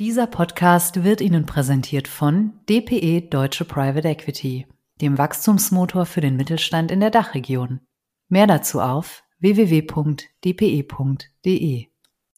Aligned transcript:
Dieser 0.00 0.26
Podcast 0.26 1.04
wird 1.04 1.20
Ihnen 1.20 1.44
präsentiert 1.44 2.08
von 2.08 2.54
DPE 2.70 3.28
Deutsche 3.28 3.66
Private 3.66 4.08
Equity, 4.08 4.66
dem 5.02 5.18
Wachstumsmotor 5.18 6.06
für 6.06 6.22
den 6.22 6.36
Mittelstand 6.36 6.90
in 6.90 7.00
der 7.00 7.10
Dachregion. 7.10 7.80
Mehr 8.30 8.46
dazu 8.46 8.80
auf 8.80 9.22
www.dpe.de. 9.40 10.24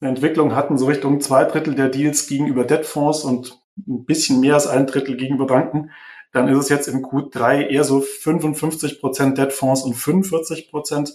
Entwicklung 0.00 0.56
hatten 0.56 0.76
so 0.76 0.86
Richtung 0.86 1.20
zwei 1.20 1.44
Drittel 1.44 1.76
der 1.76 1.88
Deals 1.88 2.26
gegenüber 2.26 2.64
Debtfonds 2.64 3.22
und 3.22 3.62
ein 3.86 4.06
bisschen 4.06 4.40
mehr 4.40 4.54
als 4.54 4.66
ein 4.66 4.88
Drittel 4.88 5.16
gegenüber 5.16 5.46
Banken. 5.46 5.92
Dann 6.32 6.48
ist 6.48 6.58
es 6.58 6.68
jetzt 6.68 6.88
im 6.88 7.04
Q3 7.04 7.68
eher 7.68 7.84
so 7.84 8.00
55 8.00 8.98
Prozent 8.98 9.38
Debtfonds 9.38 9.84
und 9.84 9.94
45 9.94 10.68
Prozent 10.68 11.14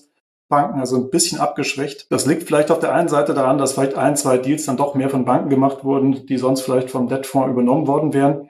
Banken, 0.50 0.80
also 0.80 0.96
ein 0.98 1.10
bisschen 1.10 1.40
abgeschwächt. 1.40 2.08
Das 2.10 2.26
liegt 2.26 2.44
vielleicht 2.44 2.72
auf 2.72 2.80
der 2.80 2.94
einen 2.94 3.10
Seite 3.10 3.34
daran, 3.34 3.58
dass 3.58 3.74
vielleicht 3.74 3.96
ein, 3.96 4.16
zwei 4.16 4.38
Deals 4.38 4.66
dann 4.66 4.78
doch 4.78 4.96
mehr 4.96 5.10
von 5.10 5.26
Banken 5.26 5.50
gemacht 5.50 5.84
wurden, 5.84 6.26
die 6.26 6.38
sonst 6.38 6.62
vielleicht 6.62 6.90
vom 6.90 7.08
Debtfonds 7.08 7.52
übernommen 7.52 7.88
worden 7.88 8.14
wären. 8.14 8.50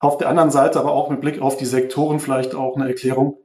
Auf 0.00 0.16
der 0.16 0.28
anderen 0.28 0.50
Seite 0.50 0.78
aber 0.78 0.92
auch 0.92 1.10
mit 1.10 1.20
Blick 1.20 1.40
auf 1.40 1.56
die 1.56 1.64
Sektoren 1.64 2.20
vielleicht 2.20 2.54
auch 2.54 2.76
eine 2.76 2.88
Erklärung, 2.88 3.38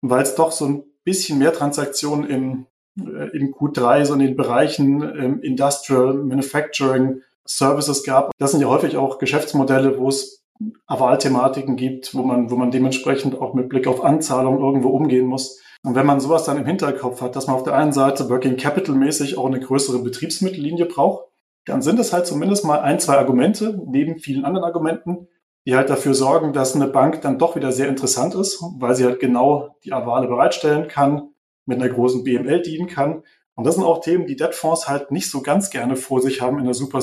weil 0.00 0.22
es 0.22 0.34
doch 0.34 0.50
so 0.50 0.66
ein 0.66 0.84
bisschen 1.04 1.38
mehr 1.38 1.52
Transaktionen 1.52 2.28
im, 2.28 2.66
äh, 2.98 3.36
im 3.36 3.54
Q3, 3.54 4.04
so 4.04 4.14
in 4.14 4.20
den 4.20 4.36
Bereichen 4.36 5.02
ähm, 5.02 5.40
Industrial, 5.40 6.14
Manufacturing, 6.14 7.22
Services 7.46 8.04
gab. 8.04 8.32
Das 8.38 8.52
sind 8.52 8.60
ja 8.60 8.68
häufig 8.68 8.96
auch 8.96 9.18
Geschäftsmodelle, 9.18 9.98
wo 9.98 10.08
es 10.08 10.44
Avalthematiken 10.86 11.76
gibt, 11.76 12.14
wo 12.14 12.22
man, 12.22 12.50
wo 12.50 12.56
man 12.56 12.70
dementsprechend 12.70 13.40
auch 13.40 13.54
mit 13.54 13.68
Blick 13.68 13.86
auf 13.86 14.04
Anzahlung 14.04 14.58
irgendwo 14.60 14.88
umgehen 14.88 15.26
muss. 15.26 15.60
Und 15.82 15.94
wenn 15.94 16.06
man 16.06 16.20
sowas 16.20 16.44
dann 16.44 16.58
im 16.58 16.66
Hinterkopf 16.66 17.22
hat, 17.22 17.36
dass 17.36 17.46
man 17.46 17.56
auf 17.56 17.62
der 17.62 17.74
einen 17.74 17.92
Seite 17.92 18.28
Working 18.28 18.56
Capital 18.56 18.94
mäßig 18.94 19.38
auch 19.38 19.46
eine 19.46 19.60
größere 19.60 20.00
Betriebsmittellinie 20.00 20.86
braucht, 20.86 21.24
dann 21.64 21.82
sind 21.82 21.98
es 21.98 22.12
halt 22.12 22.26
zumindest 22.26 22.64
mal 22.64 22.80
ein, 22.80 23.00
zwei 23.00 23.16
Argumente 23.16 23.80
neben 23.86 24.18
vielen 24.18 24.44
anderen 24.44 24.64
Argumenten, 24.64 25.28
die 25.66 25.76
halt 25.76 25.90
dafür 25.90 26.14
sorgen, 26.14 26.52
dass 26.52 26.74
eine 26.74 26.86
Bank 26.86 27.22
dann 27.22 27.38
doch 27.38 27.56
wieder 27.56 27.72
sehr 27.72 27.88
interessant 27.88 28.34
ist, 28.34 28.62
weil 28.78 28.94
sie 28.94 29.04
halt 29.04 29.20
genau 29.20 29.76
die 29.84 29.92
Avale 29.92 30.26
bereitstellen 30.26 30.88
kann, 30.88 31.30
mit 31.66 31.80
einer 31.80 31.92
großen 31.92 32.24
BML 32.24 32.62
dienen 32.62 32.86
kann. 32.86 33.22
Und 33.54 33.66
das 33.66 33.74
sind 33.74 33.84
auch 33.84 34.00
Themen, 34.00 34.26
die 34.26 34.36
Debtfonds 34.36 34.88
halt 34.88 35.10
nicht 35.10 35.30
so 35.30 35.42
ganz 35.42 35.70
gerne 35.70 35.96
vor 35.96 36.20
sich 36.22 36.40
haben 36.40 36.58
in 36.58 36.64
der 36.64 36.74
Super 36.74 37.02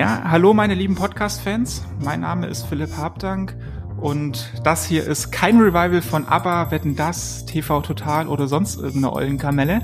Ja, 0.00 0.22
hallo 0.24 0.54
meine 0.54 0.72
lieben 0.72 0.94
Podcast-Fans. 0.94 1.82
Mein 2.02 2.20
Name 2.20 2.46
ist 2.46 2.62
Philipp 2.62 2.96
Habdank 2.96 3.54
und 4.00 4.50
das 4.64 4.86
hier 4.86 5.04
ist 5.04 5.30
kein 5.30 5.60
Revival 5.60 6.00
von 6.00 6.26
ABBA, 6.26 6.70
Wetten 6.70 6.96
Das, 6.96 7.44
TV 7.44 7.82
Total 7.82 8.26
oder 8.26 8.48
sonst 8.48 8.76
irgendeine 8.76 9.12
Eulenkamelle. 9.12 9.82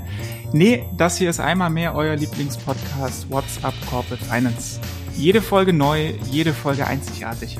Nee, 0.53 0.89
das 0.97 1.19
hier 1.19 1.29
ist 1.29 1.39
einmal 1.39 1.69
mehr 1.69 1.93
euer 1.93 2.15
Lieblingspodcast 2.15 3.29
What's 3.29 3.63
Up 3.63 3.75
Corporate 3.91 4.25
Finance. 4.25 4.79
Jede 5.15 5.39
Folge 5.39 5.71
neu, 5.71 6.13
jede 6.31 6.55
Folge 6.55 6.87
einzigartig. 6.87 7.59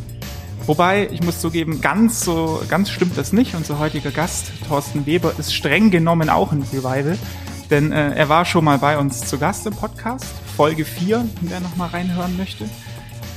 Wobei, 0.66 1.10
ich 1.12 1.22
muss 1.22 1.40
zugeben, 1.40 1.80
ganz 1.80 2.22
so, 2.22 2.60
ganz 2.70 2.90
stimmt 2.90 3.20
das 3.20 3.34
nicht. 3.34 3.54
Unser 3.54 3.78
heutiger 3.78 4.10
Gast, 4.10 4.52
Thorsten 4.68 5.06
Weber, 5.06 5.32
ist 5.38 5.54
streng 5.54 5.92
genommen 5.92 6.32
auch 6.32 6.52
ein 6.52 6.64
Revival. 6.74 7.20
Denn 7.70 7.92
äh, 7.92 8.14
er 8.16 8.30
war 8.30 8.46
schon 8.46 8.64
mal 8.64 8.78
bei 8.78 8.98
uns 8.98 9.22
zu 9.22 9.38
Gast 9.38 9.66
im 9.66 9.74
Podcast, 9.74 10.26
Folge 10.56 10.86
4, 10.86 11.28
wer 11.42 11.60
noch 11.60 11.76
mal 11.76 11.88
reinhören 11.90 12.38
möchte. 12.38 12.70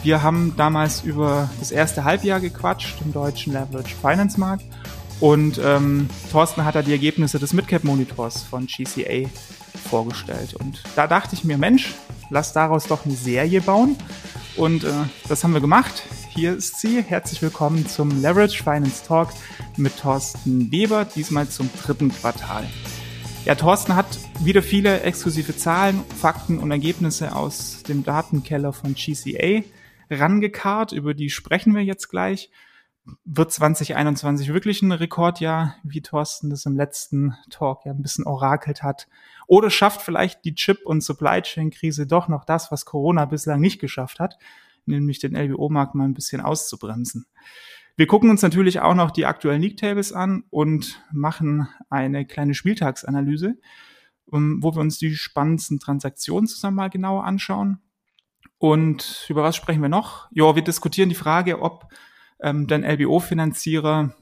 Wir 0.02 0.22
haben 0.22 0.54
damals 0.56 1.02
über 1.02 1.50
das 1.58 1.72
erste 1.72 2.04
Halbjahr 2.04 2.40
gequatscht 2.40 3.00
im 3.04 3.12
deutschen 3.12 3.52
Leverage 3.52 3.94
Finance 3.94 4.38
Markt 4.38 4.64
und 5.20 5.60
ähm, 5.62 6.08
Thorsten 6.32 6.64
hat 6.64 6.74
da 6.74 6.82
die 6.82 6.92
Ergebnisse 6.92 7.38
des 7.38 7.52
Midcap 7.52 7.84
Monitors 7.84 8.42
von 8.42 8.66
GCA 8.66 9.28
vorgestellt. 9.90 10.54
Und 10.54 10.82
da 10.96 11.06
dachte 11.06 11.34
ich 11.34 11.44
mir, 11.44 11.58
Mensch, 11.58 11.94
lass 12.30 12.52
daraus 12.52 12.86
doch 12.86 13.04
eine 13.04 13.14
Serie 13.14 13.60
bauen. 13.60 13.96
Und 14.56 14.84
äh, 14.84 14.92
das 15.28 15.44
haben 15.44 15.52
wir 15.52 15.60
gemacht. 15.60 16.04
Hier 16.30 16.56
ist 16.56 16.80
sie. 16.80 17.02
Herzlich 17.02 17.42
willkommen 17.42 17.86
zum 17.86 18.22
Leverage 18.22 18.62
Finance 18.62 19.02
Talk 19.06 19.28
mit 19.76 19.98
Thorsten 19.98 20.72
Weber, 20.72 21.04
diesmal 21.04 21.48
zum 21.48 21.68
dritten 21.84 22.10
Quartal. 22.10 22.66
Ja, 23.46 23.54
Thorsten 23.54 23.96
hat 23.96 24.18
wieder 24.44 24.62
viele 24.62 25.00
exklusive 25.00 25.56
Zahlen, 25.56 26.04
Fakten 26.18 26.58
und 26.58 26.70
Ergebnisse 26.70 27.34
aus 27.34 27.82
dem 27.82 28.04
Datenkeller 28.04 28.74
von 28.74 28.94
GCA 28.94 29.62
rangekarrt. 30.10 30.92
Über 30.92 31.14
die 31.14 31.30
sprechen 31.30 31.74
wir 31.74 31.82
jetzt 31.82 32.08
gleich. 32.08 32.50
Wird 33.24 33.50
2021 33.50 34.52
wirklich 34.52 34.82
ein 34.82 34.92
Rekordjahr, 34.92 35.74
wie 35.82 36.02
Thorsten 36.02 36.50
das 36.50 36.66
im 36.66 36.76
letzten 36.76 37.34
Talk 37.48 37.86
ja 37.86 37.92
ein 37.92 38.02
bisschen 38.02 38.26
orakelt 38.26 38.82
hat? 38.82 39.08
Oder 39.46 39.70
schafft 39.70 40.02
vielleicht 40.02 40.44
die 40.44 40.54
Chip- 40.54 40.84
und 40.84 41.02
Supply 41.02 41.40
Chain-Krise 41.40 42.06
doch 42.06 42.28
noch 42.28 42.44
das, 42.44 42.70
was 42.70 42.84
Corona 42.84 43.24
bislang 43.24 43.60
nicht 43.60 43.80
geschafft 43.80 44.20
hat, 44.20 44.36
nämlich 44.84 45.18
den 45.18 45.34
LBO-Markt 45.34 45.94
mal 45.94 46.04
ein 46.04 46.14
bisschen 46.14 46.42
auszubremsen? 46.42 47.24
Wir 48.00 48.06
gucken 48.06 48.30
uns 48.30 48.40
natürlich 48.40 48.80
auch 48.80 48.94
noch 48.94 49.10
die 49.10 49.26
aktuellen 49.26 49.60
League 49.60 49.76
Tables 49.76 50.14
an 50.14 50.44
und 50.48 51.04
machen 51.12 51.68
eine 51.90 52.24
kleine 52.24 52.54
Spieltagsanalyse, 52.54 53.58
wo 54.24 54.74
wir 54.74 54.80
uns 54.80 54.96
die 54.96 55.14
spannendsten 55.14 55.80
Transaktionen 55.80 56.46
zusammen 56.46 56.78
mal 56.78 56.88
genauer 56.88 57.24
anschauen. 57.24 57.82
Und 58.56 59.26
über 59.28 59.42
was 59.42 59.54
sprechen 59.54 59.82
wir 59.82 59.90
noch? 59.90 60.30
Ja, 60.30 60.54
wir 60.54 60.62
diskutieren 60.62 61.10
die 61.10 61.14
Frage, 61.14 61.60
ob 61.60 61.88
ähm, 62.40 62.66
denn 62.66 62.84
LBO-Finanzierer, 62.84 64.14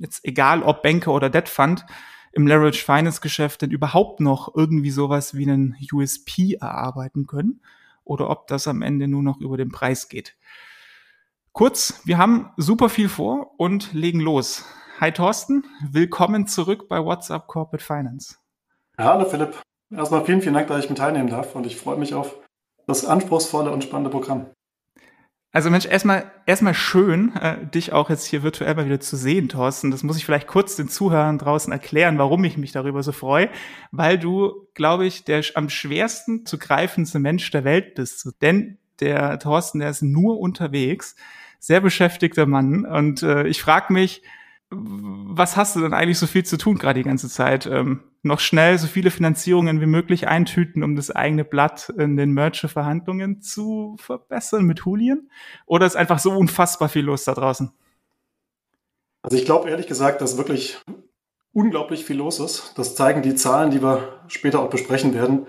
jetzt 0.00 0.24
egal 0.24 0.62
ob 0.62 0.82
Banker 0.82 1.12
oder 1.12 1.28
Debt 1.28 1.50
Fund, 1.50 1.84
im 2.32 2.46
Leverage 2.46 2.82
Finance 2.82 3.20
Geschäft 3.20 3.60
denn 3.60 3.70
überhaupt 3.70 4.20
noch 4.20 4.54
irgendwie 4.56 4.90
sowas 4.90 5.34
wie 5.34 5.42
einen 5.42 5.76
USP 5.92 6.54
erarbeiten 6.54 7.26
können 7.26 7.60
oder 8.02 8.30
ob 8.30 8.46
das 8.46 8.66
am 8.66 8.80
Ende 8.80 9.08
nur 9.08 9.22
noch 9.22 9.42
über 9.42 9.58
den 9.58 9.68
Preis 9.68 10.08
geht. 10.08 10.38
Kurz, 11.56 12.02
wir 12.04 12.18
haben 12.18 12.50
super 12.58 12.90
viel 12.90 13.08
vor 13.08 13.52
und 13.56 13.94
legen 13.94 14.20
los. 14.20 14.66
Hi 15.00 15.10
Thorsten, 15.10 15.64
willkommen 15.90 16.46
zurück 16.46 16.86
bei 16.86 17.02
WhatsApp 17.02 17.46
Corporate 17.46 17.82
Finance. 17.82 18.36
Ja, 18.98 19.06
hallo 19.06 19.24
Philipp. 19.24 19.62
Erstmal 19.90 20.22
vielen, 20.26 20.42
vielen 20.42 20.52
Dank, 20.52 20.68
dass 20.68 20.84
ich 20.84 20.90
mit 20.90 20.98
teilnehmen 20.98 21.30
darf 21.30 21.54
und 21.54 21.64
ich 21.64 21.78
freue 21.78 21.96
mich 21.96 22.12
auf 22.12 22.34
das 22.86 23.06
anspruchsvolle 23.06 23.70
und 23.70 23.82
spannende 23.82 24.10
Programm. 24.10 24.50
Also 25.50 25.70
Mensch, 25.70 25.86
erstmal 25.86 26.30
erstmal 26.44 26.74
schön, 26.74 27.34
äh, 27.36 27.66
dich 27.66 27.94
auch 27.94 28.10
jetzt 28.10 28.26
hier 28.26 28.42
virtuell 28.42 28.74
mal 28.74 28.84
wieder 28.84 29.00
zu 29.00 29.16
sehen, 29.16 29.48
Thorsten. 29.48 29.90
Das 29.90 30.02
muss 30.02 30.18
ich 30.18 30.26
vielleicht 30.26 30.48
kurz 30.48 30.76
den 30.76 30.90
Zuhörern 30.90 31.38
draußen 31.38 31.72
erklären, 31.72 32.18
warum 32.18 32.44
ich 32.44 32.58
mich 32.58 32.72
darüber 32.72 33.02
so 33.02 33.12
freue, 33.12 33.48
weil 33.92 34.18
du, 34.18 34.68
glaube 34.74 35.06
ich, 35.06 35.24
der 35.24 35.42
am 35.54 35.70
schwersten 35.70 36.44
zu 36.44 36.58
greifendste 36.58 37.18
Mensch 37.18 37.50
der 37.50 37.64
Welt 37.64 37.94
bist. 37.94 38.30
Denn 38.42 38.76
der 39.00 39.38
Thorsten, 39.38 39.78
der 39.78 39.88
ist 39.88 40.02
nur 40.02 40.38
unterwegs 40.38 41.16
sehr 41.58 41.80
beschäftigter 41.80 42.46
Mann. 42.46 42.84
Und 42.84 43.22
äh, 43.22 43.46
ich 43.46 43.62
frage 43.62 43.92
mich, 43.92 44.22
was 44.70 45.56
hast 45.56 45.76
du 45.76 45.80
denn 45.80 45.94
eigentlich 45.94 46.18
so 46.18 46.26
viel 46.26 46.44
zu 46.44 46.58
tun 46.58 46.76
gerade 46.76 47.00
die 47.00 47.08
ganze 47.08 47.28
Zeit? 47.28 47.66
Ähm, 47.66 48.02
noch 48.22 48.40
schnell 48.40 48.78
so 48.78 48.88
viele 48.88 49.12
Finanzierungen 49.12 49.80
wie 49.80 49.86
möglich 49.86 50.26
eintüten, 50.26 50.82
um 50.82 50.96
das 50.96 51.10
eigene 51.10 51.44
Blatt 51.44 51.92
in 51.96 52.16
den 52.16 52.32
Merger-Verhandlungen 52.32 53.40
zu 53.40 53.96
verbessern 54.00 54.64
mit 54.64 54.84
Hulien? 54.84 55.30
Oder 55.66 55.86
ist 55.86 55.96
einfach 55.96 56.18
so 56.18 56.32
unfassbar 56.32 56.88
viel 56.88 57.04
los 57.04 57.24
da 57.24 57.34
draußen? 57.34 57.72
Also 59.22 59.36
ich 59.36 59.44
glaube 59.44 59.70
ehrlich 59.70 59.86
gesagt, 59.86 60.20
dass 60.20 60.36
wirklich 60.36 60.78
unglaublich 61.52 62.04
viel 62.04 62.16
los 62.16 62.40
ist. 62.40 62.74
Das 62.76 62.96
zeigen 62.96 63.22
die 63.22 63.34
Zahlen, 63.34 63.70
die 63.70 63.82
wir 63.82 64.20
später 64.28 64.60
auch 64.60 64.70
besprechen 64.70 65.14
werden. 65.14 65.46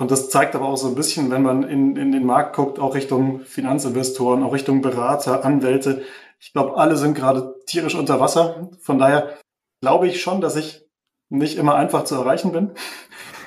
Und 0.00 0.10
das 0.10 0.30
zeigt 0.30 0.54
aber 0.54 0.64
auch 0.64 0.78
so 0.78 0.88
ein 0.88 0.94
bisschen, 0.94 1.30
wenn 1.30 1.42
man 1.42 1.62
in, 1.62 1.94
in 1.94 2.10
den 2.10 2.24
Markt 2.24 2.56
guckt, 2.56 2.78
auch 2.78 2.94
Richtung 2.94 3.40
Finanzinvestoren, 3.40 4.42
auch 4.42 4.54
Richtung 4.54 4.80
Berater, 4.80 5.44
Anwälte. 5.44 6.00
Ich 6.38 6.54
glaube, 6.54 6.78
alle 6.78 6.96
sind 6.96 7.12
gerade 7.12 7.54
tierisch 7.66 7.94
unter 7.94 8.18
Wasser. 8.18 8.70
Von 8.80 8.98
daher 8.98 9.36
glaube 9.82 10.08
ich 10.08 10.22
schon, 10.22 10.40
dass 10.40 10.56
ich 10.56 10.88
nicht 11.28 11.58
immer 11.58 11.74
einfach 11.74 12.04
zu 12.04 12.14
erreichen 12.14 12.50
bin. 12.50 12.70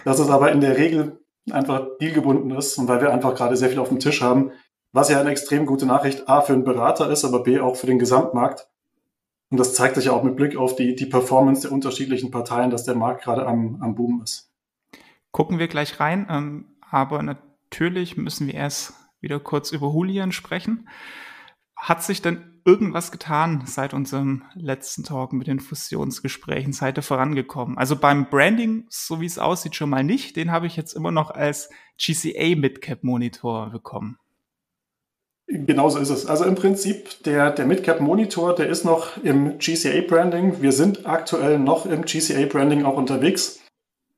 Dass 0.05 0.19
es 0.19 0.29
aber 0.29 0.51
in 0.51 0.61
der 0.61 0.77
Regel 0.77 1.25
einfach 1.49 1.87
dealgebunden 1.99 2.51
ist 2.51 2.77
und 2.77 2.87
weil 2.87 3.01
wir 3.01 3.11
einfach 3.11 3.33
gerade 3.33 3.57
sehr 3.57 3.69
viel 3.69 3.79
auf 3.79 3.89
dem 3.89 3.99
Tisch 3.99 4.21
haben, 4.21 4.51
was 4.91 5.09
ja 5.09 5.19
eine 5.19 5.31
extrem 5.31 5.65
gute 5.65 5.87
Nachricht 5.87 6.29
A 6.29 6.41
für 6.41 6.53
einen 6.53 6.63
Berater 6.63 7.09
ist, 7.09 7.25
aber 7.25 7.41
B 7.41 7.61
auch 7.61 7.77
für 7.77 7.87
den 7.87 7.97
Gesamtmarkt. 7.97 8.69
Und 9.49 9.59
das 9.59 9.73
zeigt 9.73 9.95
sich 9.95 10.05
ja 10.05 10.11
auch 10.11 10.21
mit 10.21 10.35
Blick 10.35 10.55
auf 10.55 10.75
die, 10.75 10.93
die 10.93 11.07
Performance 11.07 11.63
der 11.63 11.71
unterschiedlichen 11.71 12.29
Parteien, 12.29 12.69
dass 12.69 12.83
der 12.83 12.93
Markt 12.93 13.23
gerade 13.23 13.47
am, 13.47 13.79
am 13.81 13.95
Boom 13.95 14.21
ist 14.23 14.52
gucken 15.33 15.59
wir 15.59 15.67
gleich 15.67 15.99
rein. 15.99 16.25
Ähm, 16.29 16.65
aber 16.89 17.21
natürlich 17.21 18.15
müssen 18.15 18.47
wir 18.47 18.53
erst 18.53 18.93
wieder 19.19 19.41
kurz 19.41 19.73
über 19.73 19.91
Julian 19.91 20.31
sprechen. 20.31 20.87
Hat 21.75 22.01
sich 22.01 22.21
denn 22.21 22.61
irgendwas 22.65 23.11
getan 23.11 23.63
seit 23.65 23.93
unserem 23.93 24.43
letzten 24.53 25.03
Talk 25.03 25.33
mit 25.33 25.47
den 25.47 25.59
Fusionsgesprächen? 25.59 26.71
Seid 26.71 26.97
ihr 26.97 27.01
vorangekommen? 27.01 27.77
Also 27.77 27.97
beim 27.97 28.29
Branding, 28.29 28.85
so 28.89 29.19
wie 29.19 29.25
es 29.25 29.39
aussieht, 29.39 29.75
schon 29.75 29.89
mal 29.89 30.03
nicht. 30.03 30.37
Den 30.37 30.51
habe 30.51 30.67
ich 30.67 30.77
jetzt 30.77 30.93
immer 30.93 31.11
noch 31.11 31.31
als 31.31 31.69
GCA 31.97 32.55
Midcap 32.55 33.03
Monitor 33.03 33.71
bekommen. 33.71 34.17
Genauso 35.47 35.99
ist 35.99 36.09
es. 36.09 36.25
Also 36.25 36.45
im 36.45 36.55
Prinzip, 36.55 37.23
der, 37.23 37.51
der 37.51 37.65
Midcap 37.65 37.99
Monitor, 37.99 38.55
der 38.55 38.69
ist 38.69 38.85
noch 38.85 39.17
im 39.23 39.57
GCA 39.57 40.01
Branding. 40.07 40.61
Wir 40.61 40.71
sind 40.71 41.05
aktuell 41.05 41.59
noch 41.59 41.85
im 41.85 42.03
GCA 42.03 42.45
Branding 42.45 42.85
auch 42.85 42.95
unterwegs. 42.95 43.62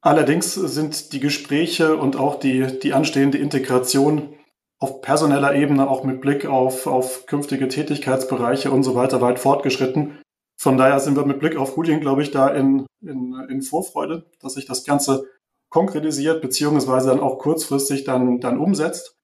Allerdings 0.06 0.54
sind 0.54 1.14
die 1.14 1.20
Gespräche 1.20 1.98
und 1.98 2.16
auch 2.16 2.36
die, 2.36 2.78
die 2.80 2.94
anstehende 2.94 3.40
Integration 3.40 4.36
auf 4.78 5.02
personeller 5.02 5.56
Ebene, 5.56 5.90
auch 5.90 6.04
mit 6.04 6.22
Blick 6.22 6.46
auf, 6.46 6.86
auf 6.86 7.26
künftige 7.26 7.68
Tätigkeitsbereiche 7.68 8.70
und 8.70 8.84
so 8.84 8.94
weiter, 8.94 9.20
weit 9.22 9.40
fortgeschritten. 9.40 10.20
Von 10.58 10.78
daher 10.78 11.00
sind 11.00 11.18
wir 11.18 11.26
mit 11.26 11.40
Blick 11.40 11.58
auf 11.58 11.76
Julien, 11.76 12.02
glaube 12.02 12.22
ich, 12.22 12.30
da 12.30 12.50
in, 12.50 12.86
in, 13.02 13.34
in 13.50 13.64
Vorfreude, 13.64 14.30
dass 14.40 14.54
sich 14.54 14.68
das 14.68 14.86
Ganze 14.86 15.26
konkretisiert, 15.70 16.40
beziehungsweise 16.40 17.10
dann 17.10 17.20
auch 17.20 17.40
kurzfristig 17.40 18.04
dann, 18.04 18.40
dann 18.40 18.60
umsetzt. 18.60 19.18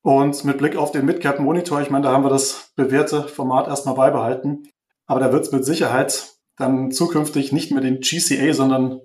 Und 0.00 0.42
mit 0.42 0.56
Blick 0.56 0.76
auf 0.76 0.90
den 0.90 1.04
Midcap 1.04 1.38
Monitor, 1.38 1.82
ich 1.82 1.90
meine, 1.90 2.04
da 2.04 2.12
haben 2.12 2.24
wir 2.24 2.30
das 2.30 2.72
bewährte 2.76 3.24
Format 3.24 3.68
erstmal 3.68 3.96
beibehalten. 3.96 4.70
Aber 5.04 5.20
da 5.20 5.32
wird 5.32 5.44
es 5.44 5.52
mit 5.52 5.66
Sicherheit 5.66 6.38
dann 6.56 6.92
zukünftig 6.92 7.52
nicht 7.52 7.72
mehr 7.72 7.82
den 7.82 8.00
GCA, 8.00 8.54
sondern 8.54 9.02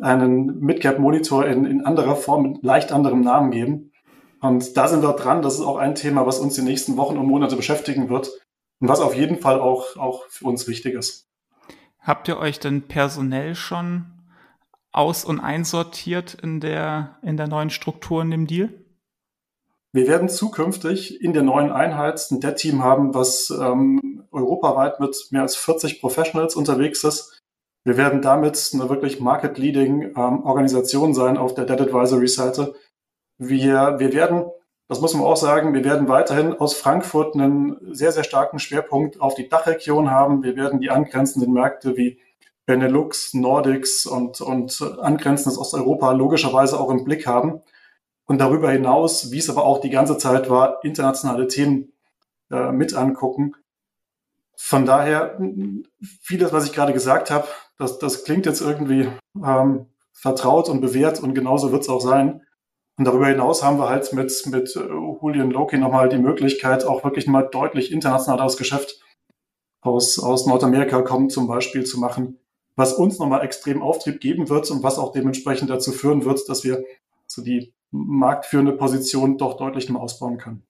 einen 0.00 0.60
Midcap 0.60 0.98
Monitor 0.98 1.46
in, 1.46 1.64
in 1.64 1.84
anderer 1.84 2.16
Form 2.16 2.42
mit 2.42 2.62
leicht 2.62 2.92
anderem 2.92 3.20
Namen 3.20 3.50
geben. 3.50 3.92
Und 4.40 4.76
da 4.76 4.88
sind 4.88 5.02
wir 5.02 5.12
dran. 5.14 5.42
Das 5.42 5.54
ist 5.54 5.62
auch 5.62 5.76
ein 5.76 5.94
Thema, 5.94 6.26
was 6.26 6.38
uns 6.38 6.54
die 6.54 6.62
nächsten 6.62 6.96
Wochen 6.96 7.16
und 7.16 7.26
Monate 7.26 7.56
beschäftigen 7.56 8.08
wird 8.08 8.30
und 8.80 8.88
was 8.88 9.00
auf 9.00 9.14
jeden 9.14 9.38
Fall 9.38 9.60
auch, 9.60 9.96
auch 9.96 10.24
für 10.28 10.46
uns 10.46 10.68
wichtig 10.68 10.94
ist. 10.94 11.28
Habt 12.00 12.28
ihr 12.28 12.38
euch 12.38 12.60
denn 12.60 12.82
personell 12.82 13.54
schon 13.54 14.06
aus- 14.92 15.24
und 15.24 15.40
einsortiert 15.40 16.34
in 16.34 16.60
der, 16.60 17.18
in 17.22 17.36
der 17.36 17.48
neuen 17.48 17.70
Struktur 17.70 18.22
in 18.22 18.30
dem 18.30 18.46
Deal? 18.46 18.68
Wir 19.92 20.08
werden 20.08 20.28
zukünftig 20.28 21.22
in 21.22 21.32
der 21.32 21.44
neuen 21.44 21.70
Einheit 21.70 22.20
ein 22.30 22.40
Dead-Team 22.40 22.82
haben, 22.82 23.14
was 23.14 23.50
ähm, 23.50 24.24
europaweit 24.32 25.00
mit 25.00 25.16
mehr 25.30 25.42
als 25.42 25.56
40 25.56 26.00
Professionals 26.00 26.56
unterwegs 26.56 27.04
ist. 27.04 27.33
Wir 27.84 27.98
werden 27.98 28.22
damit 28.22 28.70
eine 28.72 28.88
wirklich 28.88 29.20
market-leading 29.20 30.14
ähm, 30.16 30.44
Organisation 30.44 31.12
sein 31.12 31.36
auf 31.36 31.54
der 31.54 31.66
Dead 31.66 31.80
Advisory-Seite. 31.80 32.74
Wir, 33.36 33.96
wir 33.98 34.12
werden, 34.14 34.46
das 34.88 35.02
muss 35.02 35.12
man 35.12 35.24
auch 35.24 35.36
sagen, 35.36 35.74
wir 35.74 35.84
werden 35.84 36.08
weiterhin 36.08 36.54
aus 36.54 36.74
Frankfurt 36.74 37.34
einen 37.34 37.76
sehr, 37.94 38.12
sehr 38.12 38.24
starken 38.24 38.58
Schwerpunkt 38.58 39.20
auf 39.20 39.34
die 39.34 39.48
Dachregion 39.48 40.10
haben. 40.10 40.42
Wir 40.42 40.56
werden 40.56 40.80
die 40.80 40.90
angrenzenden 40.90 41.52
Märkte 41.52 41.96
wie 41.96 42.18
Benelux, 42.64 43.34
Nordics 43.34 44.06
und, 44.06 44.40
und 44.40 44.80
angrenzendes 45.00 45.58
Osteuropa 45.58 46.12
logischerweise 46.12 46.80
auch 46.80 46.90
im 46.90 47.04
Blick 47.04 47.26
haben 47.26 47.60
und 48.24 48.38
darüber 48.40 48.70
hinaus, 48.70 49.30
wie 49.30 49.38
es 49.38 49.50
aber 49.50 49.64
auch 49.64 49.80
die 49.80 49.90
ganze 49.90 50.16
Zeit 50.16 50.48
war, 50.48 50.82
internationale 50.82 51.48
Themen 51.48 51.92
äh, 52.50 52.72
mit 52.72 52.94
angucken. 52.94 53.54
Von 54.56 54.86
daher, 54.86 55.38
vieles, 56.22 56.52
was 56.52 56.64
ich 56.64 56.72
gerade 56.72 56.94
gesagt 56.94 57.30
habe, 57.30 57.46
das, 57.78 57.98
das 57.98 58.24
klingt 58.24 58.46
jetzt 58.46 58.60
irgendwie 58.60 59.08
ähm, 59.44 59.86
vertraut 60.12 60.68
und 60.68 60.80
bewährt 60.80 61.20
und 61.22 61.34
genauso 61.34 61.72
wird 61.72 61.82
es 61.82 61.88
auch 61.88 62.00
sein. 62.00 62.42
Und 62.96 63.06
darüber 63.06 63.26
hinaus 63.26 63.62
haben 63.62 63.78
wir 63.78 63.88
halt 63.88 64.12
mit, 64.12 64.46
mit 64.46 64.76
äh, 64.76 64.80
Julian 64.80 65.50
Loki 65.50 65.78
nochmal 65.78 66.08
die 66.08 66.18
Möglichkeit, 66.18 66.84
auch 66.84 67.02
wirklich 67.02 67.26
mal 67.26 67.42
deutlich 67.42 67.90
internationales 67.90 68.56
Geschäft 68.56 69.00
aus, 69.80 70.18
aus 70.18 70.46
Nordamerika 70.46 71.02
kommen 71.02 71.28
zum 71.28 71.46
Beispiel 71.46 71.84
zu 71.84 72.00
machen, 72.00 72.38
was 72.76 72.94
uns 72.94 73.18
nochmal 73.18 73.44
extrem 73.44 73.82
Auftrieb 73.82 74.20
geben 74.20 74.48
wird 74.48 74.70
und 74.70 74.82
was 74.82 74.98
auch 74.98 75.12
dementsprechend 75.12 75.70
dazu 75.70 75.92
führen 75.92 76.24
wird, 76.24 76.48
dass 76.48 76.64
wir 76.64 76.84
so 77.26 77.42
die 77.42 77.74
marktführende 77.90 78.72
Position 78.72 79.36
doch 79.38 79.56
deutlich 79.56 79.88
noch 79.88 80.00
ausbauen 80.00 80.38
können. 80.38 80.66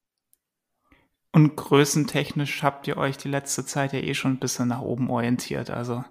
Und 1.33 1.57
größentechnisch 1.57 2.63
habt 2.63 2.87
ihr 2.87 2.97
euch 2.97 3.17
die 3.17 3.29
letzte 3.29 3.65
Zeit 3.65 3.93
ja 3.93 4.01
eh 4.01 4.15
schon 4.15 4.33
ein 4.33 4.39
bisschen 4.39 4.69
nach 4.69 4.83
oben 4.83 5.11
orientiert. 5.11 5.71
Also 5.71 6.05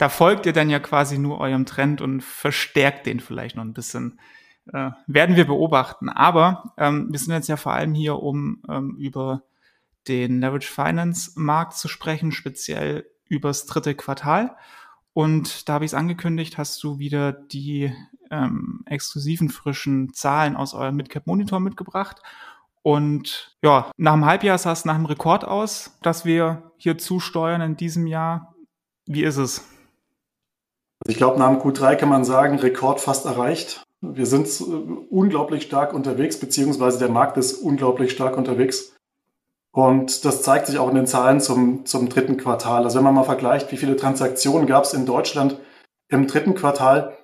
da 0.00 0.08
folgt 0.08 0.46
ihr 0.46 0.54
dann 0.54 0.70
ja 0.70 0.78
quasi 0.78 1.18
nur 1.18 1.40
eurem 1.40 1.66
Trend 1.66 2.00
und 2.00 2.22
verstärkt 2.24 3.04
den 3.04 3.20
vielleicht 3.20 3.56
noch 3.56 3.64
ein 3.64 3.74
bisschen. 3.74 4.18
Äh, 4.72 4.92
werden 5.06 5.36
wir 5.36 5.46
beobachten. 5.46 6.08
Aber 6.08 6.72
ähm, 6.78 7.08
wir 7.10 7.18
sind 7.18 7.34
jetzt 7.34 7.48
ja 7.48 7.58
vor 7.58 7.74
allem 7.74 7.92
hier, 7.92 8.16
um 8.16 8.62
ähm, 8.66 8.96
über 8.98 9.42
den 10.08 10.40
Leverage 10.40 10.72
Finance 10.72 11.32
Markt 11.36 11.74
zu 11.74 11.86
sprechen, 11.86 12.32
speziell 12.32 13.10
übers 13.28 13.66
dritte 13.66 13.94
Quartal. 13.94 14.56
Und 15.12 15.68
da 15.68 15.74
habe 15.74 15.84
ich 15.84 15.90
es 15.90 15.94
angekündigt, 15.94 16.56
hast 16.56 16.82
du 16.82 16.98
wieder 16.98 17.32
die 17.32 17.92
ähm, 18.30 18.82
exklusiven 18.86 19.50
frischen 19.50 20.14
Zahlen 20.14 20.56
aus 20.56 20.72
eurem 20.72 20.96
Midcap 20.96 21.26
Monitor 21.26 21.60
mitgebracht. 21.60 22.22
Und 22.80 23.54
ja, 23.62 23.90
nach 23.98 24.14
einem 24.14 24.24
Halbjahr 24.24 24.56
sah 24.56 24.72
es 24.72 24.86
nach 24.86 24.94
einem 24.94 25.04
Rekord 25.04 25.44
aus, 25.44 25.98
dass 26.00 26.24
wir 26.24 26.72
hier 26.78 26.96
zusteuern 26.96 27.60
in 27.60 27.76
diesem 27.76 28.06
Jahr. 28.06 28.54
Wie 29.04 29.24
ist 29.24 29.36
es? 29.36 29.69
Ich 31.10 31.16
glaube, 31.16 31.40
nach 31.40 31.50
dem 31.50 31.60
Q3 31.60 31.96
kann 31.96 32.08
man 32.08 32.24
sagen, 32.24 32.60
Rekord 32.60 33.00
fast 33.00 33.26
erreicht. 33.26 33.84
Wir 34.00 34.26
sind 34.26 34.46
äh, 34.60 34.64
unglaublich 35.10 35.64
stark 35.64 35.92
unterwegs, 35.92 36.38
beziehungsweise 36.38 37.00
der 37.00 37.08
Markt 37.08 37.36
ist 37.36 37.54
unglaublich 37.54 38.12
stark 38.12 38.38
unterwegs. 38.38 38.94
Und 39.72 40.24
das 40.24 40.42
zeigt 40.42 40.68
sich 40.68 40.78
auch 40.78 40.88
in 40.88 40.94
den 40.94 41.08
Zahlen 41.08 41.40
zum, 41.40 41.84
zum 41.84 42.08
dritten 42.08 42.36
Quartal. 42.36 42.84
Also 42.84 42.98
wenn 42.98 43.04
man 43.04 43.14
mal 43.14 43.24
vergleicht, 43.24 43.72
wie 43.72 43.76
viele 43.76 43.96
Transaktionen 43.96 44.68
gab 44.68 44.84
es 44.84 44.94
in 44.94 45.04
Deutschland 45.04 45.56
im 46.08 46.28
dritten 46.28 46.54
Quartal, 46.54 47.16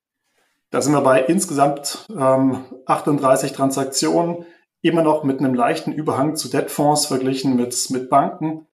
da 0.70 0.82
sind 0.82 0.92
wir 0.92 1.00
bei 1.02 1.22
insgesamt 1.22 2.06
ähm, 2.10 2.64
38 2.86 3.52
Transaktionen, 3.52 4.46
immer 4.82 5.02
noch 5.02 5.22
mit 5.22 5.38
einem 5.38 5.54
leichten 5.54 5.92
Überhang 5.92 6.34
zu 6.34 6.48
Debtfonds 6.48 7.06
verglichen 7.06 7.54
mit, 7.54 7.88
mit 7.90 8.10
Banken. 8.10 8.66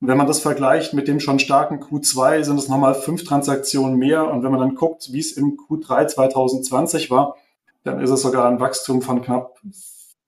Wenn 0.00 0.16
man 0.16 0.26
das 0.26 0.40
vergleicht 0.40 0.94
mit 0.94 1.08
dem 1.08 1.20
schon 1.20 1.38
starken 1.38 1.78
Q2, 1.78 2.42
sind 2.42 2.58
es 2.58 2.68
nochmal 2.68 2.94
fünf 2.94 3.24
Transaktionen 3.24 3.96
mehr. 3.96 4.30
Und 4.30 4.42
wenn 4.42 4.50
man 4.50 4.60
dann 4.60 4.74
guckt, 4.74 5.12
wie 5.12 5.18
es 5.18 5.32
im 5.32 5.58
Q3 5.58 6.06
2020 6.06 7.10
war, 7.10 7.36
dann 7.84 8.00
ist 8.00 8.10
es 8.10 8.22
sogar 8.22 8.48
ein 8.48 8.60
Wachstum 8.60 9.02
von 9.02 9.22
knapp 9.22 9.58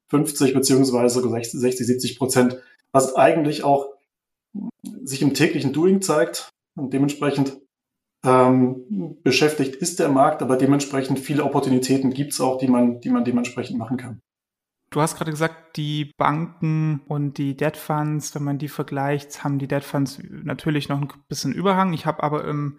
50 0.09 0.53
beziehungsweise 0.53 1.21
60, 1.23 1.87
70 1.87 2.19
Prozent, 2.19 2.59
was 2.93 3.17
eigentlich 3.17 3.65
auch 3.65 3.89
sich 5.03 5.23
im 5.23 5.33
täglichen 5.33 5.73
Doing 5.73 6.03
zeigt. 6.03 6.51
Und 6.77 6.93
dementsprechend 6.93 7.59
ähm, 8.25 9.17
beschäftigt 9.23 9.77
ist 9.77 9.99
der 9.99 10.11
Markt, 10.11 10.43
aber 10.43 10.57
dementsprechend 10.57 11.19
viele 11.19 11.45
Opportunitäten 11.45 12.13
gibt 12.13 12.33
es 12.33 12.41
auch, 12.41 12.59
die 12.59 12.69
man, 12.69 13.01
die 13.01 13.11
man 13.11 13.25
dementsprechend 13.25 13.79
machen 13.79 13.97
kann. 13.97 14.21
Du 14.93 15.01
hast 15.01 15.17
gerade 15.17 15.31
gesagt, 15.31 15.77
die 15.77 16.13
Banken 16.19 17.01
und 17.09 17.39
die 17.39 17.57
Debt 17.57 17.79
Funds, 17.79 18.35
wenn 18.35 18.45
man 18.45 18.59
die 18.59 18.69
vergleicht, 18.69 19.43
haben 19.43 19.59
die 19.59 19.67
Debt 19.67 19.85
Funds 19.85 20.21
natürlich 20.23 20.91
noch 20.91 21.01
ein 21.01 21.09
bisschen 21.29 21.55
Überhang. 21.55 21.95
Ich 21.95 22.05
habe 22.05 22.23
aber 22.23 22.45
im 22.45 22.79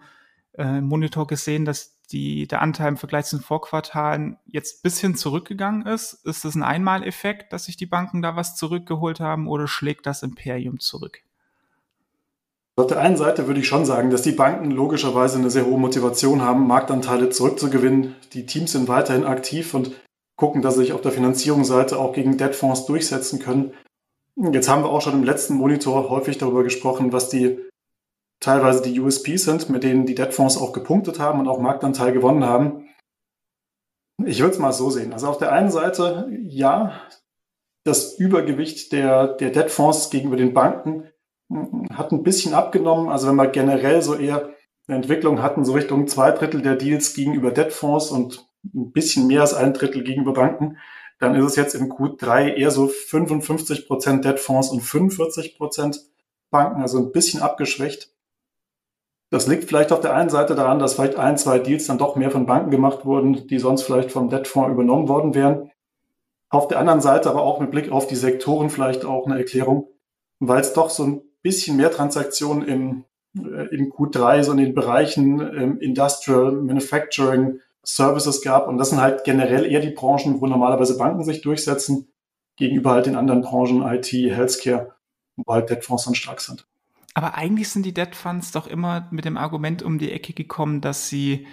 äh, 0.56 0.80
Monitor 0.80 1.26
gesehen, 1.26 1.64
dass 1.64 2.00
die, 2.12 2.46
der 2.46 2.62
Anteil 2.62 2.88
im 2.88 2.96
Vergleich 2.96 3.24
zu 3.24 3.38
den 3.38 3.42
Vorquartalen 3.42 4.36
jetzt 4.46 4.84
bisschen 4.84 5.16
zurückgegangen 5.16 5.86
ist. 5.86 6.24
Ist 6.24 6.44
das 6.44 6.54
ein 6.54 6.62
Einmaleffekt, 6.62 7.52
dass 7.52 7.64
sich 7.64 7.76
die 7.76 7.86
Banken 7.86 8.22
da 8.22 8.36
was 8.36 8.54
zurückgeholt 8.54 9.18
haben 9.18 9.48
oder 9.48 9.66
schlägt 9.66 10.06
das 10.06 10.22
Imperium 10.22 10.78
zurück? 10.78 11.18
Auf 12.76 12.86
der 12.86 13.00
einen 13.00 13.16
Seite 13.16 13.48
würde 13.48 13.60
ich 13.60 13.66
schon 13.66 13.84
sagen, 13.84 14.10
dass 14.10 14.22
die 14.22 14.32
Banken 14.32 14.70
logischerweise 14.70 15.38
eine 15.38 15.50
sehr 15.50 15.66
hohe 15.66 15.80
Motivation 15.80 16.42
haben, 16.42 16.68
Marktanteile 16.68 17.30
zurückzugewinnen. 17.30 18.14
Die 18.32 18.46
Teams 18.46 18.70
sind 18.70 18.86
weiterhin 18.86 19.24
aktiv 19.24 19.74
und 19.74 19.92
gucken, 20.36 20.62
dass 20.62 20.74
sie 20.74 20.80
sich 20.80 20.92
auf 20.92 21.00
der 21.00 21.12
Finanzierungsseite 21.12 21.98
auch 21.98 22.12
gegen 22.12 22.36
Debtfonds 22.36 22.86
durchsetzen 22.86 23.38
können. 23.38 23.72
Jetzt 24.36 24.68
haben 24.68 24.82
wir 24.82 24.90
auch 24.90 25.00
schon 25.00 25.14
im 25.14 25.24
letzten 25.24 25.54
Monitor 25.54 26.08
häufig 26.10 26.38
darüber 26.38 26.64
gesprochen, 26.64 27.12
was 27.12 27.28
die 27.28 27.58
teilweise 28.40 28.82
die 28.82 28.98
USPs 29.00 29.44
sind, 29.44 29.70
mit 29.70 29.84
denen 29.84 30.06
die 30.06 30.14
Debtfonds 30.14 30.58
auch 30.58 30.72
gepunktet 30.72 31.18
haben 31.18 31.38
und 31.38 31.48
auch 31.48 31.60
Marktanteil 31.60 32.12
gewonnen 32.12 32.44
haben. 32.44 32.88
Ich 34.24 34.40
würde 34.40 34.54
es 34.54 34.58
mal 34.58 34.72
so 34.72 34.90
sehen. 34.90 35.12
Also 35.12 35.28
auf 35.28 35.38
der 35.38 35.52
einen 35.52 35.70
Seite, 35.70 36.28
ja, 36.42 37.00
das 37.84 38.14
Übergewicht 38.18 38.92
der, 38.92 39.28
der 39.34 39.50
Debtfonds 39.50 40.10
gegenüber 40.10 40.36
den 40.36 40.54
Banken 40.54 41.10
hat 41.92 42.12
ein 42.12 42.22
bisschen 42.22 42.54
abgenommen. 42.54 43.08
Also 43.08 43.28
wenn 43.28 43.36
wir 43.36 43.48
generell 43.48 44.02
so 44.02 44.14
eher 44.14 44.54
eine 44.86 44.96
Entwicklung 44.96 45.42
hatten, 45.42 45.64
so 45.64 45.72
Richtung 45.72 46.06
zwei 46.08 46.30
Drittel 46.32 46.62
der 46.62 46.76
Deals 46.76 47.14
gegenüber 47.14 47.50
Debtfonds 47.50 48.10
und 48.10 48.46
ein 48.72 48.92
bisschen 48.92 49.26
mehr 49.26 49.42
als 49.42 49.54
ein 49.54 49.74
Drittel 49.74 50.02
gegenüber 50.02 50.32
Banken, 50.32 50.78
dann 51.18 51.34
ist 51.34 51.44
es 51.44 51.56
jetzt 51.56 51.74
im 51.74 51.90
Q3 51.92 52.54
eher 52.54 52.70
so 52.70 52.88
55 52.88 53.86
Prozent 53.86 54.24
Debtfonds 54.24 54.70
und 54.70 54.80
45 54.80 55.56
Prozent 55.56 56.00
Banken, 56.50 56.82
also 56.82 56.98
ein 56.98 57.12
bisschen 57.12 57.42
abgeschwächt. 57.42 58.10
Das 59.30 59.46
liegt 59.46 59.64
vielleicht 59.64 59.90
auf 59.90 60.00
der 60.00 60.14
einen 60.14 60.30
Seite 60.30 60.54
daran, 60.54 60.78
dass 60.78 60.94
vielleicht 60.94 61.16
ein, 61.16 61.36
zwei 61.36 61.58
Deals 61.58 61.86
dann 61.86 61.98
doch 61.98 62.14
mehr 62.14 62.30
von 62.30 62.46
Banken 62.46 62.70
gemacht 62.70 63.04
wurden, 63.04 63.48
die 63.48 63.58
sonst 63.58 63.82
vielleicht 63.82 64.12
vom 64.12 64.28
Debtfonds 64.28 64.70
übernommen 64.70 65.08
worden 65.08 65.34
wären. 65.34 65.72
Auf 66.50 66.68
der 66.68 66.78
anderen 66.78 67.00
Seite 67.00 67.30
aber 67.30 67.42
auch 67.42 67.58
mit 67.58 67.72
Blick 67.72 67.90
auf 67.90 68.06
die 68.06 68.14
Sektoren 68.14 68.70
vielleicht 68.70 69.04
auch 69.04 69.26
eine 69.26 69.38
Erklärung, 69.38 69.88
weil 70.38 70.60
es 70.60 70.72
doch 70.72 70.88
so 70.90 71.04
ein 71.04 71.22
bisschen 71.42 71.76
mehr 71.76 71.90
Transaktionen 71.90 72.68
im, 72.68 73.04
äh, 73.36 73.74
im 73.74 73.90
Q3, 73.90 74.44
so 74.44 74.52
in 74.52 74.58
den 74.58 74.74
Bereichen 74.74 75.40
ähm, 75.40 75.78
Industrial, 75.80 76.52
Manufacturing, 76.52 77.58
Services 77.84 78.42
gab. 78.42 78.68
Und 78.68 78.78
das 78.78 78.90
sind 78.90 79.00
halt 79.00 79.24
generell 79.24 79.64
eher 79.64 79.80
die 79.80 79.90
Branchen, 79.90 80.40
wo 80.40 80.46
normalerweise 80.46 80.96
Banken 80.96 81.24
sich 81.24 81.42
durchsetzen, 81.42 82.08
gegenüber 82.56 82.92
halt 82.92 83.06
den 83.06 83.16
anderen 83.16 83.42
Branchen 83.42 83.82
IT, 83.82 84.12
Healthcare, 84.12 84.94
wo 85.36 85.52
halt 85.52 85.70
Debtfonds 85.70 86.04
dann 86.04 86.14
stark 86.14 86.40
sind. 86.40 86.66
Aber 87.14 87.34
eigentlich 87.34 87.68
sind 87.68 87.86
die 87.86 87.94
Debt 87.94 88.16
Funds 88.16 88.50
doch 88.50 88.66
immer 88.66 89.08
mit 89.10 89.24
dem 89.24 89.36
Argument 89.36 89.82
um 89.82 89.98
die 89.98 90.10
Ecke 90.10 90.32
gekommen, 90.32 90.80
dass 90.80 91.08
sie 91.08 91.46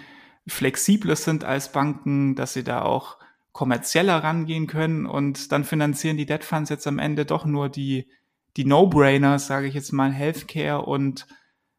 flexibler 0.46 1.14
sind 1.14 1.44
als 1.44 1.70
Banken, 1.70 2.34
dass 2.34 2.52
sie 2.52 2.64
da 2.64 2.82
auch 2.82 3.18
kommerzieller 3.52 4.24
rangehen 4.24 4.66
können 4.66 5.06
und 5.06 5.52
dann 5.52 5.64
finanzieren 5.64 6.16
die 6.16 6.26
Debt 6.26 6.42
Funds 6.42 6.70
jetzt 6.70 6.86
am 6.86 6.98
Ende 6.98 7.24
doch 7.24 7.44
nur 7.44 7.68
die, 7.68 8.08
die 8.56 8.64
No-Brainers, 8.64 9.46
sage 9.46 9.68
ich 9.68 9.74
jetzt 9.74 9.92
mal, 9.92 10.10
Healthcare 10.10 10.82
und, 10.82 11.26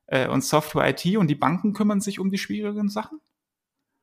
äh, 0.06 0.30
und 0.30 0.44
Software 0.44 0.90
IT 0.90 1.18
und 1.18 1.28
die 1.28 1.36
Banken 1.36 1.74
kümmern 1.74 2.00
sich 2.00 2.20
um 2.20 2.32
die 2.32 2.38
schwierigen 2.38 2.90
Sachen? 2.90 3.20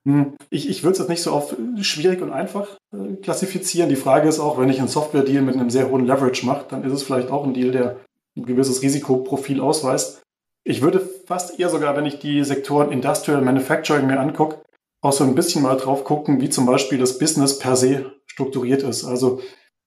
Hm, 0.07 0.35
ich, 0.49 0.69
ich 0.69 0.83
würde 0.83 0.93
es 0.93 0.99
jetzt 0.99 1.09
nicht 1.09 1.23
so 1.23 1.33
auf 1.33 1.55
schwierig 1.81 2.23
und 2.23 2.33
einfach 2.33 2.79
äh, 2.93 3.17
klassifizieren. 3.17 3.91
Die 3.91 3.97
Frage 3.97 4.29
ist 4.29 4.41
auch, 4.41 4.59
wenn 4.59 4.71
ich 4.71 4.79
einen 4.79 4.89
Software-Deal 4.89 5.43
mit 5.43 5.57
einem 5.57 5.71
sehr 5.71 5.91
hohen 5.91 6.07
Leverage 6.07 6.47
mache, 6.47 6.67
dann 6.69 6.85
ist 6.85 6.93
es 6.93 7.03
vielleicht 7.03 7.31
auch 7.31 7.45
ein 7.45 7.55
Deal, 7.55 7.71
der 7.71 8.01
ein 8.37 8.47
gewisses 8.47 8.83
Risikoprofil 8.83 9.61
ausweist. 9.61 10.23
Ich 10.65 10.83
würde 10.83 11.01
fast 11.27 11.59
eher 11.59 11.69
sogar, 11.69 11.97
wenn 11.97 12.07
ich 12.07 12.19
die 12.19 12.45
Sektoren 12.45 12.93
Industrial 12.93 13.43
Manufacturing 13.43 14.07
mir 14.07 14.21
angucke, 14.21 14.63
auch 15.03 15.13
so 15.13 15.25
ein 15.25 15.35
bisschen 15.35 15.63
mal 15.63 15.77
drauf 15.77 16.05
gucken, 16.05 16.41
wie 16.41 16.51
zum 16.51 16.67
Beispiel 16.67 16.99
das 16.99 17.19
Business 17.19 17.59
per 17.59 17.77
se 17.77 18.13
strukturiert 18.27 18.83
ist. 18.83 19.05
Also 19.05 19.41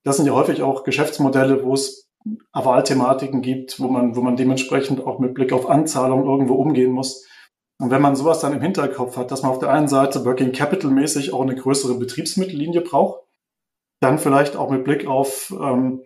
das 0.04 0.18
sind 0.18 0.26
ja 0.26 0.34
häufig 0.34 0.62
auch 0.62 0.84
Geschäftsmodelle, 0.84 1.64
wo 1.64 1.74
es 1.74 2.10
Avalthematiken 2.52 3.42
gibt, 3.42 3.80
wo 3.80 3.88
man, 3.88 4.16
wo 4.16 4.22
man 4.22 4.36
dementsprechend 4.36 5.06
auch 5.06 5.20
mit 5.20 5.34
Blick 5.34 5.54
auf 5.54 5.70
Anzahlung 5.70 6.26
irgendwo 6.26 6.56
umgehen 6.56 6.92
muss. 6.92 7.26
Und 7.84 7.92
wenn 7.92 8.02
man 8.02 8.16
sowas 8.16 8.40
dann 8.40 8.54
im 8.54 8.62
Hinterkopf 8.62 9.18
hat, 9.18 9.30
dass 9.30 9.42
man 9.42 9.52
auf 9.52 9.60
der 9.60 9.70
einen 9.70 9.90
Seite 9.90 10.24
Working 10.24 10.54
Capital 10.54 10.90
mäßig 10.90 11.34
auch 11.34 11.42
eine 11.42 11.54
größere 11.54 11.96
Betriebsmittellinie 11.96 12.80
braucht, 12.80 13.24
dann 14.00 14.20
vielleicht 14.20 14.56
auch 14.56 14.70
mit 14.70 14.86
Blick 14.86 15.06
auf 15.06 15.54
ähm, 15.60 16.02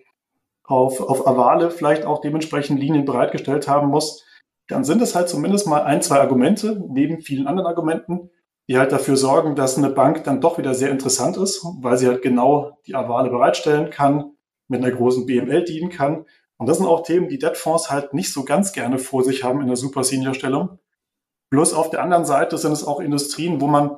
auf, 0.64 1.00
auf 1.00 1.28
Avale 1.28 1.70
vielleicht 1.70 2.04
auch 2.04 2.20
dementsprechend 2.20 2.80
Linien 2.80 3.06
bereitgestellt 3.06 3.68
haben 3.68 3.90
muss, 3.90 4.26
dann 4.68 4.84
sind 4.84 5.04
es 5.04 5.14
halt 5.14 5.30
zumindest 5.30 5.68
mal 5.68 5.84
ein, 5.84 6.02
zwei 6.02 6.20
Argumente, 6.20 6.84
neben 6.90 7.22
vielen 7.22 7.46
anderen 7.46 7.68
Argumenten, 7.68 8.32
die 8.68 8.80
halt 8.80 8.92
dafür 8.92 9.16
sorgen, 9.16 9.56
dass 9.56 9.78
eine 9.78 9.92
Bank 9.92 10.24
dann 10.24 10.42
doch 10.42 10.58
wieder 10.58 10.74
sehr 10.74 10.90
interessant 10.90 11.38
ist, 11.38 11.64
weil 11.80 11.98
sie 11.98 12.08
halt 12.08 12.24
genau 12.24 12.80
die 12.88 12.96
Avale 12.96 13.30
bereitstellen 13.30 13.92
kann, 13.92 14.32
mit 14.68 14.84
einer 14.84 14.92
großen 14.92 15.28
BML 15.28 15.64
dienen 15.64 15.92
kann. 15.92 16.26
Und 16.58 16.68
das 16.68 16.80
sind 16.80 16.88
auch 16.88 17.04
Themen, 17.04 17.30
die 17.30 17.38
Debtfonds 17.38 17.92
halt 17.92 18.16
nicht 18.16 18.34
so 18.34 18.44
ganz 18.46 18.74
gerne 18.74 18.98
vor 18.98 19.24
sich 19.24 19.44
haben 19.44 19.62
in 19.62 19.68
der 19.68 19.78
Super 19.78 20.04
Bloß 21.50 21.74
auf 21.74 21.90
der 21.90 22.02
anderen 22.02 22.26
Seite 22.26 22.58
sind 22.58 22.74
es 22.74 22.84
auch 22.84 23.00
Industrien, 23.00 23.62
wo 23.62 23.68
man 23.68 23.98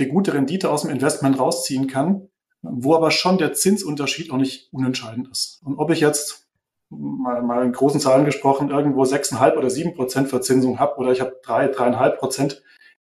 die 0.00 0.08
gute 0.08 0.34
Rendite 0.34 0.70
aus 0.70 0.82
dem 0.82 0.90
Investment 0.90 1.38
rausziehen 1.38 1.86
kann, 1.86 2.28
wo 2.62 2.94
aber 2.94 3.10
schon 3.10 3.38
der 3.38 3.52
Zinsunterschied 3.52 4.30
auch 4.30 4.36
nicht 4.36 4.72
unentscheidend 4.72 5.28
ist. 5.30 5.60
Und 5.64 5.78
ob 5.78 5.90
ich 5.90 6.00
jetzt 6.00 6.48
mal, 6.88 7.42
mal 7.42 7.64
in 7.64 7.72
großen 7.72 8.00
Zahlen 8.00 8.24
gesprochen 8.24 8.70
irgendwo 8.70 9.02
6,5 9.02 9.56
oder 9.56 9.70
7 9.70 9.94
Prozent 9.94 10.28
Verzinsung 10.28 10.78
habe 10.78 10.96
oder 10.96 11.12
ich 11.12 11.20
habe 11.20 11.38
3, 11.42 11.72
3,5 11.72 12.10
Prozent, 12.16 12.62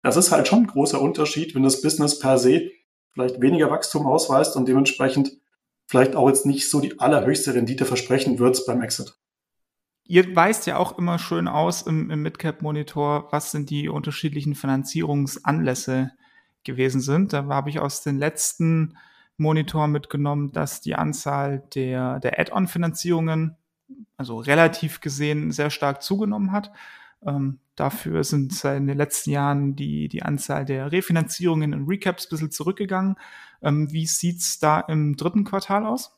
das 0.03 0.17
ist 0.17 0.31
halt 0.31 0.47
schon 0.49 0.61
ein 0.61 0.67
großer 0.67 1.01
Unterschied, 1.01 1.55
wenn 1.55 1.63
das 1.63 1.83
Business 1.83 2.19
per 2.19 2.39
se 2.39 2.71
vielleicht 3.13 3.41
weniger 3.41 3.71
Wachstum 3.71 4.07
ausweist 4.07 4.57
und 4.57 4.69
dementsprechend 4.69 5.39
vielleicht 5.89 6.17
auch 6.17 6.29
jetzt 6.29 6.47
nicht 6.47 6.69
so 6.71 6.81
die 6.81 7.01
allerhöchste 7.01 7.55
Rendite 7.55 7.85
versprechen 7.87 8.39
wird 8.39 8.65
beim 8.67 8.83
Exit. 8.83 9.17
Ihr 10.09 10.37
weist 10.37 10.67
ja 10.67 10.77
auch 10.77 10.99
immer 10.99 11.19
schön 11.19 11.49
aus 11.49 11.83
im, 11.83 12.11
im 12.11 12.23
Midcap-Monitor, 12.23 13.29
was 13.33 13.51
sind 13.51 13.71
die 13.71 13.89
unterschiedlichen 13.89 14.55
Finanzierungsanlässe 14.55 16.13
gewesen 16.63 17.01
sind. 17.01 17.33
Da 17.33 17.47
habe 17.47 17.71
ich 17.71 17.81
aus 17.81 18.03
den 18.03 18.17
letzten 18.19 18.97
Monitor 19.37 19.89
mitgenommen, 19.89 20.53
dass 20.53 20.81
die 20.81 20.95
Anzahl 20.95 21.65
der, 21.75 22.21
der 22.21 22.39
Add-on-Finanzierungen, 22.39 23.57
also 24.17 24.39
relativ 24.39 25.01
gesehen, 25.01 25.51
sehr 25.51 25.71
stark 25.71 26.03
zugenommen 26.03 26.53
hat. 26.53 26.73
Ähm, 27.25 27.59
dafür 27.75 28.23
sind 28.23 28.65
in 28.65 28.87
den 28.87 28.97
letzten 28.97 29.31
Jahren 29.31 29.75
die, 29.75 30.09
die 30.09 30.23
Anzahl 30.23 30.65
der 30.65 30.93
Refinanzierungen 30.93 31.75
und 31.75 31.89
Recaps 31.89 32.27
ein 32.27 32.31
bisschen 32.31 32.51
zurückgegangen. 32.53 33.17
Ähm, 33.61 33.93
wie 33.93 34.07
sieht's 34.07 34.61
da 34.61 34.81
im 34.81 35.17
dritten 35.17 35.45
Quartal 35.45 35.85
aus? 35.85 36.16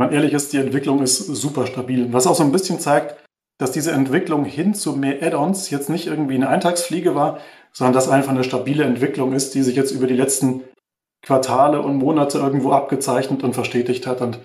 Man 0.00 0.12
ehrlich 0.12 0.32
ist, 0.32 0.54
die 0.54 0.56
Entwicklung 0.56 1.02
ist 1.02 1.18
super 1.18 1.66
stabil. 1.66 2.10
Was 2.10 2.26
auch 2.26 2.34
so 2.34 2.42
ein 2.42 2.52
bisschen 2.52 2.80
zeigt, 2.80 3.22
dass 3.58 3.70
diese 3.70 3.92
Entwicklung 3.92 4.46
hin 4.46 4.72
zu 4.72 4.94
mehr 4.94 5.22
Add-ons 5.22 5.68
jetzt 5.68 5.90
nicht 5.90 6.06
irgendwie 6.06 6.36
eine 6.36 6.48
Eintagsfliege 6.48 7.14
war, 7.14 7.40
sondern 7.74 7.92
dass 7.92 8.08
einfach 8.08 8.30
eine 8.30 8.42
stabile 8.42 8.84
Entwicklung 8.84 9.34
ist, 9.34 9.54
die 9.54 9.62
sich 9.62 9.76
jetzt 9.76 9.90
über 9.90 10.06
die 10.06 10.16
letzten 10.16 10.64
Quartale 11.20 11.82
und 11.82 11.98
Monate 11.98 12.38
irgendwo 12.38 12.72
abgezeichnet 12.72 13.42
und 13.42 13.52
verstetigt 13.52 14.06
hat. 14.06 14.22
Und 14.22 14.40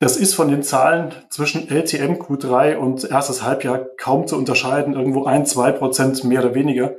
das 0.00 0.16
ist 0.16 0.34
von 0.34 0.48
den 0.48 0.64
Zahlen 0.64 1.14
zwischen 1.30 1.68
LTM 1.68 2.14
Q3 2.14 2.74
und 2.74 3.08
erstes 3.08 3.44
Halbjahr 3.44 3.86
kaum 3.96 4.26
zu 4.26 4.36
unterscheiden, 4.36 4.94
irgendwo 4.94 5.24
ein, 5.24 5.46
zwei 5.46 5.70
Prozent 5.70 6.24
mehr 6.24 6.40
oder 6.40 6.56
weniger. 6.56 6.96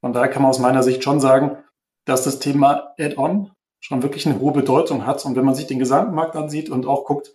Von 0.00 0.14
daher 0.14 0.28
kann 0.28 0.40
man 0.40 0.48
aus 0.48 0.60
meiner 0.60 0.82
Sicht 0.82 1.04
schon 1.04 1.20
sagen, 1.20 1.58
dass 2.06 2.24
das 2.24 2.38
Thema 2.38 2.94
Add-on 2.98 3.50
schon 3.82 4.02
wirklich 4.02 4.26
eine 4.26 4.40
hohe 4.40 4.52
Bedeutung 4.52 5.06
hat. 5.06 5.26
Und 5.26 5.36
wenn 5.36 5.44
man 5.44 5.54
sich 5.54 5.66
den 5.66 5.78
gesamten 5.78 6.14
Markt 6.14 6.36
ansieht 6.36 6.70
und 6.70 6.86
auch 6.86 7.04
guckt, 7.04 7.34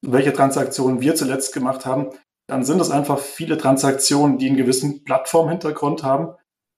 welche 0.00 0.32
Transaktionen 0.32 1.00
wir 1.00 1.16
zuletzt 1.16 1.52
gemacht 1.52 1.84
haben, 1.84 2.10
dann 2.46 2.64
sind 2.64 2.80
es 2.80 2.90
einfach 2.90 3.18
viele 3.18 3.58
Transaktionen, 3.58 4.38
die 4.38 4.46
einen 4.46 4.56
gewissen 4.56 5.04
Plattformhintergrund 5.04 6.04
haben, 6.04 6.34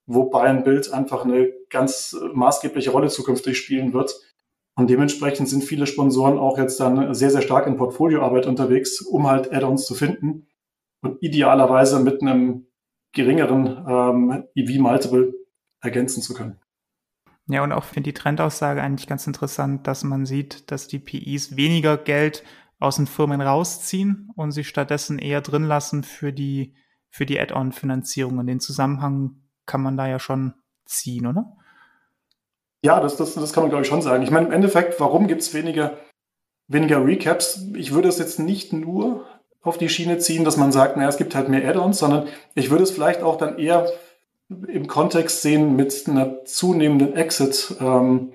wobei 0.06 0.44
ein 0.44 0.64
Bild 0.64 0.92
einfach 0.92 1.24
eine 1.24 1.52
ganz 1.68 2.16
maßgebliche 2.32 2.90
Rolle 2.90 3.08
zukünftig 3.08 3.58
spielen 3.58 3.92
wird. 3.92 4.18
Und 4.74 4.88
dementsprechend 4.88 5.48
sind 5.48 5.62
viele 5.62 5.86
Sponsoren 5.86 6.38
auch 6.38 6.56
jetzt 6.56 6.80
dann 6.80 7.14
sehr, 7.14 7.30
sehr 7.30 7.42
stark 7.42 7.66
in 7.66 7.76
Portfolioarbeit 7.76 8.46
unterwegs, 8.46 9.02
um 9.02 9.28
halt 9.28 9.52
Add-ons 9.52 9.84
zu 9.84 9.94
finden 9.94 10.48
und 11.02 11.22
idealerweise 11.22 12.00
mit 12.00 12.22
einem 12.22 12.66
geringeren 13.12 13.84
ähm, 13.86 14.44
EV-Multiple 14.54 15.34
ergänzen 15.82 16.22
zu 16.22 16.32
können. 16.32 16.58
Ja, 17.50 17.64
und 17.64 17.72
auch 17.72 17.82
finde 17.82 18.12
die 18.12 18.14
Trendaussage 18.14 18.80
eigentlich 18.80 19.08
ganz 19.08 19.26
interessant, 19.26 19.86
dass 19.88 20.04
man 20.04 20.24
sieht, 20.24 20.70
dass 20.70 20.86
die 20.86 21.00
PIs 21.00 21.56
weniger 21.56 21.96
Geld 21.96 22.44
aus 22.78 22.96
den 22.96 23.08
Firmen 23.08 23.40
rausziehen 23.40 24.30
und 24.36 24.52
sie 24.52 24.62
stattdessen 24.62 25.18
eher 25.18 25.40
drin 25.40 25.64
lassen 25.64 26.04
für 26.04 26.32
die, 26.32 26.76
für 27.10 27.26
die 27.26 27.40
Add-on-Finanzierung. 27.40 28.38
Und 28.38 28.46
den 28.46 28.60
Zusammenhang 28.60 29.42
kann 29.66 29.82
man 29.82 29.96
da 29.96 30.06
ja 30.06 30.20
schon 30.20 30.54
ziehen, 30.84 31.26
oder? 31.26 31.56
Ja, 32.82 33.00
das, 33.00 33.16
das, 33.16 33.34
das 33.34 33.52
kann 33.52 33.64
man, 33.64 33.70
glaube 33.70 33.82
ich, 33.82 33.88
schon 33.88 34.00
sagen. 34.00 34.22
Ich 34.22 34.30
meine, 34.30 34.46
im 34.46 34.52
Endeffekt, 34.52 35.00
warum 35.00 35.26
gibt 35.26 35.42
es 35.42 35.52
weniger, 35.52 35.98
weniger 36.68 37.04
Recaps? 37.04 37.66
Ich 37.74 37.92
würde 37.92 38.08
es 38.08 38.18
jetzt 38.18 38.38
nicht 38.38 38.72
nur 38.72 39.26
auf 39.60 39.76
die 39.76 39.88
Schiene 39.88 40.18
ziehen, 40.18 40.44
dass 40.44 40.56
man 40.56 40.70
sagt, 40.70 40.96
naja, 40.96 41.08
es 41.08 41.16
gibt 41.16 41.34
halt 41.34 41.48
mehr 41.48 41.68
Add-ons, 41.68 41.98
sondern 41.98 42.28
ich 42.54 42.70
würde 42.70 42.84
es 42.84 42.92
vielleicht 42.92 43.22
auch 43.22 43.36
dann 43.36 43.58
eher 43.58 43.90
im 44.68 44.86
Kontext 44.86 45.42
sehen 45.42 45.76
mit 45.76 46.04
einer 46.08 46.44
zunehmenden 46.44 47.14
Exit, 47.14 47.76
ähm, 47.80 48.32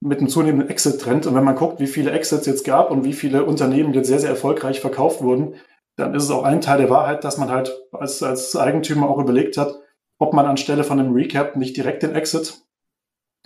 mit 0.00 0.18
einem 0.18 0.28
zunehmenden 0.28 0.68
Exit-Trend. 0.68 1.26
Und 1.26 1.34
wenn 1.34 1.44
man 1.44 1.56
guckt, 1.56 1.78
wie 1.80 1.86
viele 1.86 2.10
Exits 2.10 2.46
jetzt 2.46 2.64
gab 2.64 2.90
und 2.90 3.04
wie 3.04 3.12
viele 3.12 3.44
Unternehmen 3.44 3.94
jetzt 3.94 4.08
sehr, 4.08 4.18
sehr 4.18 4.30
erfolgreich 4.30 4.80
verkauft 4.80 5.22
wurden, 5.22 5.54
dann 5.96 6.14
ist 6.14 6.24
es 6.24 6.30
auch 6.30 6.44
ein 6.44 6.60
Teil 6.60 6.78
der 6.78 6.90
Wahrheit, 6.90 7.24
dass 7.24 7.38
man 7.38 7.50
halt 7.50 7.78
als, 7.92 8.22
als 8.22 8.56
Eigentümer 8.56 9.08
auch 9.08 9.18
überlegt 9.18 9.56
hat, 9.56 9.78
ob 10.18 10.32
man 10.32 10.46
anstelle 10.46 10.84
von 10.84 10.98
einem 10.98 11.12
Recap 11.12 11.56
nicht 11.56 11.76
direkt 11.76 12.02
den 12.02 12.14
Exit 12.14 12.62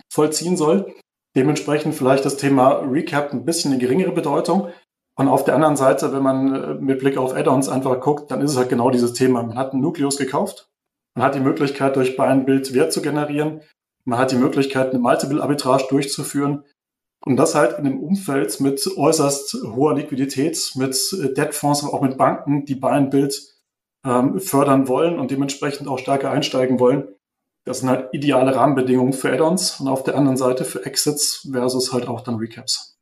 vollziehen 0.09 0.57
soll. 0.57 0.93
Dementsprechend 1.35 1.95
vielleicht 1.95 2.23
das 2.23 2.37
Thema 2.37 2.79
Recap 2.79 3.33
ein 3.33 3.45
bisschen 3.45 3.71
eine 3.71 3.79
geringere 3.79 4.13
Bedeutung. 4.13 4.69
Und 5.17 5.27
auf 5.27 5.43
der 5.43 5.55
anderen 5.55 5.75
Seite, 5.75 6.13
wenn 6.13 6.23
man 6.23 6.55
äh, 6.55 6.73
mit 6.75 6.99
Blick 6.99 7.17
auf 7.17 7.33
Add-ons 7.33 7.69
einfach 7.69 7.99
guckt, 7.99 8.31
dann 8.31 8.41
ist 8.41 8.51
es 8.51 8.57
halt 8.57 8.69
genau 8.69 8.89
dieses 8.89 9.13
Thema. 9.13 9.43
Man 9.43 9.57
hat 9.57 9.73
einen 9.73 9.81
Nukleus 9.81 10.17
gekauft, 10.17 10.69
man 11.15 11.25
hat 11.25 11.35
die 11.35 11.39
Möglichkeit, 11.39 11.95
durch 11.95 12.15
Buy 12.17 12.27
and 12.27 12.45
Build 12.45 12.73
Wert 12.73 12.93
zu 12.93 13.01
generieren, 13.01 13.61
man 14.03 14.19
hat 14.19 14.31
die 14.31 14.37
Möglichkeit, 14.37 14.91
eine 14.91 14.99
Multiple-Arbitrage 14.99 15.85
durchzuführen. 15.89 16.63
Und 17.25 17.37
das 17.37 17.55
halt 17.55 17.79
in 17.79 17.87
einem 17.87 17.99
Umfeld 17.99 18.61
mit 18.61 18.85
äußerst 18.95 19.57
hoher 19.73 19.95
Liquidität, 19.95 20.73
mit 20.75 20.95
äh, 21.13 21.33
Debtfonds, 21.33 21.83
aber 21.83 21.93
auch 21.93 22.01
mit 22.01 22.17
Banken, 22.17 22.65
die 22.65 22.75
Buy 22.75 22.91
and 22.91 23.09
Build 23.09 23.41
ähm, 24.05 24.39
fördern 24.39 24.87
wollen 24.87 25.17
und 25.17 25.31
dementsprechend 25.31 25.87
auch 25.87 25.97
stärker 25.97 26.29
einsteigen 26.29 26.79
wollen. 26.79 27.07
Das 27.65 27.79
sind 27.79 27.89
halt 27.89 28.13
ideale 28.13 28.55
Rahmenbedingungen 28.55 29.13
für 29.13 29.31
Add-ons 29.31 29.79
und 29.79 29.87
auf 29.87 30.03
der 30.03 30.15
anderen 30.15 30.37
Seite 30.37 30.65
für 30.65 30.85
Exits 30.85 31.49
versus 31.51 31.91
halt 31.91 32.07
auch 32.07 32.21
dann 32.21 32.35
Recaps. 32.35 32.99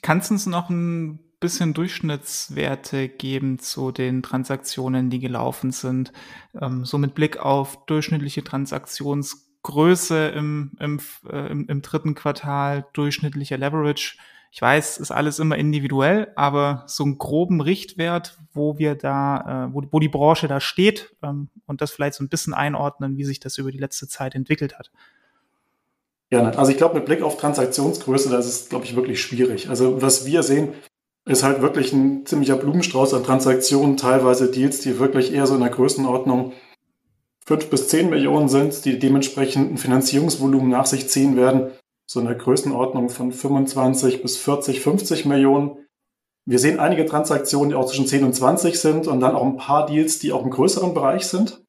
Kannst 0.00 0.30
du 0.30 0.34
uns 0.34 0.46
noch 0.46 0.70
ein 0.70 1.29
bisschen 1.40 1.74
Durchschnittswerte 1.74 3.08
geben 3.08 3.58
zu 3.58 3.90
den 3.90 4.22
Transaktionen, 4.22 5.10
die 5.10 5.18
gelaufen 5.18 5.72
sind? 5.72 6.12
Ähm, 6.60 6.84
so 6.84 6.98
mit 6.98 7.14
Blick 7.14 7.38
auf 7.38 7.84
durchschnittliche 7.86 8.44
Transaktions 8.44 9.50
Größe 9.62 10.28
im, 10.28 10.72
im, 10.80 11.00
äh, 11.30 11.50
im, 11.50 11.66
im 11.68 11.82
dritten 11.82 12.14
Quartal, 12.14 12.86
durchschnittlicher 12.92 13.58
Leverage. 13.58 14.16
Ich 14.52 14.60
weiß, 14.60 14.98
ist 14.98 15.10
alles 15.10 15.38
immer 15.38 15.56
individuell, 15.56 16.32
aber 16.34 16.84
so 16.86 17.04
einen 17.04 17.18
groben 17.18 17.60
Richtwert, 17.60 18.38
wo 18.52 18.78
wir 18.78 18.94
da, 18.94 19.68
äh, 19.68 19.74
wo, 19.74 19.82
wo 19.90 20.00
die 20.00 20.08
Branche 20.08 20.48
da 20.48 20.60
steht 20.60 21.14
ähm, 21.22 21.50
und 21.66 21.80
das 21.80 21.90
vielleicht 21.90 22.14
so 22.14 22.24
ein 22.24 22.28
bisschen 22.28 22.54
einordnen, 22.54 23.16
wie 23.16 23.24
sich 23.24 23.38
das 23.38 23.58
über 23.58 23.70
die 23.70 23.78
letzte 23.78 24.08
Zeit 24.08 24.34
entwickelt 24.34 24.78
hat. 24.78 24.90
Ja, 26.30 26.48
also 26.50 26.70
ich 26.70 26.78
glaube, 26.78 26.94
mit 26.94 27.06
Blick 27.06 27.22
auf 27.22 27.36
Transaktionsgröße, 27.36 28.30
das 28.30 28.46
ist, 28.46 28.70
glaube 28.70 28.84
ich, 28.84 28.94
wirklich 28.94 29.20
schwierig. 29.20 29.68
Also 29.68 30.00
was 30.00 30.26
wir 30.26 30.42
sehen, 30.42 30.74
ist 31.26 31.42
halt 31.42 31.60
wirklich 31.60 31.92
ein 31.92 32.24
ziemlicher 32.24 32.56
Blumenstrauß 32.56 33.14
an 33.14 33.24
Transaktionen, 33.24 33.96
teilweise 33.96 34.50
Deals, 34.50 34.80
die 34.80 34.98
wirklich 34.98 35.32
eher 35.32 35.46
so 35.46 35.54
in 35.54 35.60
der 35.60 35.70
Größenordnung 35.70 36.52
fünf 37.44 37.68
bis 37.68 37.88
zehn 37.88 38.10
Millionen 38.10 38.48
sind, 38.48 38.84
die 38.84 38.98
dementsprechend 38.98 39.72
ein 39.72 39.78
Finanzierungsvolumen 39.78 40.68
nach 40.68 40.86
sich 40.86 41.08
ziehen 41.08 41.36
werden, 41.36 41.72
so 42.06 42.20
in 42.20 42.26
der 42.26 42.36
Größenordnung 42.36 43.08
von 43.08 43.32
25 43.32 44.22
bis 44.22 44.36
40, 44.38 44.80
50 44.80 45.26
Millionen. 45.26 45.86
Wir 46.46 46.58
sehen 46.58 46.80
einige 46.80 47.06
Transaktionen, 47.06 47.70
die 47.70 47.74
auch 47.74 47.86
zwischen 47.86 48.06
10 48.06 48.24
und 48.24 48.34
20 48.34 48.78
sind 48.78 49.06
und 49.06 49.20
dann 49.20 49.34
auch 49.34 49.44
ein 49.44 49.56
paar 49.56 49.86
Deals, 49.86 50.18
die 50.20 50.32
auch 50.32 50.42
im 50.42 50.50
größeren 50.50 50.94
Bereich 50.94 51.26
sind. 51.26 51.62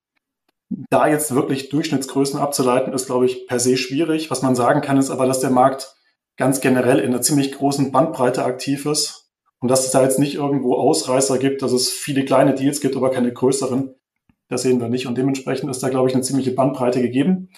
Da 0.89 1.08
jetzt 1.08 1.36
wirklich 1.36 1.70
Durchschnittsgrößen 1.70 2.39
abzuleiten, 2.39 2.93
ist, 2.93 3.08
glaube 3.08 3.25
ich, 3.25 3.46
per 3.48 3.60
se 3.60 3.75
schwierig. 3.75 4.31
Was 4.31 4.41
man 4.41 4.55
sagen 4.55 4.81
kann, 4.81 4.98
ist 4.98 5.10
aber, 5.10 5.25
dass 5.25 5.41
der 5.41 5.50
Markt 5.50 5.96
ganz 6.38 6.62
generell 6.62 7.00
in 7.00 7.08
einer 7.08 7.22
ziemlich 7.22 7.51
großen 7.51 7.91
Bandbreite 7.91 8.46
aktiv 8.46 8.86
ist 8.86 9.21
und 9.62 9.70
dass 9.70 9.86
es 9.86 9.91
da 9.91 10.03
jetzt 10.03 10.20
nicht 10.20 10.36
irgendwo 10.36 10.75
Ausreißer 10.75 11.38
gibt, 11.38 11.62
dass 11.62 11.72
es 11.72 11.89
viele 11.89 12.25
kleine 12.25 12.56
Deals 12.56 12.82
gibt, 12.82 12.98
aber 12.98 13.12
keine 13.12 13.32
größeren. 13.32 13.94
Das 14.50 14.63
sehen 14.63 14.82
wir 14.82 14.89
nicht. 14.89 15.06
Und 15.06 15.18
dementsprechend 15.18 15.70
ist 15.70 15.84
da, 15.84 15.89
glaube 15.89 16.10
ich, 16.10 16.15
eine 16.15 16.24
ziemliche 16.24 16.51
Bandbreite 16.51 17.01
gegeben. 17.01 17.50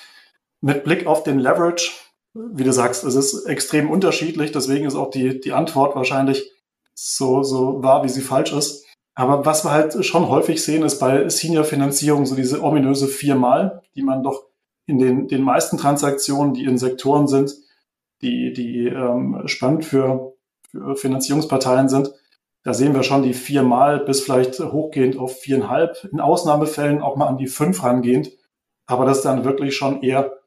Mit 0.60 0.84
Blick 0.84 1.08
auf 1.08 1.24
den 1.24 1.40
Leverage, 1.40 1.92
wie 2.34 2.66
du 2.66 2.74
sagst, 2.74 3.06
es 3.06 3.16
ist 3.16 3.46
extrem 3.46 3.90
unterschiedlich. 3.90 4.52
Deswegen 4.52 4.86
ist 4.86 4.96
auch 4.96 5.12
die, 5.12 5.40
die 5.40 5.54
Antwort 5.54 5.96
wahrscheinlich 5.96 6.52
so, 6.94 7.42
so 7.42 7.82
wahr, 7.82 8.04
wie 8.04 8.10
sie 8.10 8.22
falsch 8.22 8.52
ist. 8.52 8.86
Aber 9.16 9.46
was 9.46 9.64
wir 9.64 9.72
halt 9.72 10.06
schon 10.06 10.28
häufig 10.28 10.62
sehen, 10.62 10.84
ist 10.84 11.00
bei 11.00 11.30
Senior-Finanzierung 11.30 12.26
so 12.26 12.36
diese 12.36 12.62
ominöse 12.64 13.08
viermal, 13.08 13.82
die 13.96 14.04
man 14.04 14.24
doch 14.24 14.44
in 14.86 15.00
den, 15.00 15.28
den 15.30 15.42
meisten 15.42 15.78
Transaktionen, 15.78 16.54
die 16.54 16.66
in 16.66 16.78
Sektoren 16.78 17.28
sind, 17.28 17.56
die, 18.22 18.52
die 18.52 18.88
ähm, 18.88 19.44
spannend 19.46 19.86
für 19.86 20.33
Finanzierungsparteien 20.96 21.90
sind, 21.90 22.14
da 22.64 22.74
sehen 22.74 22.94
wir 22.94 23.04
schon 23.04 23.24
die 23.24 23.34
viermal 23.34 24.00
bis 24.00 24.22
vielleicht 24.22 24.60
hochgehend 24.60 25.18
auf 25.18 25.40
viereinhalb, 25.40 26.08
in 26.12 26.22
Ausnahmefällen 26.22 27.02
auch 27.02 27.18
mal 27.18 27.28
an 27.28 27.38
die 27.38 27.48
fünf 27.48 27.84
rangehend. 27.84 28.32
Aber 28.86 29.06
das 29.06 29.18
ist 29.18 29.26
dann 29.26 29.44
wirklich 29.44 29.76
schon 29.76 30.02
eher 30.02 30.40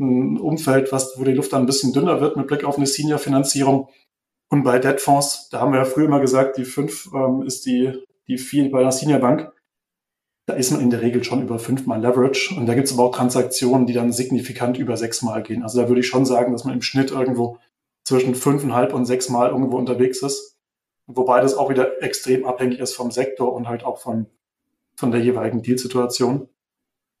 ein 0.00 0.38
Umfeld, 0.38 0.92
was, 0.92 1.18
wo 1.18 1.24
die 1.24 1.32
Luft 1.32 1.52
dann 1.52 1.62
ein 1.62 1.66
bisschen 1.66 1.92
dünner 1.92 2.20
wird 2.20 2.36
mit 2.36 2.46
Blick 2.46 2.64
auf 2.64 2.76
eine 2.76 2.86
Senior-Finanzierung. 2.86 3.88
Und 4.50 4.62
bei 4.62 4.78
Debtfonds, 4.78 5.50
da 5.50 5.60
haben 5.60 5.72
wir 5.72 5.80
ja 5.80 5.84
früher 5.84 6.06
immer 6.06 6.20
gesagt, 6.20 6.56
die 6.56 6.64
fünf 6.64 7.10
ähm, 7.14 7.42
ist 7.42 7.66
die, 7.66 7.92
die 8.28 8.38
vier 8.38 8.70
bei 8.70 8.80
einer 8.80 8.92
Senior-Bank. 8.92 9.52
Da 10.46 10.54
ist 10.54 10.70
man 10.70 10.80
in 10.80 10.88
der 10.88 11.02
Regel 11.02 11.22
schon 11.24 11.42
über 11.42 11.58
fünfmal 11.58 12.00
Leverage. 12.00 12.54
Und 12.56 12.64
da 12.66 12.74
gibt 12.74 12.86
es 12.86 12.94
aber 12.94 13.04
auch 13.04 13.14
Transaktionen, 13.14 13.86
die 13.86 13.92
dann 13.92 14.12
signifikant 14.12 14.78
über 14.78 14.96
sechsmal 14.96 15.42
gehen. 15.42 15.62
Also 15.62 15.82
da 15.82 15.88
würde 15.88 16.00
ich 16.00 16.06
schon 16.06 16.24
sagen, 16.24 16.52
dass 16.52 16.64
man 16.64 16.72
im 16.72 16.80
Schnitt 16.80 17.10
irgendwo 17.10 17.58
zwischen 18.08 18.34
fünfeinhalb 18.34 18.94
und 18.94 19.04
sechs 19.04 19.28
Mal 19.28 19.50
irgendwo 19.50 19.76
unterwegs 19.76 20.22
ist. 20.22 20.56
Wobei 21.06 21.42
das 21.42 21.54
auch 21.54 21.68
wieder 21.68 22.02
extrem 22.02 22.46
abhängig 22.46 22.78
ist 22.80 22.94
vom 22.94 23.10
Sektor 23.10 23.52
und 23.52 23.68
halt 23.68 23.84
auch 23.84 23.98
von, 23.98 24.26
von 24.96 25.10
der 25.10 25.20
jeweiligen 25.20 25.62
Dealsituation. 25.62 26.48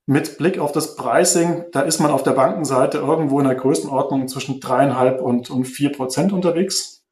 Mit 0.06 0.38
Blick 0.38 0.58
auf 0.58 0.72
das 0.72 0.96
Pricing, 0.96 1.66
da 1.72 1.82
ist 1.82 2.00
man 2.00 2.10
auf 2.10 2.22
der 2.22 2.30
Bankenseite 2.30 2.96
irgendwo 2.96 3.38
in 3.38 3.46
der 3.46 3.56
Größenordnung 3.56 4.28
zwischen 4.28 4.60
dreieinhalb 4.60 5.20
und, 5.20 5.50
vier 5.66 5.92
Prozent 5.92 6.32
unterwegs. 6.32 7.04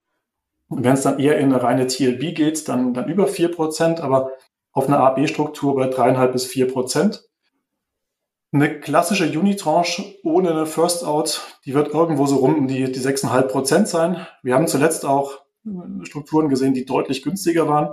Und 0.68 0.82
wenn 0.82 0.94
es 0.94 1.02
dann 1.02 1.18
eher 1.18 1.36
in 1.38 1.52
eine 1.52 1.62
reine 1.62 1.86
TLB 1.86 2.34
geht, 2.34 2.68
dann, 2.70 2.94
dann 2.94 3.10
über 3.10 3.26
vier 3.26 3.50
Prozent, 3.50 4.00
aber 4.00 4.32
auf 4.72 4.88
einer 4.88 5.00
AB-Struktur 5.00 5.76
bei 5.76 5.88
dreieinhalb 5.88 6.32
bis 6.32 6.46
vier 6.46 6.72
Prozent. 6.72 7.25
Eine 8.56 8.80
klassische 8.80 9.26
Unitranche 9.38 10.02
ohne 10.22 10.50
eine 10.50 10.64
First 10.64 11.04
Out, 11.04 11.58
die 11.66 11.74
wird 11.74 11.88
irgendwo 11.92 12.24
so 12.24 12.36
rum 12.36 12.54
um 12.54 12.68
die, 12.68 12.90
die 12.90 13.00
6,5 13.00 13.42
Prozent 13.48 13.86
sein. 13.86 14.26
Wir 14.42 14.54
haben 14.54 14.66
zuletzt 14.66 15.04
auch 15.04 15.42
Strukturen 16.04 16.48
gesehen, 16.48 16.72
die 16.72 16.86
deutlich 16.86 17.22
günstiger 17.22 17.68
waren. 17.68 17.92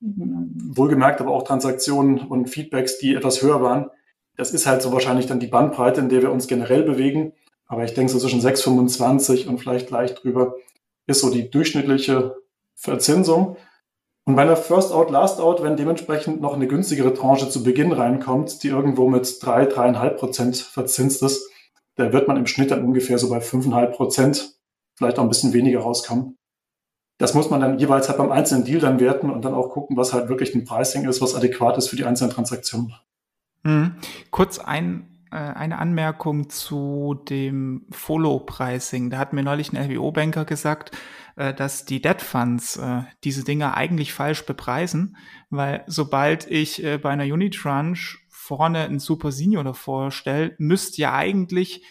Wohlgemerkt 0.00 1.20
aber 1.20 1.32
auch 1.32 1.42
Transaktionen 1.42 2.20
und 2.20 2.48
Feedbacks, 2.48 2.98
die 2.98 3.16
etwas 3.16 3.42
höher 3.42 3.60
waren. 3.60 3.90
Das 4.36 4.52
ist 4.52 4.68
halt 4.68 4.80
so 4.80 4.92
wahrscheinlich 4.92 5.26
dann 5.26 5.40
die 5.40 5.48
Bandbreite, 5.48 6.02
in 6.02 6.08
der 6.08 6.22
wir 6.22 6.30
uns 6.30 6.46
generell 6.46 6.84
bewegen. 6.84 7.32
Aber 7.66 7.82
ich 7.82 7.94
denke, 7.94 8.12
so 8.12 8.20
zwischen 8.20 8.40
6,25 8.40 9.48
und 9.48 9.58
vielleicht 9.58 9.90
leicht 9.90 10.22
drüber 10.22 10.54
ist 11.08 11.20
so 11.20 11.30
die 11.30 11.50
durchschnittliche 11.50 12.36
Verzinsung. 12.76 13.56
Und 14.28 14.36
bei 14.36 14.42
einer 14.42 14.56
First 14.56 14.92
Out, 14.92 15.10
Last 15.10 15.40
Out, 15.40 15.62
wenn 15.62 15.78
dementsprechend 15.78 16.42
noch 16.42 16.52
eine 16.52 16.66
günstigere 16.66 17.14
Tranche 17.14 17.48
zu 17.48 17.62
Beginn 17.62 17.92
reinkommt, 17.92 18.62
die 18.62 18.68
irgendwo 18.68 19.08
mit 19.08 19.38
drei, 19.42 19.64
dreieinhalb 19.64 20.18
Prozent 20.18 20.58
verzinst 20.58 21.22
ist, 21.22 21.48
da 21.94 22.12
wird 22.12 22.28
man 22.28 22.36
im 22.36 22.46
Schnitt 22.46 22.70
dann 22.70 22.84
ungefähr 22.84 23.16
so 23.16 23.30
bei 23.30 23.40
fünfeinhalb 23.40 23.94
Prozent, 23.94 24.58
vielleicht 24.96 25.18
auch 25.18 25.22
ein 25.22 25.30
bisschen 25.30 25.54
weniger 25.54 25.80
rauskommen. 25.80 26.36
Das 27.16 27.32
muss 27.32 27.48
man 27.48 27.62
dann 27.62 27.78
jeweils 27.78 28.10
halt 28.10 28.18
beim 28.18 28.30
einzelnen 28.30 28.66
Deal 28.66 28.80
dann 28.80 29.00
werten 29.00 29.30
und 29.30 29.46
dann 29.46 29.54
auch 29.54 29.70
gucken, 29.70 29.96
was 29.96 30.12
halt 30.12 30.28
wirklich 30.28 30.54
ein 30.54 30.66
Pricing 30.66 31.08
ist, 31.08 31.22
was 31.22 31.34
adäquat 31.34 31.78
ist 31.78 31.88
für 31.88 31.96
die 31.96 32.04
einzelnen 32.04 32.30
Transaktionen. 32.30 32.92
Mhm. 33.62 33.94
Kurz 34.30 34.58
ein 34.58 35.08
äh, 35.30 35.36
eine 35.36 35.78
Anmerkung 35.78 36.48
zu 36.48 37.20
dem 37.28 37.86
Follow-Pricing. 37.90 39.10
Da 39.10 39.18
hat 39.18 39.32
mir 39.34 39.42
neulich 39.42 39.72
ein 39.72 39.90
LBO-Banker 39.90 40.46
gesagt, 40.46 40.96
äh, 41.38 41.54
dass 41.54 41.84
die 41.84 42.02
Debt 42.02 42.20
Funds 42.20 42.76
äh, 42.76 43.02
diese 43.22 43.44
Dinge 43.44 43.74
eigentlich 43.74 44.12
falsch 44.12 44.44
bepreisen, 44.44 45.16
weil 45.50 45.84
sobald 45.86 46.50
ich 46.50 46.82
bei 46.82 47.10
einer 47.10 47.32
Unitranche 47.32 48.18
vorne 48.28 48.84
ein 48.84 48.98
Super 48.98 49.30
Senior 49.30 49.62
davor 49.62 50.10
stelle, 50.10 50.54
müsste 50.58 51.00
ja 51.02 51.14
eigentlich 51.14 51.84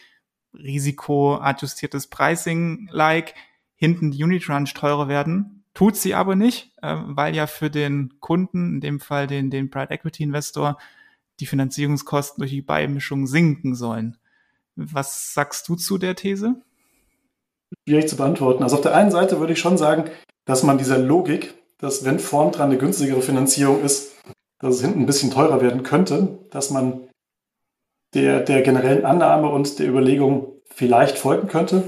risikoadjustiertes 0.53 2.07
Pricing-like 2.07 3.36
hinten 3.75 4.12
die 4.12 4.23
Unitranche 4.23 4.73
teurer 4.73 5.07
werden. 5.07 5.63
Tut 5.73 5.95
sie 5.95 6.13
aber 6.13 6.36
nicht, 6.36 6.73
weil 6.81 7.36
ja 7.36 7.47
für 7.47 7.69
den 7.69 8.19
Kunden, 8.19 8.75
in 8.75 8.81
dem 8.81 8.99
Fall 8.99 9.27
den, 9.27 9.49
den 9.49 9.69
Private 9.69 9.93
Equity 9.93 10.23
Investor, 10.23 10.77
die 11.39 11.45
Finanzierungskosten 11.45 12.41
durch 12.41 12.51
die 12.51 12.62
Beimischung 12.62 13.27
sinken 13.27 13.75
sollen. 13.75 14.17
Was 14.75 15.33
sagst 15.33 15.69
du 15.69 15.75
zu 15.75 15.97
der 15.97 16.15
These? 16.15 16.62
Schwierig 17.88 18.08
zu 18.08 18.17
beantworten. 18.17 18.63
Also 18.63 18.77
auf 18.77 18.82
der 18.82 18.95
einen 18.95 19.12
Seite 19.12 19.39
würde 19.39 19.53
ich 19.53 19.60
schon 19.60 19.77
sagen, 19.77 20.06
dass 20.45 20.63
man 20.63 20.77
dieser 20.77 20.97
Logik, 20.97 21.53
dass 21.80 22.06
wenn 22.06 22.19
vorn 22.19 22.51
dran 22.51 22.69
eine 22.69 22.77
günstigere 22.77 23.21
Finanzierung 23.21 23.84
ist, 23.84 24.15
dass 24.60 24.75
es 24.75 24.82
hinten 24.82 25.01
ein 25.01 25.06
bisschen 25.06 25.32
teurer 25.32 25.62
werden 25.62 25.84
könnte, 25.84 26.39
dass 26.49 26.71
man 26.71 27.08
der, 28.13 28.39
der 28.39 28.62
generellen 28.62 29.06
Annahme 29.06 29.49
und 29.49 29.80
der 29.80 29.88
Überlegung 29.88 30.53
vielleicht 30.65 31.17
folgen 31.17 31.47
könnte. 31.47 31.84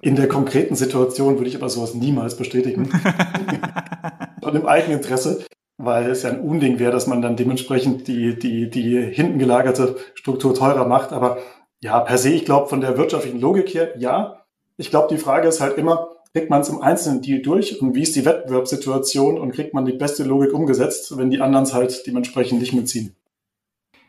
In 0.00 0.16
der 0.16 0.28
konkreten 0.28 0.76
Situation 0.76 1.36
würde 1.38 1.48
ich 1.48 1.56
aber 1.56 1.68
sowas 1.68 1.94
niemals 1.94 2.36
bestätigen. 2.36 2.90
und 4.42 4.54
im 4.54 4.66
Eigeninteresse 4.66 5.44
weil 5.76 6.10
es 6.10 6.22
ja 6.22 6.30
ein 6.30 6.40
Unding 6.40 6.78
wäre, 6.78 6.92
dass 6.92 7.06
man 7.06 7.22
dann 7.22 7.36
dementsprechend 7.36 8.06
die, 8.06 8.38
die, 8.38 8.70
die 8.70 9.00
hinten 9.00 9.38
gelagerte 9.38 9.96
Struktur 10.14 10.54
teurer 10.54 10.86
macht. 10.86 11.12
Aber 11.12 11.38
ja, 11.80 12.00
per 12.00 12.18
se, 12.18 12.30
ich 12.30 12.44
glaube, 12.44 12.68
von 12.68 12.80
der 12.80 12.96
wirtschaftlichen 12.96 13.40
Logik 13.40 13.74
her, 13.74 13.98
ja. 13.98 14.43
Ich 14.76 14.90
glaube, 14.90 15.08
die 15.14 15.20
Frage 15.20 15.48
ist 15.48 15.60
halt 15.60 15.78
immer, 15.78 16.08
kriegt 16.32 16.50
man 16.50 16.62
es 16.62 16.68
im 16.68 16.82
einzelnen 16.82 17.22
Deal 17.22 17.40
durch 17.40 17.80
und 17.80 17.94
wie 17.94 18.02
ist 18.02 18.16
die 18.16 18.24
Wettbewerbssituation 18.24 19.38
und 19.38 19.52
kriegt 19.52 19.72
man 19.72 19.84
die 19.84 19.92
beste 19.92 20.24
Logik 20.24 20.52
umgesetzt, 20.52 21.16
wenn 21.16 21.30
die 21.30 21.40
anderen 21.40 21.64
es 21.64 21.72
halt 21.72 22.06
dementsprechend 22.06 22.60
nicht 22.60 22.72
mitziehen. 22.72 23.14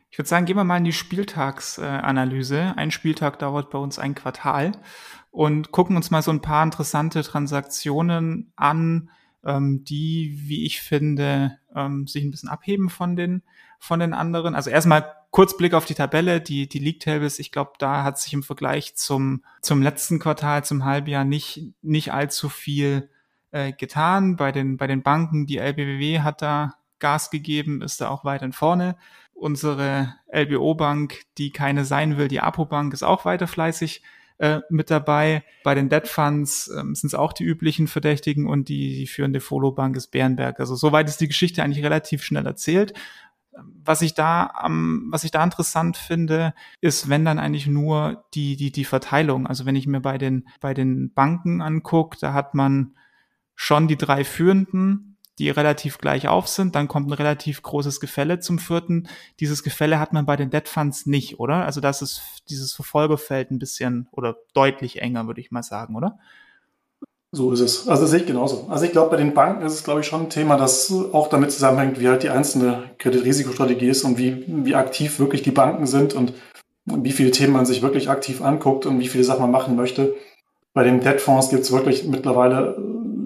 Ich 0.09 0.17
würde 0.17 0.29
sagen, 0.29 0.45
gehen 0.45 0.55
wir 0.55 0.63
mal 0.63 0.77
in 0.77 0.85
die 0.85 0.93
Spieltagsanalyse. 0.93 2.73
Ein 2.77 2.89
Spieltag 2.89 3.37
dauert 3.39 3.69
bei 3.69 3.77
uns 3.77 3.99
ein 3.99 4.15
Quartal 4.15 4.71
und 5.29 5.71
gucken 5.71 5.97
uns 5.97 6.09
mal 6.09 6.21
so 6.21 6.31
ein 6.31 6.41
paar 6.41 6.63
interessante 6.63 7.21
Transaktionen 7.21 8.53
an, 8.55 9.09
ähm, 9.43 9.83
die, 9.83 10.39
wie 10.45 10.65
ich 10.65 10.81
finde, 10.81 11.59
ähm, 11.75 12.07
sich 12.07 12.23
ein 12.23 12.31
bisschen 12.31 12.49
abheben 12.49 12.89
von 12.89 13.15
den, 13.15 13.43
von 13.77 13.99
den 13.99 14.13
anderen. 14.13 14.55
Also 14.55 14.69
erstmal 14.69 15.14
kurz 15.35 15.57
Blick 15.57 15.73
auf 15.73 15.83
die 15.83 15.95
Tabelle, 15.95 16.39
die, 16.39 16.69
die 16.69 16.79
League 16.79 17.01
Tables. 17.01 17.39
Ich 17.39 17.51
glaube, 17.51 17.73
da 17.77 18.05
hat 18.05 18.17
sich 18.17 18.31
im 18.31 18.41
Vergleich 18.41 18.95
zum, 18.95 19.43
zum 19.61 19.81
letzten 19.81 20.17
Quartal, 20.17 20.63
zum 20.63 20.85
Halbjahr 20.85 21.25
nicht, 21.25 21.73
nicht 21.81 22.13
allzu 22.13 22.47
viel 22.47 23.09
äh, 23.51 23.73
getan. 23.73 24.37
Bei 24.37 24.53
den, 24.53 24.77
bei 24.77 24.87
den 24.87 25.03
Banken, 25.03 25.45
die 25.45 25.57
LBBW 25.57 26.21
hat 26.21 26.41
da 26.41 26.75
Gas 26.99 27.31
gegeben, 27.31 27.81
ist 27.81 27.99
da 27.99 28.07
auch 28.07 28.23
weiter 28.23 28.49
vorne. 28.53 28.95
Unsere 29.33 30.15
LBO-Bank, 30.31 31.23
die 31.37 31.51
keine 31.51 31.83
sein 31.83 32.15
will, 32.17 32.29
die 32.29 32.39
Apo-Bank, 32.39 32.93
ist 32.93 33.03
auch 33.03 33.25
weiter 33.25 33.47
fleißig 33.47 34.03
äh, 34.37 34.61
mit 34.69 34.89
dabei. 34.89 35.43
Bei 35.65 35.75
den 35.75 35.89
Debt 35.89 36.07
Funds 36.07 36.69
ähm, 36.69 36.95
sind 36.95 37.07
es 37.07 37.15
auch 37.15 37.33
die 37.33 37.43
üblichen 37.43 37.87
Verdächtigen 37.87 38.47
und 38.47 38.69
die, 38.69 38.95
die 38.95 39.07
führende 39.07 39.41
Follow-Bank 39.41 39.97
ist 39.97 40.11
Bärenberg. 40.11 40.61
Also 40.61 40.75
soweit 40.75 41.09
ist 41.09 41.19
die 41.19 41.27
Geschichte 41.27 41.63
eigentlich 41.63 41.83
relativ 41.83 42.23
schnell 42.23 42.45
erzählt. 42.45 42.93
Was 43.83 44.01
ich 44.01 44.13
da 44.13 44.51
am, 44.53 45.07
was 45.11 45.23
ich 45.23 45.31
da 45.31 45.43
interessant 45.43 45.97
finde, 45.97 46.53
ist, 46.81 47.09
wenn 47.09 47.23
dann 47.23 47.39
eigentlich 47.39 47.67
nur 47.67 48.25
die, 48.33 48.55
die, 48.55 48.71
die 48.71 48.85
Verteilung. 48.85 49.47
Also 49.47 49.65
wenn 49.65 49.75
ich 49.75 49.87
mir 49.87 50.01
bei 50.01 50.17
den, 50.17 50.47
bei 50.59 50.73
den 50.73 51.13
Banken 51.13 51.61
angucke, 51.61 52.17
da 52.19 52.33
hat 52.33 52.53
man 52.53 52.95
schon 53.55 53.87
die 53.87 53.97
drei 53.97 54.23
Führenden, 54.25 55.17
die 55.39 55.49
relativ 55.49 55.97
gleich 55.97 56.27
auf 56.27 56.47
sind. 56.47 56.75
Dann 56.75 56.87
kommt 56.87 57.09
ein 57.09 57.13
relativ 57.13 57.61
großes 57.61 57.99
Gefälle 57.99 58.39
zum 58.39 58.59
vierten. 58.59 59.07
Dieses 59.39 59.63
Gefälle 59.63 59.99
hat 59.99 60.13
man 60.13 60.25
bei 60.25 60.35
den 60.35 60.49
Debt 60.49 60.67
Funds 60.67 61.05
nicht, 61.05 61.39
oder? 61.39 61.65
Also 61.65 61.81
das 61.81 62.01
ist 62.01 62.43
dieses 62.49 62.73
Verfolgerfeld 62.73 63.51
ein 63.51 63.59
bisschen 63.59 64.07
oder 64.11 64.35
deutlich 64.53 65.01
enger, 65.01 65.27
würde 65.27 65.41
ich 65.41 65.51
mal 65.51 65.63
sagen, 65.63 65.95
oder? 65.95 66.19
So 67.31 67.51
ist 67.51 67.59
es. 67.59 67.87
Also 67.87 68.03
das 68.03 68.11
sehe 68.11 68.21
ich 68.21 68.25
genauso. 68.25 68.67
Also 68.69 68.85
ich 68.85 68.91
glaube, 68.91 69.11
bei 69.11 69.17
den 69.17 69.33
Banken 69.33 69.65
ist 69.65 69.73
es, 69.73 69.83
glaube 69.83 69.99
ich, 69.99 70.07
schon 70.07 70.23
ein 70.23 70.29
Thema, 70.29 70.55
das 70.57 70.93
auch 71.11 71.27
damit 71.27 71.51
zusammenhängt, 71.51 71.99
wie 71.99 72.07
halt 72.07 72.23
die 72.23 72.29
einzelne 72.29 72.91
Kreditrisikostrategie 72.97 73.89
ist 73.89 74.03
und 74.03 74.17
wie, 74.17 74.45
wie 74.47 74.75
aktiv 74.75 75.19
wirklich 75.19 75.41
die 75.41 75.51
Banken 75.51 75.85
sind 75.85 76.13
und 76.13 76.33
wie 76.85 77.11
viele 77.11 77.31
Themen 77.31 77.53
man 77.53 77.65
sich 77.65 77.81
wirklich 77.81 78.09
aktiv 78.09 78.41
anguckt 78.41 78.85
und 78.85 78.99
wie 78.99 79.07
viele 79.07 79.23
Sachen 79.23 79.41
man 79.41 79.51
machen 79.51 79.75
möchte. 79.75 80.15
Bei 80.73 80.83
den 80.83 81.01
Debtfonds 81.01 81.49
gibt 81.49 81.63
es 81.63 81.71
wirklich 81.71 82.05
mittlerweile 82.05 82.77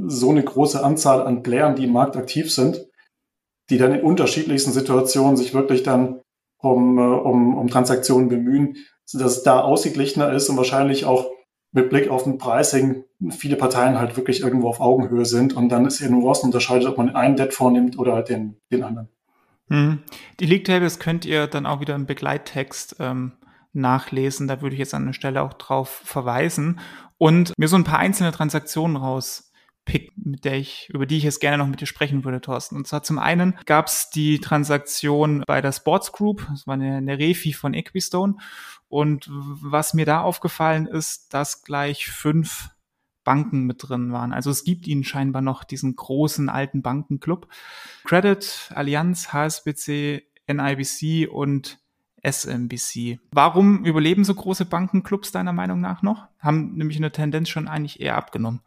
so 0.07 0.29
eine 0.31 0.43
große 0.43 0.83
Anzahl 0.83 1.21
an 1.21 1.43
Playern, 1.43 1.75
die 1.75 1.85
im 1.85 1.93
Markt 1.93 2.15
aktiv 2.15 2.51
sind, 2.51 2.87
die 3.69 3.77
dann 3.77 3.93
in 3.93 4.01
unterschiedlichsten 4.01 4.71
Situationen 4.71 5.37
sich 5.37 5.53
wirklich 5.53 5.83
dann 5.83 6.21
um, 6.61 6.97
äh, 6.97 7.01
um, 7.01 7.57
um 7.57 7.67
Transaktionen 7.67 8.29
bemühen, 8.29 8.75
dass 9.13 9.37
es 9.37 9.43
da 9.43 9.61
ausgeglichener 9.61 10.31
ist 10.33 10.49
und 10.49 10.57
wahrscheinlich 10.57 11.05
auch 11.05 11.29
mit 11.71 11.89
Blick 11.89 12.09
auf 12.09 12.23
den 12.23 12.37
Pricing 12.37 13.03
viele 13.31 13.55
Parteien 13.55 13.99
halt 13.99 14.17
wirklich 14.17 14.41
irgendwo 14.41 14.69
auf 14.69 14.79
Augenhöhe 14.79 15.25
sind 15.25 15.53
und 15.53 15.69
dann 15.69 15.85
ist 15.85 15.99
ja 15.99 16.09
nur 16.09 16.29
was 16.29 16.39
unterscheidet, 16.39 16.87
ob 16.87 16.97
man 16.97 17.15
einen 17.15 17.35
Debt 17.35 17.53
vornimmt 17.53 17.99
oder 17.99 18.13
halt 18.13 18.29
den, 18.29 18.57
den 18.71 18.83
anderen. 18.83 19.09
Hm. 19.69 19.99
Die 20.39 20.45
League 20.45 20.65
Tables 20.65 20.99
könnt 20.99 21.25
ihr 21.25 21.47
dann 21.47 21.65
auch 21.65 21.79
wieder 21.79 21.95
im 21.95 22.05
Begleittext 22.05 22.95
ähm, 22.99 23.33
nachlesen. 23.73 24.47
Da 24.47 24.61
würde 24.61 24.73
ich 24.73 24.79
jetzt 24.79 24.93
an 24.93 25.05
der 25.05 25.13
Stelle 25.13 25.43
auch 25.43 25.53
drauf 25.53 26.01
verweisen 26.03 26.79
und 27.17 27.53
mir 27.57 27.67
so 27.67 27.75
ein 27.75 27.83
paar 27.83 27.99
einzelne 27.99 28.31
Transaktionen 28.31 28.95
raus 28.97 29.49
Pick, 29.85 30.11
mit 30.15 30.45
der 30.45 30.53
ich, 30.53 30.87
über 30.93 31.07
die 31.07 31.17
ich 31.17 31.23
jetzt 31.23 31.39
gerne 31.39 31.57
noch 31.57 31.67
mit 31.67 31.81
dir 31.81 31.87
sprechen 31.87 32.23
würde, 32.23 32.41
Thorsten. 32.41 32.75
Und 32.75 32.87
zwar 32.87 33.01
zum 33.01 33.17
einen 33.17 33.57
gab 33.65 33.87
es 33.87 34.11
die 34.11 34.39
Transaktion 34.39 35.43
bei 35.47 35.61
der 35.61 35.71
Sports 35.71 36.11
Group, 36.11 36.45
das 36.51 36.67
war 36.67 36.75
eine, 36.75 36.97
eine 36.97 37.17
Refi 37.17 37.53
von 37.53 37.73
Equistone. 37.73 38.35
Und 38.89 39.29
was 39.31 39.93
mir 39.93 40.05
da 40.05 40.21
aufgefallen 40.21 40.87
ist, 40.87 41.33
dass 41.33 41.63
gleich 41.63 42.07
fünf 42.07 42.69
Banken 43.23 43.65
mit 43.65 43.87
drin 43.87 44.11
waren. 44.11 44.33
Also 44.33 44.49
es 44.49 44.63
gibt 44.63 44.87
ihnen 44.87 45.03
scheinbar 45.03 45.41
noch 45.41 45.63
diesen 45.63 45.95
großen 45.95 46.49
alten 46.49 46.81
Bankenclub. 46.81 47.47
Credit, 48.03 48.71
Allianz, 48.73 49.31
HSBC, 49.31 50.23
NIBC 50.47 51.29
und 51.31 51.79
SMBC. 52.23 53.19
Warum 53.31 53.85
überleben 53.85 54.23
so 54.23 54.33
große 54.33 54.65
Bankenclubs 54.65 55.31
deiner 55.31 55.53
Meinung 55.53 55.79
nach 55.79 56.01
noch? 56.01 56.27
Haben 56.39 56.73
nämlich 56.75 56.97
eine 56.97 57.11
Tendenz 57.11 57.49
schon 57.49 57.67
eigentlich 57.67 58.01
eher 58.01 58.15
abgenommen 58.15 58.61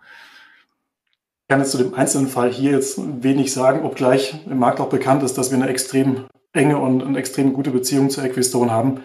kann 1.52 1.60
jetzt 1.60 1.72
zu 1.72 1.76
dem 1.76 1.92
einzelnen 1.92 2.28
Fall 2.28 2.50
hier 2.50 2.70
jetzt 2.70 2.98
wenig 3.22 3.52
sagen, 3.52 3.84
obgleich 3.84 4.40
im 4.46 4.58
Markt 4.58 4.80
auch 4.80 4.88
bekannt 4.88 5.22
ist, 5.22 5.36
dass 5.36 5.50
wir 5.50 5.58
eine 5.58 5.68
extrem 5.68 6.24
enge 6.54 6.78
und 6.78 7.02
eine 7.02 7.18
extrem 7.18 7.52
gute 7.52 7.70
Beziehung 7.70 8.08
zu 8.08 8.22
Equistone 8.22 8.70
haben. 8.70 9.02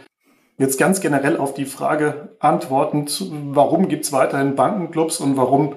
Jetzt 0.59 0.79
ganz 0.79 1.01
generell 1.01 1.37
auf 1.37 1.53
die 1.53 1.65
Frage 1.65 2.35
antwortend, 2.39 3.23
warum 3.31 3.87
gibt 3.87 4.05
es 4.05 4.11
weiterhin 4.11 4.55
Bankenclubs 4.55 5.19
und 5.19 5.37
warum 5.37 5.75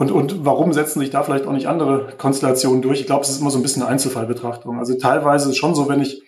und, 0.00 0.10
und 0.10 0.46
warum 0.46 0.72
setzen 0.72 1.00
sich 1.00 1.10
da 1.10 1.22
vielleicht 1.22 1.46
auch 1.46 1.52
nicht 1.52 1.68
andere 1.68 2.14
Konstellationen 2.16 2.80
durch? 2.80 3.00
Ich 3.00 3.06
glaube, 3.06 3.22
es 3.22 3.28
ist 3.28 3.42
immer 3.42 3.50
so 3.50 3.58
ein 3.58 3.62
bisschen 3.62 3.82
eine 3.82 3.90
Einzelfallbetrachtung. 3.90 4.78
Also 4.78 4.94
teilweise 4.94 5.50
ist 5.50 5.58
schon 5.58 5.74
so, 5.74 5.90
wenn 5.90 6.00
ich 6.00 6.22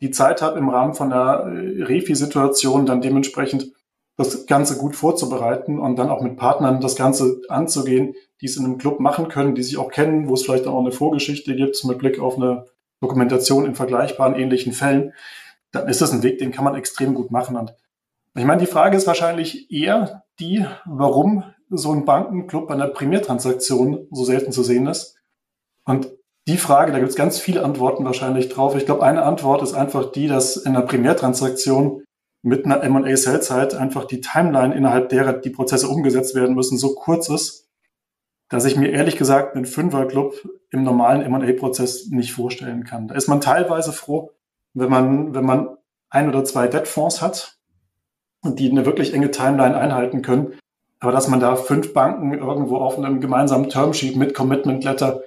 die 0.00 0.12
Zeit 0.12 0.42
habe 0.42 0.60
im 0.60 0.68
Rahmen 0.68 0.94
von 0.94 1.10
der 1.10 1.44
Refi-Situation, 1.44 2.86
dann 2.86 3.00
dementsprechend 3.00 3.72
das 4.16 4.46
Ganze 4.46 4.78
gut 4.78 4.94
vorzubereiten 4.94 5.80
und 5.80 5.96
dann 5.96 6.08
auch 6.08 6.22
mit 6.22 6.36
Partnern 6.36 6.80
das 6.80 6.94
Ganze 6.94 7.40
anzugehen, 7.48 8.14
die 8.40 8.46
es 8.46 8.56
in 8.56 8.64
einem 8.64 8.78
Club 8.78 9.00
machen 9.00 9.28
können, 9.28 9.56
die 9.56 9.62
sich 9.64 9.76
auch 9.76 9.90
kennen, 9.90 10.28
wo 10.28 10.34
es 10.34 10.44
vielleicht 10.44 10.68
auch 10.68 10.78
eine 10.78 10.92
Vorgeschichte 10.92 11.56
gibt 11.56 11.84
mit 11.84 11.98
Blick 11.98 12.20
auf 12.20 12.36
eine 12.36 12.66
Dokumentation 13.02 13.66
in 13.66 13.74
vergleichbaren 13.74 14.36
ähnlichen 14.36 14.72
Fällen, 14.72 15.12
dann 15.76 15.88
ist 15.88 16.00
das 16.00 16.12
ein 16.12 16.22
Weg, 16.22 16.38
den 16.38 16.52
kann 16.52 16.64
man 16.64 16.74
extrem 16.74 17.14
gut 17.14 17.30
machen. 17.30 17.56
Und 17.56 17.72
ich 18.34 18.44
meine, 18.44 18.60
die 18.60 18.66
Frage 18.66 18.96
ist 18.96 19.06
wahrscheinlich 19.06 19.70
eher 19.70 20.24
die, 20.38 20.64
warum 20.84 21.44
so 21.70 21.92
ein 21.92 22.04
Bankenclub 22.04 22.68
bei 22.68 22.74
einer 22.74 22.88
Primärtransaktion 22.88 24.06
so 24.10 24.24
selten 24.24 24.52
zu 24.52 24.62
sehen 24.62 24.86
ist. 24.86 25.16
Und 25.84 26.10
die 26.46 26.58
Frage, 26.58 26.92
da 26.92 26.98
gibt 26.98 27.10
es 27.10 27.16
ganz 27.16 27.38
viele 27.38 27.64
Antworten 27.64 28.04
wahrscheinlich 28.04 28.48
drauf. 28.48 28.76
Ich 28.76 28.86
glaube, 28.86 29.02
eine 29.02 29.22
Antwort 29.22 29.62
ist 29.62 29.74
einfach 29.74 30.12
die, 30.12 30.28
dass 30.28 30.56
in 30.56 30.76
einer 30.76 30.86
Primärtransaktion 30.86 32.04
mit 32.42 32.64
einer 32.64 32.82
M&A-Sell-Zeit 32.82 33.74
einfach 33.74 34.04
die 34.04 34.20
Timeline, 34.20 34.74
innerhalb 34.74 35.08
derer 35.08 35.32
die 35.32 35.50
Prozesse 35.50 35.88
umgesetzt 35.88 36.36
werden 36.36 36.54
müssen, 36.54 36.78
so 36.78 36.94
kurz 36.94 37.28
ist, 37.28 37.68
dass 38.48 38.64
ich 38.64 38.76
mir 38.76 38.92
ehrlich 38.92 39.16
gesagt 39.16 39.56
einen 39.56 39.64
Fünfer-Club 39.64 40.34
im 40.70 40.84
normalen 40.84 41.22
M&A-Prozess 41.22 42.06
nicht 42.10 42.32
vorstellen 42.32 42.84
kann. 42.84 43.08
Da 43.08 43.16
ist 43.16 43.28
man 43.28 43.40
teilweise 43.40 43.92
froh, 43.92 44.30
wenn 44.76 44.90
man, 44.90 45.34
wenn 45.34 45.44
man 45.44 45.76
ein 46.10 46.28
oder 46.28 46.44
zwei 46.44 46.68
Debt-Fonds 46.68 47.22
hat 47.22 47.58
und 48.42 48.58
die 48.60 48.70
eine 48.70 48.86
wirklich 48.86 49.14
enge 49.14 49.30
Timeline 49.30 49.76
einhalten 49.76 50.22
können. 50.22 50.54
Aber 51.00 51.12
dass 51.12 51.28
man 51.28 51.40
da 51.40 51.56
fünf 51.56 51.92
Banken 51.92 52.34
irgendwo 52.34 52.76
auf 52.76 52.98
einem 52.98 53.20
gemeinsamen 53.20 53.68
Termsheet 53.68 54.16
mit 54.16 54.34
Commitment 54.34 54.84
Letter 54.84 55.22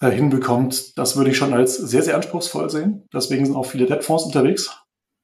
äh, 0.00 0.10
hinbekommt, 0.10 0.96
das 0.98 1.16
würde 1.16 1.30
ich 1.30 1.36
schon 1.36 1.54
als 1.54 1.76
sehr, 1.76 2.02
sehr 2.02 2.14
anspruchsvoll 2.14 2.70
sehen. 2.70 3.06
Deswegen 3.12 3.44
sind 3.46 3.56
auch 3.56 3.66
viele 3.66 3.86
Debt-Fonds 3.86 4.24
unterwegs. 4.24 4.70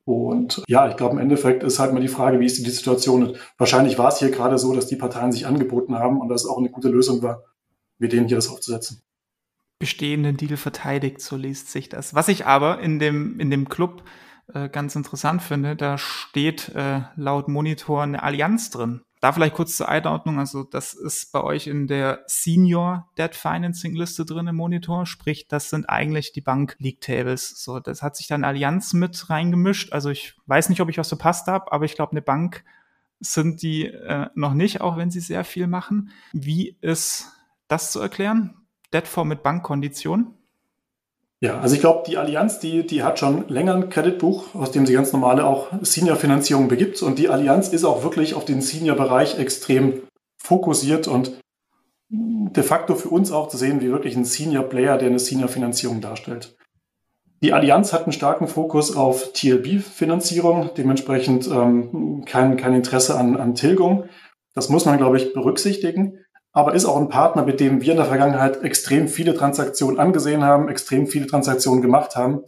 Und 0.07 0.63
ja, 0.69 0.89
ich 0.89 0.97
glaube, 0.97 1.15
im 1.15 1.21
Endeffekt 1.21 1.63
ist 1.63 1.79
halt 1.79 1.95
mal 1.95 2.01
die 2.01 2.09
Frage, 2.09 2.41
wie 2.41 2.47
ist 2.47 2.59
die 2.59 2.71
Situation? 2.71 3.37
wahrscheinlich 3.57 3.99
war 3.99 4.09
es 4.09 4.19
hier 4.19 4.31
gerade 4.31 4.59
so, 4.59 4.75
dass 4.75 4.87
die 4.87 4.97
Parteien 4.97 5.33
sich 5.33 5.47
angeboten 5.47 5.99
haben 5.99 6.21
und 6.21 6.29
das 6.29 6.45
auch 6.45 6.59
eine 6.59 6.71
gute 6.71 6.89
Lösung 6.89 7.23
war, 7.23 7.43
mit 7.99 8.13
denen 8.13 8.29
hier 8.29 8.37
das 8.37 8.51
aufzusetzen. 8.51 9.04
Bestehenden 9.79 10.37
Deal 10.37 10.57
verteidigt, 10.57 11.21
so 11.21 11.37
liest 11.37 11.71
sich 11.71 11.89
das. 11.89 12.15
Was 12.15 12.29
ich 12.29 12.47
aber 12.47 12.81
in 12.81 12.99
dem, 12.99 13.39
in 13.41 13.51
dem 13.51 13.69
Club 13.69 14.05
äh, 14.53 14.69
ganz 14.69 14.95
interessant 14.95 15.43
finde, 15.43 15.77
da 15.77 15.99
steht 15.99 16.69
äh, 16.71 17.03
laut 17.17 17.49
Monitor 17.49 18.03
eine 18.03 18.23
Allianz 18.23 18.71
drin. 18.71 19.03
Da 19.21 19.33
vielleicht 19.33 19.55
kurz 19.55 19.79
zur 19.79 19.89
Einordnung, 19.89 20.39
also 20.39 20.65
das 20.65 20.93
ist 20.93 21.33
bei 21.33 21.43
euch 21.43 21.67
in 21.67 21.87
der 21.87 22.25
Senior 22.27 23.09
Debt 23.17 23.35
Financing 23.35 23.95
Liste 23.95 24.27
drin 24.27 24.49
im 24.49 24.57
Monitor, 24.57 25.07
sprich, 25.07 25.49
das 25.49 25.71
sind 25.71 25.89
eigentlich 25.89 26.33
die 26.33 26.43
Bank 26.43 26.77
League 26.79 27.01
Tables. 27.01 27.63
So, 27.65 27.81
das 27.81 28.03
hat 28.03 28.17
sich 28.17 28.27
dann 28.27 28.45
Allianz 28.45 28.93
mit 28.93 29.31
reingemischt. 29.31 29.95
Also 29.95 30.11
ich 30.11 30.35
weiß 30.45 30.69
nicht, 30.69 30.83
ob 30.83 30.91
ich 30.91 30.99
was 30.99 31.09
verpasst 31.09 31.47
habe, 31.47 31.73
aber 31.73 31.87
ich 31.87 31.95
glaube, 31.95 32.13
eine 32.13 32.21
Bank 32.21 32.65
sind 33.21 33.63
die 33.63 33.87
äh, 33.87 34.29
noch 34.35 34.53
nicht, 34.53 34.83
auch 34.83 34.99
wenn 34.99 35.11
sie 35.11 35.21
sehr 35.21 35.45
viel 35.45 35.69
machen. 35.69 36.11
Wie 36.35 36.77
ist 36.83 37.33
das 37.67 37.93
zu 37.93 38.01
erklären? 38.01 38.64
Debt 38.95 39.09
mit 39.25 39.43
Bankkondition? 39.43 40.35
Ja, 41.41 41.59
also 41.61 41.75
ich 41.75 41.81
glaube, 41.81 42.05
die 42.07 42.17
Allianz, 42.17 42.61
die, 42.61 42.87
die 42.87 43.03
hat 43.03 43.19
schon 43.19 43.49
länger 43.49 43.75
ein 43.75 43.91
Kreditbuch, 43.91 44.55
aus 44.55 44.71
dem 44.71 44.87
sie 44.87 44.95
ganz 44.95 45.13
normale 45.13 45.45
auch 45.45 45.69
Senior-Finanzierung 45.83 46.69
begibt. 46.69 47.03
Und 47.03 47.19
die 47.19 47.29
Allianz 47.29 47.69
ist 47.69 47.85
auch 47.85 48.03
wirklich 48.03 48.35
auf 48.35 48.45
den 48.45 48.63
Senior-Bereich 48.63 49.39
extrem 49.39 50.03
fokussiert 50.39 51.09
und 51.09 51.33
de 52.09 52.63
facto 52.63 52.95
für 52.95 53.09
uns 53.09 53.33
auch 53.33 53.49
zu 53.49 53.57
sehen, 53.57 53.81
wie 53.81 53.91
wirklich 53.91 54.17
ein 54.17 54.25
Senior-Player, 54.25 54.97
der 54.97 55.09
eine 55.09 55.19
Senior-Finanzierung 55.19 56.01
darstellt. 56.01 56.57
Die 57.43 57.53
Allianz 57.53 57.93
hat 57.93 58.05
einen 58.05 58.13
starken 58.13 58.47
Fokus 58.47 58.97
auf 58.97 59.33
TLB-Finanzierung, 59.35 60.71
dementsprechend 60.77 61.47
ähm, 61.49 62.25
kein, 62.25 62.57
kein 62.57 62.75
Interesse 62.75 63.19
an, 63.19 63.37
an 63.37 63.55
Tilgung. 63.55 64.05
Das 64.55 64.71
muss 64.71 64.87
man, 64.87 64.97
glaube 64.97 65.19
ich, 65.19 65.35
berücksichtigen 65.35 66.24
aber 66.55 66.73
ist 66.75 66.85
auch 66.85 66.97
ein 66.97 67.09
Partner, 67.09 67.45
mit 67.45 67.59
dem 67.59 67.83
wir 67.83 67.91
in 67.91 67.97
der 67.97 68.07
Vergangenheit 68.07 68.63
extrem 68.63 69.09
viele 69.09 69.35
Transaktionen 69.35 69.99
angesehen 69.99 70.45
haben, 70.45 70.69
extrem 70.69 71.09
viele 71.09 71.27
Transaktionen 71.27 71.83
gemacht 71.83 72.15
haben. 72.15 72.43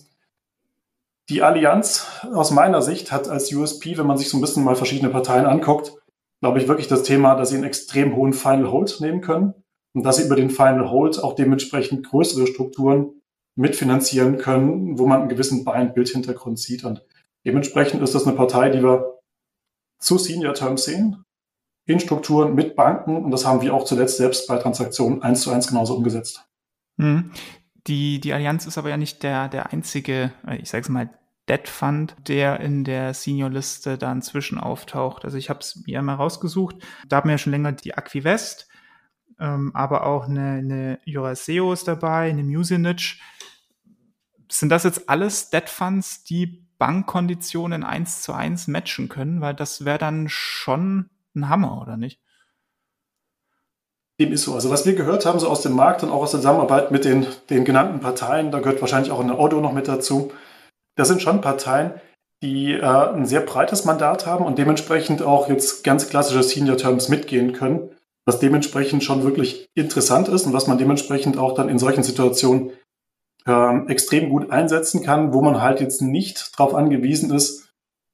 Die 1.29 1.43
Allianz 1.43 2.07
aus 2.33 2.53
meiner 2.53 2.83
Sicht 2.83 3.11
hat 3.11 3.29
als 3.29 3.53
USP, 3.53 3.99
wenn 3.99 4.07
man 4.07 4.17
sich 4.17 4.29
so 4.29 4.39
ein 4.39 4.41
bisschen 4.41 4.63
mal 4.63 4.77
verschiedene 4.77 5.11
Parteien 5.11 5.45
anguckt, 5.45 5.93
glaube 6.41 6.61
ich 6.61 6.69
wirklich 6.69 6.87
das 6.87 7.03
Thema, 7.03 7.35
dass 7.35 7.49
sie 7.49 7.57
einen 7.57 7.65
extrem 7.65 8.15
hohen 8.15 8.33
Final 8.33 8.71
Hold 8.71 9.01
nehmen 9.01 9.23
können 9.23 9.55
und 9.93 10.05
dass 10.05 10.19
sie 10.19 10.25
über 10.25 10.37
den 10.37 10.51
Final 10.51 10.89
Hold 10.89 11.23
auch 11.25 11.35
dementsprechend 11.35 12.07
größere 12.09 12.47
Strukturen 12.47 13.11
mitfinanzieren 13.57 14.39
können, 14.39 15.01
wo 15.01 15.07
man 15.07 15.23
einen 15.23 15.29
gewissen 15.29 15.65
Buy-and-Build-Hintergrund 15.65 16.61
sieht. 16.61 16.85
Und 16.85 17.05
dementsprechend 17.45 18.03
ist 18.03 18.15
das 18.15 18.25
eine 18.25 18.37
Partei, 18.37 18.71
die 18.71 18.85
wir 18.85 19.19
zu 19.99 20.17
Senior 20.17 20.55
Terms 20.55 20.85
sehen, 20.85 21.25
in 21.87 22.01
Strukturen 22.01 22.55
mit 22.55 22.75
Banken 22.77 23.25
und 23.25 23.31
das 23.31 23.47
haben 23.47 23.63
wir 23.63 23.73
auch 23.73 23.85
zuletzt 23.85 24.19
selbst 24.19 24.49
bei 24.49 24.59
Transaktionen 24.59 25.23
eins 25.23 25.43
zu 25.43 25.53
eins 25.53 25.69
genauso 25.69 25.97
umgesetzt. 25.97 26.45
Mhm. 26.97 27.31
Die, 27.87 28.21
die 28.21 28.33
Allianz 28.33 28.67
ist 28.67 28.79
aber 28.79 28.91
ja 28.91 28.97
nicht 28.97 29.23
der, 29.23 29.49
der 29.49 29.73
einzige, 29.73 30.33
äh, 30.47 30.57
ich 30.57 30.69
sage 30.69 30.83
es 30.83 30.89
mal, 30.89 31.11
Debt 31.49 31.69
Fund, 31.69 32.17
der 32.27 32.59
in 32.59 32.83
der 32.83 33.15
Senior-Liste 33.15 33.99
da 33.99 34.11
inzwischen 34.11 34.59
auftaucht. 34.59 35.25
Also 35.25 35.37
ich 35.39 35.49
habe 35.49 35.61
es 35.61 35.85
mir 35.87 36.03
mal 36.03 36.15
rausgesucht. 36.15 36.75
Da 37.07 37.17
haben 37.17 37.29
wir 37.29 37.35
ja 37.35 37.39
schon 37.39 37.53
länger 37.53 37.71
die 37.71 37.97
Aquivest, 37.97 38.69
ähm, 39.39 39.71
aber 39.73 40.07
auch 40.07 40.29
eine, 40.29 40.55
eine 40.55 40.99
Euraseo 41.09 41.73
ist 41.73 41.87
dabei, 41.87 42.31
eine 42.31 42.43
Musinich. 42.43 43.23
sind 44.51 44.71
das 44.71 44.83
jetzt 44.83 45.09
alles 45.09 45.51
Debt 45.51 45.69
Funds, 45.69 46.25
die 46.25 46.67
Bankkonditionen 46.79 47.85
eins 47.85 48.23
zu 48.23 48.33
eins 48.33 48.67
matchen 48.67 49.09
können? 49.09 49.41
Weil 49.41 49.55
das 49.55 49.85
wäre 49.85 49.99
dann 49.99 50.29
schon 50.29 51.11
ein 51.37 51.49
Hammer, 51.49 51.81
oder 51.81 51.97
nicht? 51.97 52.21
Dem 54.19 54.33
ist 54.33 54.45
so. 54.45 54.55
Also 54.55 54.71
was 54.71 54.87
wir 54.87 54.95
gehört 54.95 55.27
haben, 55.27 55.39
so 55.39 55.49
aus 55.49 55.61
dem 55.61 55.73
Markt 55.73 56.03
und 56.03 56.11
auch 56.11 56.23
aus 56.23 56.31
der 56.31 56.41
Zusammenarbeit 56.41 56.91
mit 56.91 57.05
den, 57.05 57.27
den 57.51 57.65
genannten 57.65 58.01
Parteien, 58.01 58.51
da 58.51 58.61
gehört 58.61 58.81
wahrscheinlich 58.81 59.13
auch 59.13 59.21
eine 59.21 59.39
Auto 59.39 59.61
noch 59.61 59.73
mit 59.73 59.89
dazu. 59.89 60.33
Das 60.97 61.09
sind 61.09 61.21
schon 61.21 61.43
Parteien, 61.43 61.93
die 62.43 62.73
äh, 62.73 62.83
ein 62.83 63.27
sehr 63.27 63.41
breites 63.41 63.85
Mandat 63.85 64.27
haben 64.27 64.45
und 64.45 64.59
dementsprechend 64.59 65.23
auch 65.23 65.49
jetzt 65.49 65.85
ganz 65.85 66.09
klassische 66.09 66.43
Senior 66.43 66.79
Terms 66.79 67.09
mitgehen 67.09 67.53
können, 67.53 67.91
was 68.25 68.41
dementsprechend 68.41 69.05
schon 69.05 69.23
wirklich 69.23 69.69
interessant 69.75 70.29
ist 70.29 70.47
und 70.47 70.55
was 70.55 70.67
man 70.67 70.79
dementsprechend 70.79 71.39
auch 71.39 71.55
dann 71.55 71.69
in 71.69 71.79
solchen 71.79 72.03
Situationen 72.03 72.73
äh, 73.47 73.87
extrem 73.89 74.31
gut 74.31 74.51
einsetzen 74.51 75.03
kann, 75.03 75.35
wo 75.35 75.43
man 75.43 75.61
halt 75.61 75.81
jetzt 75.81 76.01
nicht 76.01 76.53
darauf 76.59 76.75
angewiesen 76.75 77.33
ist, 77.35 77.66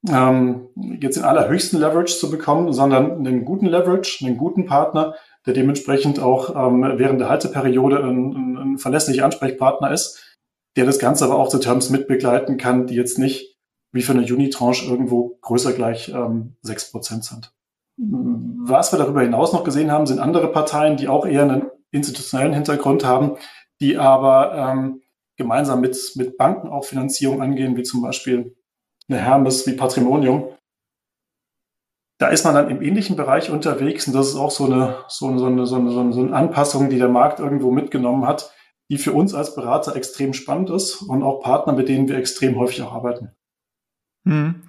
ähm, 0.09 0.67
jetzt 0.99 1.15
den 1.15 1.23
allerhöchsten 1.23 1.79
Leverage 1.79 2.17
zu 2.17 2.29
bekommen, 2.29 2.73
sondern 2.73 3.25
einen 3.25 3.45
guten 3.45 3.67
Leverage, 3.67 4.25
einen 4.25 4.37
guten 4.37 4.65
Partner, 4.65 5.15
der 5.45 5.53
dementsprechend 5.53 6.19
auch 6.19 6.55
ähm, 6.55 6.83
während 6.97 7.19
der 7.19 7.29
Halteperiode 7.29 8.03
ein, 8.03 8.33
ein, 8.33 8.57
ein 8.57 8.77
verlässlicher 8.77 9.25
Ansprechpartner 9.25 9.91
ist, 9.91 10.37
der 10.75 10.85
das 10.85 10.99
Ganze 10.99 11.25
aber 11.25 11.35
auch 11.35 11.49
zu 11.49 11.59
Terms 11.59 11.89
mitbegleiten 11.89 12.57
kann, 12.57 12.87
die 12.87 12.95
jetzt 12.95 13.19
nicht 13.19 13.57
wie 13.91 14.01
für 14.01 14.13
eine 14.13 14.21
Unitranche 14.21 14.89
irgendwo 14.89 15.37
größer 15.41 15.73
gleich 15.73 16.09
ähm, 16.09 16.55
6% 16.65 17.23
sind. 17.23 17.53
Was 17.95 18.91
wir 18.91 18.97
darüber 18.97 19.21
hinaus 19.21 19.53
noch 19.53 19.63
gesehen 19.63 19.91
haben, 19.91 20.07
sind 20.07 20.19
andere 20.19 20.51
Parteien, 20.51 20.97
die 20.97 21.07
auch 21.07 21.27
eher 21.27 21.43
einen 21.43 21.67
institutionellen 21.91 22.53
Hintergrund 22.53 23.05
haben, 23.05 23.37
die 23.79 23.97
aber 23.97 24.55
ähm, 24.55 25.01
gemeinsam 25.37 25.81
mit, 25.81 26.13
mit 26.15 26.37
Banken 26.37 26.69
auch 26.69 26.85
Finanzierung 26.85 27.41
angehen, 27.41 27.77
wie 27.77 27.83
zum 27.83 28.01
Beispiel 28.01 28.55
eine 29.09 29.19
Hermes, 29.19 29.67
wie 29.67 29.73
Patrimonium, 29.73 30.53
da 32.19 32.29
ist 32.29 32.45
man 32.45 32.53
dann 32.53 32.69
im 32.69 32.81
ähnlichen 32.81 33.15
Bereich 33.15 33.49
unterwegs 33.49 34.07
und 34.07 34.13
das 34.13 34.29
ist 34.29 34.35
auch 34.35 34.51
so 34.51 34.65
eine, 34.65 35.03
so 35.09 35.27
eine, 35.27 35.39
so 35.39 35.45
eine, 35.45 35.65
so 35.65 35.75
eine, 35.75 36.13
so 36.13 36.21
eine 36.21 36.33
Anpassung, 36.33 36.89
die 36.89 36.97
der 36.97 37.09
Markt 37.09 37.39
irgendwo 37.39 37.71
mitgenommen 37.71 38.25
hat, 38.25 38.53
die 38.89 38.97
für 38.97 39.13
uns 39.13 39.33
als 39.33 39.55
Berater 39.55 39.95
extrem 39.95 40.33
spannend 40.33 40.69
ist 40.69 41.01
und 41.01 41.23
auch 41.23 41.41
Partner, 41.41 41.73
mit 41.73 41.89
denen 41.89 42.07
wir 42.07 42.17
extrem 42.17 42.57
häufig 42.57 42.81
auch 42.81 42.93
arbeiten. 42.93 43.31
Hm. 44.25 44.63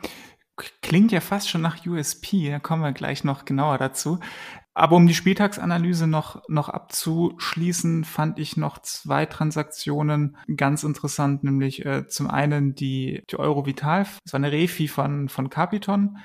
Klingt 0.83 1.13
ja 1.13 1.21
fast 1.21 1.49
schon 1.49 1.63
nach 1.63 1.85
USP, 1.87 2.51
da 2.51 2.59
kommen 2.59 2.83
wir 2.83 2.93
gleich 2.93 3.25
noch 3.25 3.45
genauer 3.45 3.79
dazu. 3.79 4.19
Aber 4.75 4.97
um 4.97 5.07
die 5.07 5.15
Spieltagsanalyse 5.15 6.09
noch, 6.09 6.43
noch 6.49 6.69
abzuschließen, 6.69 8.03
fand 8.03 8.41
ich 8.41 8.57
noch 8.57 8.81
zwei 8.81 9.25
Transaktionen 9.25 10.37
ganz 10.57 10.83
interessant, 10.83 11.45
nämlich 11.45 11.87
äh, 11.87 12.09
zum 12.09 12.29
einen 12.29 12.75
die, 12.75 13.23
die 13.31 13.39
Eurovital, 13.39 14.05
das 14.25 14.33
war 14.33 14.39
eine 14.39 14.51
Refi 14.51 14.89
von, 14.89 15.29
von 15.29 15.49
Capiton 15.49 16.19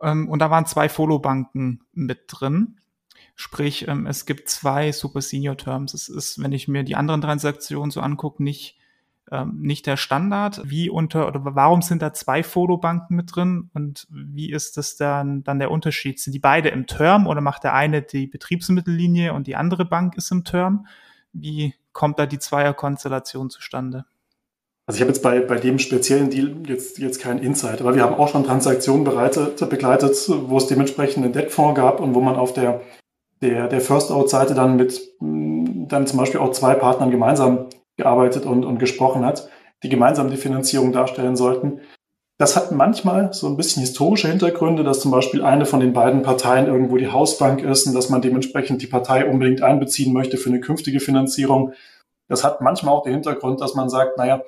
ähm, 0.00 0.28
und 0.28 0.38
da 0.38 0.50
waren 0.50 0.66
zwei 0.66 0.88
Follow-Banken 0.88 1.82
mit 1.92 2.24
drin. 2.28 2.76
Sprich, 3.34 3.88
ähm, 3.88 4.06
es 4.06 4.24
gibt 4.24 4.48
zwei 4.48 4.92
Super 4.92 5.20
Senior 5.20 5.56
Terms. 5.56 5.92
Es 5.92 6.08
ist, 6.08 6.40
wenn 6.40 6.52
ich 6.52 6.68
mir 6.68 6.84
die 6.84 6.96
anderen 6.96 7.20
Transaktionen 7.20 7.90
so 7.90 8.00
angucke, 8.00 8.42
nicht, 8.42 8.78
ähm, 9.30 9.58
nicht 9.60 9.86
der 9.86 9.96
Standard. 9.96 10.60
Wie 10.64 10.88
unter, 10.88 11.26
oder 11.26 11.40
warum 11.42 11.82
sind 11.82 12.02
da 12.02 12.12
zwei 12.12 12.42
Follow-Banken 12.42 13.14
mit 13.14 13.34
drin? 13.34 13.70
Und 13.74 14.06
wie 14.10 14.50
ist 14.52 14.76
das 14.76 14.96
dann, 14.96 15.42
dann 15.42 15.58
der 15.58 15.70
Unterschied? 15.70 16.20
Sind 16.20 16.32
die 16.32 16.38
beide 16.38 16.68
im 16.68 16.86
Term 16.86 17.26
oder 17.26 17.40
macht 17.40 17.64
der 17.64 17.74
eine 17.74 18.02
die 18.02 18.26
Betriebsmittellinie 18.26 19.32
und 19.32 19.46
die 19.46 19.56
andere 19.56 19.84
Bank 19.84 20.16
ist 20.16 20.30
im 20.30 20.44
Term? 20.44 20.86
Wie 21.32 21.74
kommt 21.92 22.18
da 22.18 22.26
die 22.26 22.38
Zweierkonstellation 22.38 23.50
zustande? 23.50 24.04
Also 24.86 24.98
ich 24.98 25.00
habe 25.02 25.10
jetzt 25.10 25.22
bei, 25.22 25.40
bei 25.40 25.56
dem 25.56 25.80
speziellen 25.80 26.30
Deal 26.30 26.54
jetzt, 26.68 26.98
jetzt 26.98 27.20
keinen 27.20 27.40
Insight, 27.40 27.80
aber 27.80 27.96
wir 27.96 28.04
haben 28.04 28.14
auch 28.14 28.28
schon 28.28 28.44
Transaktionen 28.44 29.02
bereitet, 29.02 29.68
begleitet, 29.68 30.14
wo 30.28 30.58
es 30.58 30.68
dementsprechend 30.68 31.24
einen 31.24 31.32
Debtfonds 31.32 31.76
gab 31.76 31.98
und 31.98 32.14
wo 32.14 32.20
man 32.20 32.36
auf 32.36 32.52
der, 32.52 32.80
der, 33.40 33.66
der 33.66 33.80
First-Out-Seite 33.80 34.54
dann 34.54 34.76
mit 34.76 35.00
dann 35.88 36.06
zum 36.06 36.18
Beispiel 36.18 36.40
auch 36.40 36.52
zwei 36.52 36.74
Partnern 36.74 37.10
gemeinsam 37.10 37.66
gearbeitet 37.96 38.46
und, 38.46 38.64
und 38.64 38.78
gesprochen 38.78 39.24
hat, 39.24 39.48
die 39.82 39.88
gemeinsam 39.88 40.30
die 40.30 40.36
Finanzierung 40.36 40.92
darstellen 40.92 41.36
sollten. 41.36 41.80
Das 42.38 42.54
hat 42.54 42.70
manchmal 42.70 43.32
so 43.32 43.46
ein 43.46 43.56
bisschen 43.56 43.80
historische 43.80 44.28
Hintergründe, 44.28 44.84
dass 44.84 45.00
zum 45.00 45.10
Beispiel 45.10 45.42
eine 45.42 45.64
von 45.64 45.80
den 45.80 45.94
beiden 45.94 46.22
Parteien 46.22 46.66
irgendwo 46.66 46.98
die 46.98 47.10
Hausbank 47.10 47.62
ist 47.62 47.86
und 47.86 47.94
dass 47.94 48.10
man 48.10 48.20
dementsprechend 48.20 48.82
die 48.82 48.86
Partei 48.86 49.26
unbedingt 49.26 49.62
einbeziehen 49.62 50.12
möchte 50.12 50.36
für 50.36 50.50
eine 50.50 50.60
künftige 50.60 51.00
Finanzierung. 51.00 51.72
Das 52.28 52.44
hat 52.44 52.60
manchmal 52.60 52.94
auch 52.94 53.04
den 53.04 53.14
Hintergrund, 53.14 53.62
dass 53.62 53.74
man 53.74 53.88
sagt, 53.88 54.18
naja, 54.18 54.42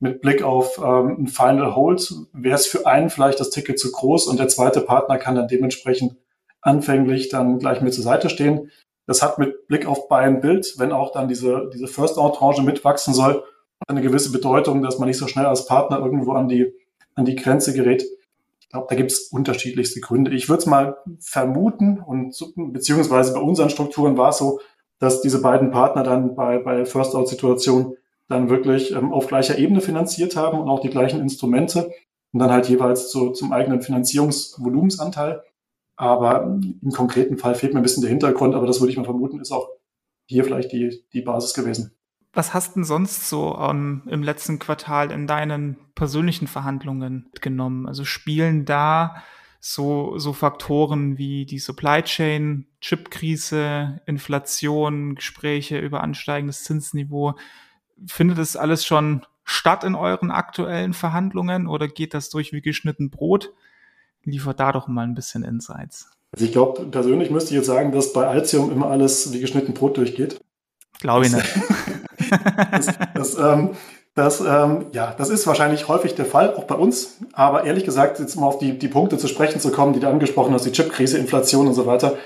mit 0.00 0.22
Blick 0.22 0.42
auf 0.42 0.78
ähm, 0.78 1.24
ein 1.24 1.26
Final 1.26 1.76
Hold 1.76 2.14
wäre 2.32 2.54
es 2.54 2.66
für 2.66 2.86
einen 2.86 3.10
vielleicht 3.10 3.40
das 3.40 3.50
Ticket 3.50 3.78
zu 3.78 3.92
groß 3.92 4.26
und 4.26 4.38
der 4.38 4.48
zweite 4.48 4.80
Partner 4.80 5.18
kann 5.18 5.34
dann 5.34 5.48
dementsprechend 5.48 6.16
anfänglich 6.62 7.28
dann 7.28 7.58
gleich 7.58 7.80
mit 7.82 7.94
zur 7.94 8.04
Seite 8.04 8.30
stehen. 8.30 8.70
Das 9.06 9.22
hat 9.22 9.38
mit 9.38 9.66
Blick 9.66 9.86
auf 9.86 10.08
Buy 10.08 10.24
and 10.24 10.40
Build, 10.40 10.74
wenn 10.78 10.92
auch 10.92 11.12
dann 11.12 11.28
diese, 11.28 11.70
diese 11.72 11.86
First-Out-Tranche 11.86 12.62
mitwachsen 12.62 13.12
soll, 13.12 13.44
eine 13.86 14.02
gewisse 14.02 14.32
Bedeutung, 14.32 14.82
dass 14.82 14.98
man 14.98 15.08
nicht 15.08 15.18
so 15.18 15.26
schnell 15.26 15.46
als 15.46 15.66
Partner 15.66 15.98
irgendwo 15.98 16.32
an 16.32 16.48
die, 16.48 16.72
an 17.14 17.24
die 17.24 17.36
Grenze 17.36 17.74
gerät. 17.74 18.04
Ich 18.60 18.68
glaube, 18.70 18.86
da 18.88 18.96
gibt 18.96 19.12
es 19.12 19.28
unterschiedlichste 19.28 20.00
Gründe. 20.00 20.32
Ich 20.32 20.48
würde 20.48 20.60
es 20.60 20.66
mal 20.66 20.96
vermuten 21.20 21.98
und 22.00 22.34
beziehungsweise 22.72 23.34
bei 23.34 23.40
unseren 23.40 23.70
Strukturen 23.70 24.16
war 24.16 24.30
es 24.30 24.38
so, 24.38 24.60
dass 24.98 25.20
diese 25.20 25.42
beiden 25.42 25.70
Partner 25.70 26.02
dann 26.02 26.34
bei, 26.34 26.58
bei 26.58 26.84
First-Out-Situationen 26.84 27.96
dann 28.28 28.48
wirklich 28.48 28.92
ähm, 28.92 29.12
auf 29.12 29.26
gleicher 29.26 29.58
Ebene 29.58 29.80
finanziert 29.80 30.34
haben 30.34 30.58
und 30.58 30.68
auch 30.68 30.80
die 30.80 30.88
gleichen 30.88 31.20
Instrumente 31.20 31.92
und 32.32 32.40
dann 32.40 32.50
halt 32.50 32.68
jeweils 32.68 33.10
zu, 33.10 33.30
zum 33.30 33.52
eigenen 33.52 33.82
Finanzierungsvolumensanteil. 33.82 35.42
Aber 35.96 36.42
im 36.42 36.90
konkreten 36.92 37.38
Fall 37.38 37.54
fehlt 37.54 37.72
mir 37.72 37.80
ein 37.80 37.84
bisschen 37.84 38.02
der 38.02 38.10
Hintergrund, 38.10 38.54
aber 38.54 38.66
das 38.66 38.80
würde 38.80 38.90
ich 38.90 38.96
mal 38.96 39.04
vermuten, 39.04 39.40
ist 39.40 39.52
auch 39.52 39.68
hier 40.26 40.44
vielleicht 40.44 40.72
die, 40.72 41.04
die 41.12 41.22
Basis 41.22 41.54
gewesen. 41.54 41.92
Was 42.32 42.52
hast 42.52 42.74
denn 42.74 42.84
sonst 42.84 43.28
so 43.28 43.56
ähm, 43.58 44.02
im 44.06 44.22
letzten 44.24 44.58
Quartal 44.58 45.12
in 45.12 45.28
deinen 45.28 45.76
persönlichen 45.94 46.48
Verhandlungen 46.48 47.30
genommen? 47.40 47.86
Also 47.86 48.04
spielen 48.04 48.64
da 48.64 49.22
so, 49.60 50.18
so 50.18 50.32
Faktoren 50.32 51.16
wie 51.16 51.46
die 51.46 51.60
Supply 51.60 52.02
Chain, 52.02 52.66
Chipkrise, 52.80 54.00
Inflation, 54.06 55.14
Gespräche 55.14 55.78
über 55.78 56.02
ansteigendes 56.02 56.64
Zinsniveau 56.64 57.34
findet 58.06 58.38
das 58.38 58.56
alles 58.56 58.84
schon 58.84 59.24
statt 59.44 59.84
in 59.84 59.94
euren 59.94 60.30
aktuellen 60.30 60.94
Verhandlungen 60.94 61.66
oder 61.66 61.88
geht 61.88 62.14
das 62.14 62.30
durch 62.30 62.52
wie 62.52 62.62
geschnitten 62.62 63.10
Brot? 63.10 63.52
Liefert 64.24 64.60
da 64.60 64.72
doch 64.72 64.88
mal 64.88 65.02
ein 65.02 65.14
bisschen 65.14 65.44
Insights. 65.44 66.10
Also 66.32 66.44
ich 66.46 66.52
glaube, 66.52 66.86
persönlich 66.86 67.30
müsste 67.30 67.50
ich 67.50 67.56
jetzt 67.56 67.66
sagen, 67.66 67.92
dass 67.92 68.12
bei 68.12 68.26
Altium 68.26 68.72
immer 68.72 68.88
alles 68.88 69.32
wie 69.32 69.40
geschnitten 69.40 69.74
Brot 69.74 69.96
durchgeht. 69.96 70.40
Glaube 71.00 71.26
ich 71.26 71.32
nicht. 71.32 71.46
das, 72.72 72.88
das, 73.14 73.38
ähm, 73.38 73.70
das, 74.14 74.40
ähm, 74.40 74.86
ja, 74.92 75.14
das 75.16 75.28
ist 75.28 75.46
wahrscheinlich 75.46 75.88
häufig 75.88 76.14
der 76.14 76.26
Fall, 76.26 76.54
auch 76.54 76.64
bei 76.64 76.74
uns. 76.74 77.18
Aber 77.32 77.64
ehrlich 77.64 77.84
gesagt, 77.84 78.18
jetzt 78.18 78.36
mal 78.36 78.46
auf 78.46 78.58
die, 78.58 78.78
die 78.78 78.88
Punkte 78.88 79.18
zu 79.18 79.28
sprechen 79.28 79.60
zu 79.60 79.70
kommen, 79.70 79.92
die 79.92 80.00
du 80.00 80.08
angesprochen 80.08 80.54
hast, 80.54 80.64
die 80.64 80.72
Chipkrise, 80.72 81.18
Inflation 81.18 81.66
und 81.66 81.74
so 81.74 81.86
weiter, 81.86 82.16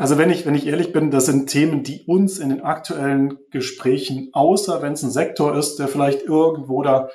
also 0.00 0.16
wenn 0.16 0.30
ich, 0.30 0.46
wenn 0.46 0.54
ich 0.54 0.66
ehrlich 0.66 0.94
bin, 0.94 1.10
das 1.10 1.26
sind 1.26 1.50
Themen, 1.50 1.82
die 1.82 2.04
uns 2.06 2.38
in 2.38 2.48
den 2.48 2.62
aktuellen 2.62 3.36
Gesprächen, 3.50 4.30
außer 4.32 4.80
wenn 4.80 4.94
es 4.94 5.02
ein 5.02 5.10
Sektor 5.10 5.54
ist, 5.54 5.76
der 5.76 5.88
vielleicht 5.88 6.22
irgendwo 6.22 6.82
da 6.82 7.10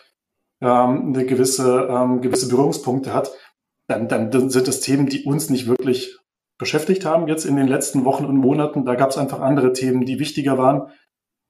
ähm, 0.62 1.08
eine 1.08 1.26
gewisse, 1.26 1.88
ähm, 1.90 2.22
gewisse 2.22 2.48
Berührungspunkte 2.48 3.12
hat, 3.12 3.32
dann, 3.88 4.08
dann, 4.08 4.50
sind 4.50 4.68
das 4.68 4.82
Themen, 4.82 5.08
die 5.08 5.24
uns 5.24 5.50
nicht 5.50 5.68
wirklich 5.68 6.18
beschäftigt 6.58 7.06
haben 7.06 7.28
jetzt 7.28 7.46
in 7.46 7.56
den 7.56 7.68
letzten 7.68 8.06
Wochen 8.06 8.26
und 8.26 8.38
Monaten. 8.38 8.86
Da 8.86 8.96
gab 8.96 9.12
es 9.12 9.18
einfach 9.18 9.42
andere 9.42 9.74
Themen, 9.74 10.06
die 10.06 10.20
wichtiger 10.20 10.58
waren. 10.58 10.90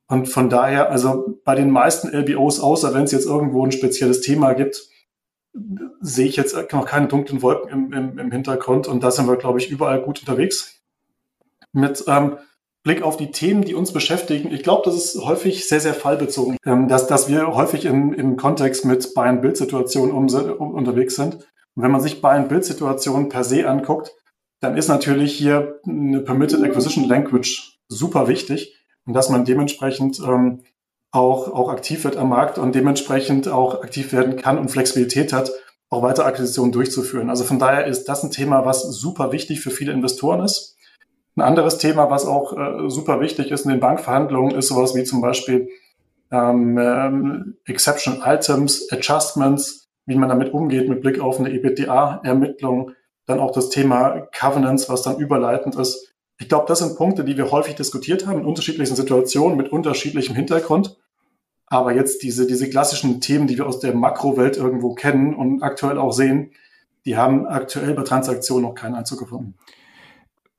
Und 0.07 0.27
von 0.27 0.49
daher, 0.49 0.91
also 0.91 1.39
bei 1.45 1.55
den 1.55 1.71
meisten 1.71 2.09
LBOs, 2.09 2.59
außer 2.59 2.93
wenn 2.93 3.03
es 3.03 3.11
jetzt 3.11 3.25
irgendwo 3.25 3.65
ein 3.65 3.71
spezielles 3.71 4.21
Thema 4.21 4.53
gibt, 4.53 4.89
sehe 6.01 6.27
ich 6.27 6.35
jetzt 6.35 6.55
noch 6.73 6.85
keine 6.85 7.07
dunklen 7.07 7.41
Wolken 7.41 7.69
im, 7.69 7.93
im, 7.93 8.19
im 8.19 8.31
Hintergrund. 8.31 8.87
Und 8.87 9.03
da 9.03 9.11
sind 9.11 9.27
wir, 9.27 9.37
glaube 9.37 9.59
ich, 9.59 9.71
überall 9.71 10.01
gut 10.01 10.19
unterwegs 10.19 10.81
mit 11.71 12.03
ähm, 12.07 12.37
Blick 12.83 13.01
auf 13.01 13.17
die 13.17 13.31
Themen, 13.31 13.63
die 13.63 13.73
uns 13.73 13.91
beschäftigen. 13.91 14.51
Ich 14.51 14.63
glaube, 14.63 14.83
das 14.85 14.95
ist 14.95 15.25
häufig 15.25 15.67
sehr, 15.67 15.79
sehr 15.79 15.95
fallbezogen, 15.95 16.57
ähm, 16.65 16.87
dass, 16.87 17.07
dass 17.07 17.27
wir 17.27 17.47
häufig 17.55 17.85
in, 17.85 18.13
im 18.13 18.37
Kontext 18.37 18.85
mit 18.85 19.13
Buy-and-Build-Situationen 19.15 20.13
um, 20.13 20.27
um, 20.27 20.73
unterwegs 20.75 21.15
sind. 21.15 21.39
Und 21.75 21.83
wenn 21.83 21.91
man 21.91 22.01
sich 22.01 22.21
Buy-and-Build-Situationen 22.21 23.29
per 23.29 23.43
se 23.43 23.67
anguckt, 23.67 24.11
dann 24.61 24.77
ist 24.77 24.87
natürlich 24.87 25.33
hier 25.33 25.79
eine 25.85 26.21
Permitted 26.21 26.63
Acquisition 26.63 27.03
Language 27.05 27.79
super 27.87 28.27
wichtig 28.27 28.75
und 29.05 29.13
dass 29.13 29.29
man 29.29 29.45
dementsprechend 29.45 30.19
ähm, 30.19 30.61
auch, 31.11 31.53
auch 31.53 31.69
aktiv 31.69 32.03
wird 32.03 32.17
am 32.17 32.29
Markt 32.29 32.57
und 32.57 32.75
dementsprechend 32.75 33.47
auch 33.47 33.83
aktiv 33.83 34.11
werden 34.11 34.37
kann 34.37 34.57
und 34.57 34.69
Flexibilität 34.69 35.33
hat, 35.33 35.51
auch 35.89 36.01
weitere 36.01 36.25
Akquisitionen 36.25 36.71
durchzuführen. 36.71 37.29
Also 37.29 37.43
von 37.43 37.59
daher 37.59 37.85
ist 37.85 38.05
das 38.05 38.23
ein 38.23 38.31
Thema, 38.31 38.65
was 38.65 38.81
super 38.83 39.31
wichtig 39.31 39.61
für 39.61 39.71
viele 39.71 39.91
Investoren 39.93 40.43
ist 40.43 40.75
ein 41.35 41.41
anderes 41.41 41.77
Thema, 41.77 42.09
was 42.09 42.25
auch 42.25 42.53
äh, 42.53 42.89
super 42.89 43.19
wichtig 43.19 43.51
ist 43.51 43.65
in 43.65 43.71
den 43.71 43.79
Bankverhandlungen, 43.79 44.55
ist 44.55 44.69
sowas 44.69 44.95
wie 44.95 45.03
zum 45.03 45.21
Beispiel 45.21 45.69
ähm, 46.31 46.77
ähm, 46.77 47.57
Exceptional 47.65 48.21
Items, 48.25 48.89
Adjustments, 48.91 49.84
wie 50.05 50.15
man 50.15 50.29
damit 50.29 50.53
umgeht 50.53 50.87
mit 50.87 51.01
Blick 51.01 51.19
auf 51.19 51.39
eine 51.39 51.49
EBITDA-Ermittlung, 51.49 52.91
dann 53.25 53.39
auch 53.39 53.51
das 53.51 53.69
Thema 53.69 54.27
Covenants, 54.37 54.89
was 54.89 55.01
dann 55.01 55.17
überleitend 55.17 55.75
ist. 55.75 56.13
Ich 56.37 56.49
glaube, 56.49 56.65
das 56.67 56.79
sind 56.79 56.97
Punkte, 56.97 57.23
die 57.23 57.37
wir 57.37 57.51
häufig 57.51 57.75
diskutiert 57.75 58.27
haben 58.27 58.39
in 58.39 58.45
unterschiedlichen 58.45 58.95
Situationen 58.95 59.57
mit 59.57 59.71
unterschiedlichem 59.71 60.35
Hintergrund. 60.35 60.97
Aber 61.67 61.93
jetzt 61.93 62.21
diese, 62.21 62.45
diese 62.45 62.69
klassischen 62.69 63.21
Themen, 63.21 63.47
die 63.47 63.57
wir 63.57 63.65
aus 63.65 63.79
der 63.79 63.95
Makrowelt 63.95 64.57
irgendwo 64.57 64.93
kennen 64.93 65.33
und 65.33 65.63
aktuell 65.63 65.97
auch 65.97 66.11
sehen, 66.11 66.51
die 67.05 67.17
haben 67.17 67.47
aktuell 67.47 67.93
bei 67.93 68.03
Transaktionen 68.03 68.63
noch 68.63 68.75
keinen 68.75 68.95
Einzug 68.95 69.19
gefunden. 69.19 69.55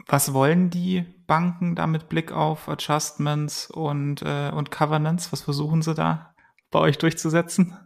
Was 0.08 0.32
wollen 0.32 0.70
die 0.70 1.04
Banken 1.26 1.74
da 1.74 1.86
mit 1.86 2.08
Blick 2.08 2.32
auf 2.32 2.68
Adjustments 2.68 3.70
und, 3.70 4.22
äh, 4.22 4.50
und 4.50 4.70
Covenants? 4.70 5.32
Was 5.32 5.42
versuchen 5.42 5.82
sie 5.82 5.94
da 5.94 6.32
bei 6.70 6.78
euch 6.78 6.98
durchzusetzen? 6.98 7.76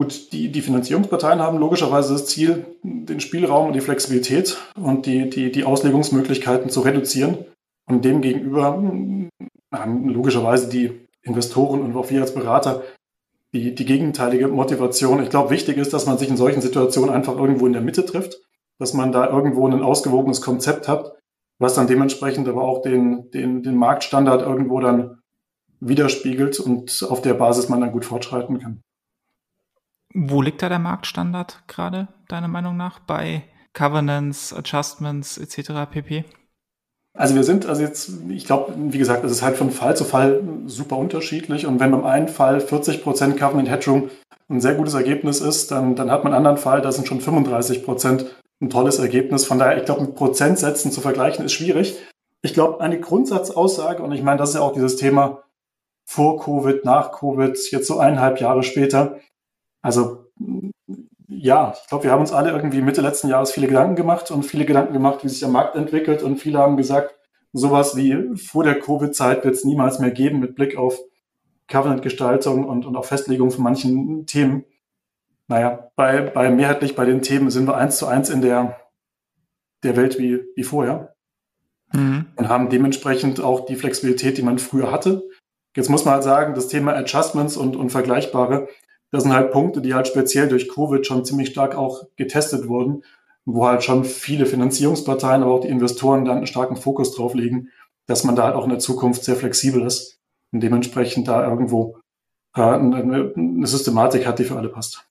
Gut, 0.00 0.32
die, 0.32 0.52
die 0.52 0.62
Finanzierungsparteien 0.62 1.40
haben 1.40 1.58
logischerweise 1.58 2.12
das 2.12 2.26
Ziel, 2.26 2.66
den 2.84 3.18
Spielraum 3.18 3.66
und 3.66 3.72
die 3.72 3.80
Flexibilität 3.80 4.56
und 4.76 5.06
die, 5.06 5.28
die, 5.28 5.50
die 5.50 5.64
Auslegungsmöglichkeiten 5.64 6.70
zu 6.70 6.80
reduzieren. 6.82 7.38
Und 7.86 8.04
demgegenüber 8.04 8.64
haben 9.72 10.08
logischerweise 10.08 10.68
die 10.68 10.92
Investoren 11.22 11.82
und 11.82 11.96
auch 11.96 12.10
wir 12.10 12.20
als 12.20 12.32
Berater 12.32 12.84
die, 13.52 13.74
die 13.74 13.84
gegenteilige 13.84 14.46
Motivation. 14.46 15.22
Ich 15.22 15.30
glaube, 15.30 15.50
wichtig 15.50 15.78
ist, 15.78 15.92
dass 15.92 16.06
man 16.06 16.18
sich 16.18 16.28
in 16.28 16.36
solchen 16.36 16.60
Situationen 16.60 17.10
einfach 17.10 17.36
irgendwo 17.36 17.66
in 17.66 17.72
der 17.72 17.82
Mitte 17.82 18.04
trifft, 18.04 18.38
dass 18.78 18.94
man 18.94 19.10
da 19.10 19.28
irgendwo 19.28 19.66
ein 19.66 19.82
ausgewogenes 19.82 20.42
Konzept 20.42 20.86
hat, 20.86 21.16
was 21.58 21.74
dann 21.74 21.88
dementsprechend 21.88 22.46
aber 22.46 22.62
auch 22.62 22.82
den, 22.82 23.30
den, 23.32 23.64
den 23.64 23.76
Marktstandard 23.76 24.42
irgendwo 24.42 24.78
dann 24.80 25.22
widerspiegelt 25.80 26.60
und 26.60 27.04
auf 27.08 27.20
der 27.22 27.34
Basis 27.34 27.68
man 27.68 27.80
dann 27.80 27.92
gut 27.92 28.04
fortschreiten 28.04 28.60
kann. 28.60 28.82
Wo 30.14 30.42
liegt 30.42 30.62
da 30.62 30.68
der 30.68 30.78
Marktstandard 30.78 31.62
gerade, 31.66 32.08
deiner 32.28 32.48
Meinung 32.48 32.76
nach, 32.76 32.98
bei 32.98 33.42
Covenants, 33.74 34.52
Adjustments 34.52 35.38
etc. 35.38 35.90
pp? 35.90 36.24
Also 37.16 37.34
wir 37.34 37.44
sind, 37.44 37.66
also 37.66 37.82
jetzt, 37.82 38.10
ich 38.28 38.46
glaube, 38.46 38.74
wie 38.76 38.98
gesagt, 38.98 39.24
es 39.24 39.32
ist 39.32 39.42
halt 39.42 39.56
von 39.56 39.70
Fall 39.70 39.96
zu 39.96 40.04
Fall 40.04 40.40
super 40.66 40.96
unterschiedlich. 40.96 41.66
Und 41.66 41.80
wenn 41.80 41.90
beim 41.90 42.04
einen 42.04 42.28
Fall 42.28 42.58
40% 42.58 43.36
Covenant 43.36 43.68
Headroom 43.68 44.10
ein 44.48 44.60
sehr 44.60 44.74
gutes 44.74 44.94
Ergebnis 44.94 45.40
ist, 45.40 45.70
dann, 45.70 45.96
dann 45.96 46.10
hat 46.10 46.24
man 46.24 46.32
einen 46.32 46.46
anderen 46.46 46.62
Fall, 46.62 46.80
da 46.80 46.92
sind 46.92 47.06
schon 47.06 47.20
35% 47.20 48.26
ein 48.60 48.70
tolles 48.70 48.98
Ergebnis. 48.98 49.44
Von 49.44 49.58
daher, 49.58 49.76
ich 49.76 49.84
glaube, 49.84 50.02
mit 50.02 50.14
Prozentsätzen 50.14 50.92
zu 50.92 51.00
vergleichen 51.00 51.44
ist 51.44 51.52
schwierig. 51.52 51.98
Ich 52.42 52.54
glaube, 52.54 52.80
eine 52.80 53.00
Grundsatzaussage, 53.00 54.02
und 54.02 54.12
ich 54.12 54.22
meine, 54.22 54.38
das 54.38 54.50
ist 54.50 54.54
ja 54.56 54.62
auch 54.62 54.72
dieses 54.72 54.96
Thema 54.96 55.42
vor 56.08 56.40
Covid, 56.40 56.84
nach 56.84 57.12
Covid, 57.12 57.58
jetzt 57.70 57.86
so 57.86 57.98
eineinhalb 57.98 58.40
Jahre 58.40 58.62
später, 58.62 59.18
also 59.88 60.30
ja, 61.28 61.72
ich 61.80 61.88
glaube, 61.88 62.04
wir 62.04 62.10
haben 62.10 62.20
uns 62.20 62.32
alle 62.32 62.50
irgendwie 62.50 62.82
Mitte 62.82 63.00
letzten 63.00 63.28
Jahres 63.28 63.52
viele 63.52 63.68
Gedanken 63.68 63.96
gemacht 63.96 64.30
und 64.30 64.42
viele 64.42 64.66
Gedanken 64.66 64.92
gemacht, 64.92 65.24
wie 65.24 65.30
sich 65.30 65.40
der 65.40 65.48
Markt 65.48 65.76
entwickelt. 65.76 66.22
Und 66.22 66.36
viele 66.36 66.58
haben 66.58 66.76
gesagt, 66.76 67.14
sowas 67.54 67.96
wie 67.96 68.36
vor 68.36 68.64
der 68.64 68.78
Covid-Zeit 68.78 69.46
wird 69.46 69.54
es 69.54 69.64
niemals 69.64 69.98
mehr 69.98 70.10
geben 70.10 70.40
mit 70.40 70.56
Blick 70.56 70.76
auf 70.76 70.98
Covenant-Gestaltung 71.68 72.66
und, 72.66 72.84
und 72.84 72.96
auf 72.96 73.06
Festlegung 73.06 73.50
von 73.50 73.64
manchen 73.64 74.26
Themen. 74.26 74.66
Naja, 75.46 75.90
bei, 75.96 76.20
bei 76.20 76.50
mehrheitlich 76.50 76.94
bei 76.94 77.06
den 77.06 77.22
Themen 77.22 77.50
sind 77.50 77.66
wir 77.66 77.78
eins 77.78 77.96
zu 77.96 78.06
eins 78.06 78.28
in 78.28 78.42
der, 78.42 78.76
der 79.84 79.96
Welt 79.96 80.18
wie, 80.18 80.44
wie 80.54 80.64
vorher. 80.64 81.14
Mhm. 81.94 82.26
Und 82.36 82.48
haben 82.50 82.68
dementsprechend 82.68 83.40
auch 83.40 83.64
die 83.64 83.76
Flexibilität, 83.76 84.36
die 84.36 84.42
man 84.42 84.58
früher 84.58 84.92
hatte. 84.92 85.22
Jetzt 85.74 85.88
muss 85.88 86.04
man 86.04 86.14
halt 86.14 86.24
sagen, 86.24 86.54
das 86.54 86.68
Thema 86.68 86.94
Adjustments 86.94 87.56
und, 87.56 87.76
und 87.76 87.90
Vergleichbare 87.90 88.68
das 89.10 89.22
sind 89.22 89.32
halt 89.32 89.52
Punkte, 89.52 89.80
die 89.80 89.94
halt 89.94 90.06
speziell 90.06 90.48
durch 90.48 90.68
Covid 90.68 91.06
schon 91.06 91.24
ziemlich 91.24 91.48
stark 91.48 91.74
auch 91.74 92.04
getestet 92.16 92.68
wurden, 92.68 93.02
wo 93.44 93.66
halt 93.66 93.82
schon 93.82 94.04
viele 94.04 94.44
Finanzierungsparteien, 94.44 95.42
aber 95.42 95.52
auch 95.52 95.60
die 95.60 95.68
Investoren 95.68 96.24
dann 96.24 96.38
einen 96.38 96.46
starken 96.46 96.76
Fokus 96.76 97.14
drauf 97.14 97.34
legen, 97.34 97.70
dass 98.06 98.24
man 98.24 98.36
da 98.36 98.44
halt 98.44 98.54
auch 98.54 98.64
in 98.64 98.70
der 98.70 98.78
Zukunft 98.78 99.24
sehr 99.24 99.36
flexibel 99.36 99.82
ist 99.82 100.20
und 100.52 100.60
dementsprechend 100.60 101.28
da 101.28 101.46
irgendwo 101.46 101.98
äh, 102.54 102.60
eine, 102.60 103.66
Systematik 103.66 104.26
hat, 104.26 104.38
die 104.38 104.44
für 104.44 104.56
alle 104.56 104.68
passt. 104.68 105.06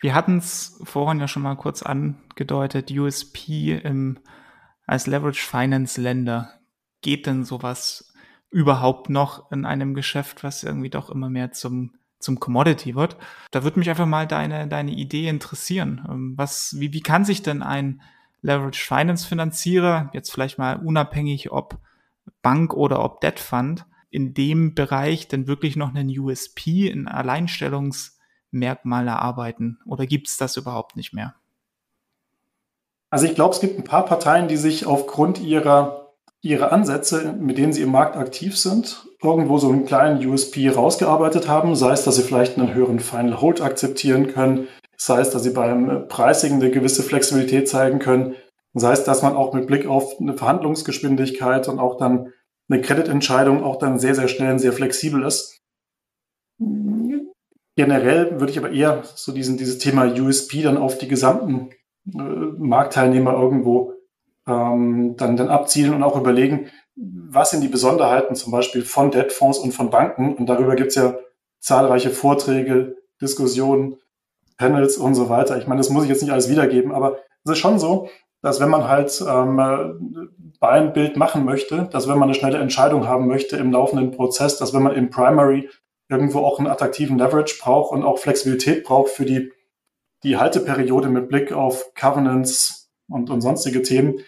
Wir 0.00 0.14
hatten 0.14 0.38
es 0.38 0.80
vorhin 0.84 1.20
ja 1.20 1.28
schon 1.28 1.42
mal 1.42 1.56
kurz 1.56 1.82
angedeutet, 1.82 2.90
USP 2.90 3.74
im, 3.74 4.18
als 4.86 5.06
Leverage 5.06 5.44
Finance 5.44 6.00
Länder. 6.00 6.60
Geht 7.02 7.26
denn 7.26 7.44
sowas 7.44 8.14
überhaupt 8.50 9.10
noch 9.10 9.50
in 9.50 9.64
einem 9.64 9.94
Geschäft, 9.94 10.42
was 10.42 10.62
irgendwie 10.64 10.90
doch 10.90 11.10
immer 11.10 11.28
mehr 11.28 11.52
zum 11.52 11.92
zum 12.20 12.38
Commodity 12.38 12.94
wird. 12.94 13.16
Da 13.50 13.64
würde 13.64 13.78
mich 13.78 13.90
einfach 13.90 14.06
mal 14.06 14.26
deine, 14.26 14.68
deine 14.68 14.92
Idee 14.92 15.28
interessieren. 15.28 16.06
Ähm, 16.08 16.34
was, 16.36 16.78
wie, 16.78 16.92
wie 16.92 17.00
kann 17.00 17.24
sich 17.24 17.42
denn 17.42 17.62
ein 17.62 18.02
Leverage 18.42 18.86
Finance 18.86 19.26
Finanzierer, 19.26 20.10
jetzt 20.12 20.30
vielleicht 20.30 20.58
mal 20.58 20.76
unabhängig 20.76 21.50
ob 21.50 21.78
Bank 22.42 22.74
oder 22.74 23.02
ob 23.02 23.20
Debt 23.20 23.40
Fund, 23.40 23.86
in 24.10 24.34
dem 24.34 24.74
Bereich 24.74 25.28
denn 25.28 25.46
wirklich 25.46 25.76
noch 25.76 25.94
einen 25.94 26.16
USP, 26.16 26.90
ein 26.90 27.08
Alleinstellungsmerkmal 27.08 29.08
erarbeiten? 29.08 29.78
Oder 29.84 30.06
gibt 30.06 30.28
es 30.28 30.36
das 30.36 30.56
überhaupt 30.56 30.96
nicht 30.96 31.12
mehr? 31.12 31.34
Also 33.10 33.26
ich 33.26 33.34
glaube, 33.34 33.54
es 33.54 33.60
gibt 33.60 33.78
ein 33.78 33.84
paar 33.84 34.04
Parteien, 34.04 34.48
die 34.48 34.56
sich 34.56 34.86
aufgrund 34.86 35.40
ihrer 35.40 35.99
ihre 36.42 36.72
Ansätze, 36.72 37.34
mit 37.38 37.58
denen 37.58 37.72
sie 37.72 37.82
im 37.82 37.90
Markt 37.90 38.16
aktiv 38.16 38.56
sind, 38.56 39.06
irgendwo 39.22 39.58
so 39.58 39.68
einen 39.68 39.84
kleinen 39.84 40.26
USP 40.26 40.70
rausgearbeitet 40.70 41.48
haben, 41.48 41.76
sei 41.76 41.92
es, 41.92 42.04
dass 42.04 42.16
sie 42.16 42.22
vielleicht 42.22 42.58
einen 42.58 42.72
höheren 42.72 43.00
Final 43.00 43.40
Hold 43.40 43.60
akzeptieren 43.60 44.28
können, 44.28 44.68
sei 44.96 45.20
es, 45.20 45.30
dass 45.30 45.42
sie 45.42 45.50
beim 45.50 46.08
Pricing 46.08 46.54
eine 46.54 46.70
gewisse 46.70 47.02
Flexibilität 47.02 47.68
zeigen 47.68 47.98
können, 47.98 48.36
sei 48.72 48.92
es, 48.92 49.04
dass 49.04 49.22
man 49.22 49.34
auch 49.34 49.52
mit 49.52 49.66
Blick 49.66 49.86
auf 49.86 50.18
eine 50.18 50.34
Verhandlungsgeschwindigkeit 50.34 51.68
und 51.68 51.78
auch 51.78 51.98
dann 51.98 52.32
eine 52.70 52.80
Kreditentscheidung 52.80 53.62
auch 53.62 53.76
dann 53.76 53.98
sehr, 53.98 54.14
sehr 54.14 54.28
schnell 54.28 54.52
und 54.52 54.58
sehr 54.60 54.72
flexibel 54.72 55.24
ist. 55.24 55.60
Generell 57.76 58.38
würde 58.38 58.52
ich 58.52 58.58
aber 58.58 58.70
eher 58.70 59.02
so 59.02 59.32
diesen, 59.32 59.56
dieses 59.56 59.78
Thema 59.78 60.04
USP 60.04 60.62
dann 60.62 60.76
auf 60.76 60.98
die 60.98 61.08
gesamten 61.08 61.70
äh, 62.06 62.18
Marktteilnehmer 62.18 63.32
irgendwo 63.32 63.94
ähm, 64.50 65.16
dann, 65.16 65.36
dann 65.36 65.48
abzielen 65.48 65.94
und 65.94 66.02
auch 66.02 66.16
überlegen, 66.16 66.70
was 66.96 67.50
sind 67.50 67.62
die 67.62 67.68
Besonderheiten 67.68 68.34
zum 68.34 68.52
Beispiel 68.52 68.82
von 68.82 69.10
Debtfonds 69.10 69.58
und 69.58 69.72
von 69.72 69.90
Banken. 69.90 70.34
Und 70.34 70.46
darüber 70.46 70.76
gibt 70.76 70.90
es 70.90 70.96
ja 70.96 71.16
zahlreiche 71.60 72.10
Vorträge, 72.10 72.96
Diskussionen, 73.20 73.96
Panels 74.56 74.96
und 74.96 75.14
so 75.14 75.28
weiter. 75.28 75.58
Ich 75.58 75.66
meine, 75.66 75.78
das 75.78 75.90
muss 75.90 76.04
ich 76.04 76.10
jetzt 76.10 76.22
nicht 76.22 76.32
alles 76.32 76.50
wiedergeben, 76.50 76.92
aber 76.92 77.18
es 77.44 77.52
ist 77.52 77.58
schon 77.58 77.78
so, 77.78 78.08
dass 78.42 78.60
wenn 78.60 78.70
man 78.70 78.88
halt 78.88 79.22
ähm, 79.26 80.92
Bild 80.92 81.16
machen 81.16 81.44
möchte, 81.44 81.88
dass 81.90 82.08
wenn 82.08 82.18
man 82.18 82.28
eine 82.28 82.34
schnelle 82.34 82.58
Entscheidung 82.58 83.06
haben 83.06 83.26
möchte 83.26 83.56
im 83.56 83.72
laufenden 83.72 84.10
Prozess, 84.10 84.58
dass 84.58 84.74
wenn 84.74 84.82
man 84.82 84.94
im 84.94 85.10
Primary 85.10 85.68
irgendwo 86.08 86.40
auch 86.40 86.58
einen 86.58 86.68
attraktiven 86.68 87.18
Leverage 87.18 87.58
braucht 87.60 87.92
und 87.92 88.02
auch 88.02 88.18
Flexibilität 88.18 88.84
braucht 88.84 89.10
für 89.10 89.24
die, 89.24 89.52
die 90.22 90.36
Halteperiode 90.36 91.08
mit 91.08 91.28
Blick 91.28 91.52
auf 91.52 91.94
Covenants, 91.94 92.80
und, 93.10 93.28
und 93.28 93.40
sonstige 93.40 93.82
Themen, 93.82 94.20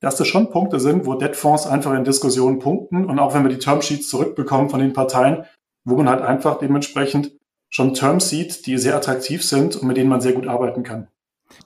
dass 0.00 0.16
das 0.16 0.26
schon 0.26 0.50
Punkte 0.50 0.80
sind, 0.80 1.06
wo 1.06 1.14
Debtfonds 1.14 1.66
einfach 1.66 1.94
in 1.94 2.04
Diskussionen 2.04 2.58
punkten 2.58 3.04
und 3.04 3.18
auch 3.18 3.34
wenn 3.34 3.42
wir 3.42 3.50
die 3.50 3.58
Termsheets 3.58 4.08
zurückbekommen 4.08 4.70
von 4.70 4.80
den 4.80 4.92
Parteien, 4.92 5.44
wo 5.84 5.96
man 5.96 6.08
halt 6.08 6.22
einfach 6.22 6.58
dementsprechend 6.58 7.32
schon 7.68 7.94
Terms 7.94 8.28
sieht, 8.28 8.66
die 8.66 8.78
sehr 8.78 8.96
attraktiv 8.96 9.44
sind 9.44 9.76
und 9.76 9.86
mit 9.86 9.96
denen 9.96 10.08
man 10.08 10.20
sehr 10.20 10.32
gut 10.32 10.48
arbeiten 10.48 10.82
kann. 10.82 11.08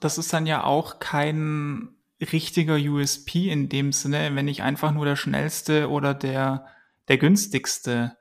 Das 0.01 0.17
ist 0.17 0.33
dann 0.33 0.45
ja 0.45 0.63
auch 0.63 0.99
kein 0.99 1.89
richtiger 2.21 2.75
USP 2.75 3.49
in 3.49 3.69
dem 3.69 3.91
Sinne, 3.91 4.31
wenn 4.33 4.47
ich 4.47 4.63
einfach 4.63 4.91
nur 4.91 5.05
der 5.05 5.15
schnellste 5.15 5.89
oder 5.89 6.13
der, 6.13 6.65
der 7.07 7.17
günstigste 7.17 8.15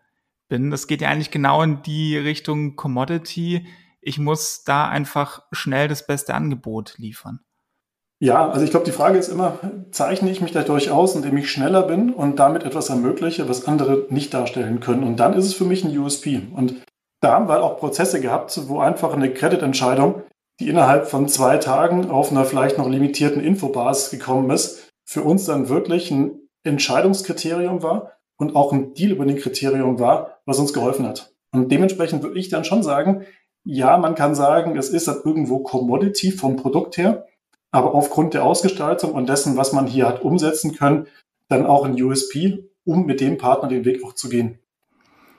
bin. 0.48 0.70
Das 0.70 0.86
geht 0.86 1.00
ja 1.00 1.08
eigentlich 1.08 1.30
genau 1.30 1.62
in 1.62 1.82
die 1.82 2.16
Richtung 2.16 2.76
Commodity. 2.76 3.66
Ich 4.00 4.18
muss 4.18 4.64
da 4.64 4.88
einfach 4.88 5.42
schnell 5.52 5.88
das 5.88 6.06
beste 6.06 6.34
Angebot 6.34 6.94
liefern. 6.98 7.40
Ja, 8.24 8.48
also 8.48 8.64
ich 8.64 8.70
glaube, 8.70 8.86
die 8.86 8.90
Frage 8.90 9.18
ist 9.18 9.28
immer, 9.28 9.58
zeichne 9.90 10.30
ich 10.30 10.40
mich 10.40 10.50
dadurch 10.50 10.90
aus, 10.90 11.14
indem 11.14 11.36
ich 11.36 11.50
schneller 11.50 11.82
bin 11.82 12.10
und 12.10 12.38
damit 12.38 12.64
etwas 12.64 12.88
ermögliche, 12.88 13.50
was 13.50 13.68
andere 13.68 14.06
nicht 14.08 14.32
darstellen 14.32 14.80
können. 14.80 15.04
Und 15.04 15.20
dann 15.20 15.34
ist 15.34 15.44
es 15.44 15.52
für 15.52 15.66
mich 15.66 15.84
ein 15.84 15.94
USP. 15.98 16.40
Und 16.56 16.76
da 17.20 17.34
haben 17.34 17.48
wir 17.48 17.52
halt 17.52 17.62
auch 17.62 17.76
Prozesse 17.76 18.22
gehabt, 18.22 18.58
wo 18.66 18.78
einfach 18.78 19.12
eine 19.12 19.30
Kreditentscheidung, 19.30 20.22
die 20.58 20.70
innerhalb 20.70 21.06
von 21.06 21.28
zwei 21.28 21.58
Tagen 21.58 22.08
auf 22.08 22.30
einer 22.30 22.46
vielleicht 22.46 22.78
noch 22.78 22.88
limitierten 22.88 23.44
Infobasis 23.44 24.08
gekommen 24.08 24.48
ist, 24.48 24.88
für 25.04 25.20
uns 25.20 25.44
dann 25.44 25.68
wirklich 25.68 26.10
ein 26.10 26.48
Entscheidungskriterium 26.62 27.82
war 27.82 28.12
und 28.38 28.56
auch 28.56 28.72
ein 28.72 28.94
Deal 28.94 29.12
über 29.12 29.26
den 29.26 29.36
Kriterium 29.36 30.00
war, 30.00 30.38
was 30.46 30.58
uns 30.58 30.72
geholfen 30.72 31.06
hat. 31.06 31.34
Und 31.52 31.70
dementsprechend 31.70 32.22
würde 32.22 32.38
ich 32.38 32.48
dann 32.48 32.64
schon 32.64 32.82
sagen, 32.82 33.26
ja, 33.64 33.98
man 33.98 34.14
kann 34.14 34.34
sagen, 34.34 34.78
es 34.78 34.88
ist 34.88 35.08
dann 35.08 35.20
irgendwo 35.26 35.58
Commodity 35.58 36.32
vom 36.32 36.56
Produkt 36.56 36.96
her, 36.96 37.26
aber 37.74 37.92
aufgrund 37.92 38.34
der 38.34 38.44
Ausgestaltung 38.44 39.10
und 39.10 39.28
dessen, 39.28 39.56
was 39.56 39.72
man 39.72 39.88
hier 39.88 40.06
hat 40.06 40.22
umsetzen 40.22 40.76
können, 40.76 41.08
dann 41.48 41.66
auch 41.66 41.84
ein 41.84 42.00
USP, 42.00 42.70
um 42.84 43.04
mit 43.04 43.20
dem 43.20 43.36
Partner 43.36 43.68
den 43.68 43.84
Weg 43.84 44.04
auch 44.04 44.12
zu 44.12 44.28
gehen. 44.28 44.60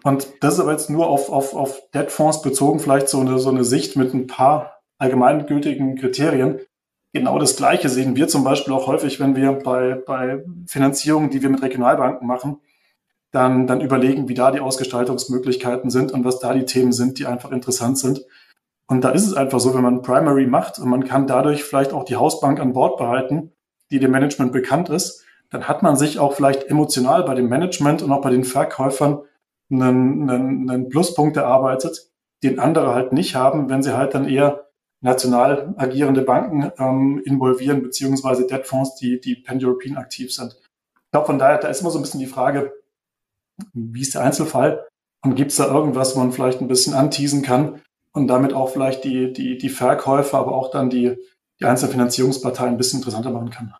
Und 0.04 0.28
das 0.42 0.56
ist 0.56 0.60
aber 0.60 0.74
jetzt 0.74 0.90
nur 0.90 1.08
auf, 1.08 1.30
auf, 1.30 1.56
auf 1.56 1.82
Debtfonds 1.94 2.42
bezogen, 2.42 2.82
vielleicht 2.82 3.08
so 3.08 3.22
eine, 3.22 3.40
so 3.40 3.50
eine 3.50 3.64
Sicht 3.64 3.96
mit 3.96 4.14
ein 4.14 4.28
paar 4.28 4.82
allgemeingültigen 4.98 5.96
Kriterien. 5.96 6.60
Genau 7.14 7.40
das 7.40 7.56
Gleiche 7.56 7.88
sehen 7.88 8.18
wir 8.18 8.28
zum 8.28 8.44
Beispiel 8.44 8.74
auch 8.74 8.88
häufig, 8.88 9.22
wenn 9.22 9.38
wir 9.38 9.54
bei, 9.54 9.96
bei 10.06 10.44
Finanzierungen, 10.68 11.30
die 11.30 11.42
wir 11.42 11.50
mit 11.50 11.62
Regionalbanken 11.62 12.28
machen, 12.28 12.58
dann, 13.32 13.66
dann 13.66 13.80
überlegen, 13.80 14.28
wie 14.28 14.34
da 14.34 14.52
die 14.52 14.60
Ausgestaltungsmöglichkeiten 14.60 15.90
sind 15.90 16.12
und 16.12 16.26
was 16.26 16.40
da 16.40 16.54
die 16.54 16.66
Themen 16.66 16.92
sind, 16.92 17.18
die 17.18 17.28
einfach 17.28 17.52
interessant 17.52 17.98
sind. 17.98 18.26
Und 18.88 19.04
da 19.04 19.10
ist 19.10 19.26
es 19.26 19.34
einfach 19.34 19.60
so, 19.60 19.74
wenn 19.74 19.82
man 19.82 20.02
Primary 20.02 20.46
macht 20.46 20.80
und 20.80 20.90
man 20.90 21.06
kann 21.06 21.28
dadurch 21.28 21.64
vielleicht 21.64 21.92
auch 21.92 22.04
die 22.04 22.18
Hausbank 22.18 22.60
an 22.60 22.74
Bord 22.74 22.98
behalten, 22.98 23.52
die 23.90 24.00
dem 24.00 24.12
Management 24.12 24.52
bekannt 24.52 24.90
ist, 24.90 25.24
dann 25.50 25.68
hat 25.68 25.84
man 25.84 25.96
sich 25.96 26.20
auch 26.20 26.34
vielleicht 26.34 26.66
emotional 26.66 27.24
bei 27.24 27.36
dem 27.36 27.50
Management 27.50 28.02
und 28.02 28.12
auch 28.12 28.22
bei 28.22 28.30
den 28.30 28.44
Verkäufern 28.44 29.22
einen, 29.72 30.30
einen, 30.30 30.70
einen 30.70 30.90
Pluspunkt 30.90 31.38
erarbeitet, 31.38 32.12
den 32.44 32.60
andere 32.60 32.94
halt 32.94 33.14
nicht 33.14 33.36
haben, 33.36 33.70
wenn 33.70 33.82
sie 33.82 33.98
halt 33.98 34.14
dann 34.14 34.28
eher 34.28 34.68
national 35.02 35.74
agierende 35.78 36.22
Banken 36.22 36.72
ähm, 36.78 37.22
involvieren, 37.26 37.82
beziehungsweise 37.82 38.48
Debtfonds, 38.48 38.96
die, 38.96 39.20
die 39.20 39.36
pan-European 39.36 39.98
aktiv 39.98 40.34
sind. 40.34 40.56
Ich 40.96 41.12
glaube, 41.12 41.28
von 41.28 41.40
daher, 41.40 41.58
da 41.58 41.68
ist 41.70 41.82
immer 41.82 41.92
so 41.92 42.00
ein 42.00 42.02
bisschen 42.02 42.20
die 42.20 42.26
Frage, 42.26 42.74
wie 43.74 44.02
ist 44.02 44.16
der 44.16 44.22
Einzelfall? 44.22 44.86
Und 45.24 45.36
gibt 45.36 45.52
es 45.52 45.58
da 45.58 45.68
irgendwas, 45.68 46.16
wo 46.16 46.20
man 46.20 46.32
vielleicht 46.32 46.62
ein 46.62 46.68
bisschen 46.68 46.94
anteasen 46.94 47.42
kann 47.42 47.82
und 48.16 48.28
damit 48.28 48.54
auch 48.54 48.70
vielleicht 48.70 49.04
die, 49.04 49.34
die, 49.34 49.58
die 49.58 49.70
Verkäufer, 49.70 50.40
aber 50.40 50.54
auch 50.54 50.72
dann 50.72 50.90
die, 50.90 51.18
die 51.60 51.66
einzelnen 51.66 51.92
Finanzierungsparteien 51.92 52.72
ein 52.74 52.78
bisschen 52.78 53.00
interessanter 53.00 53.30
machen 53.30 53.50
kann? 53.50 53.76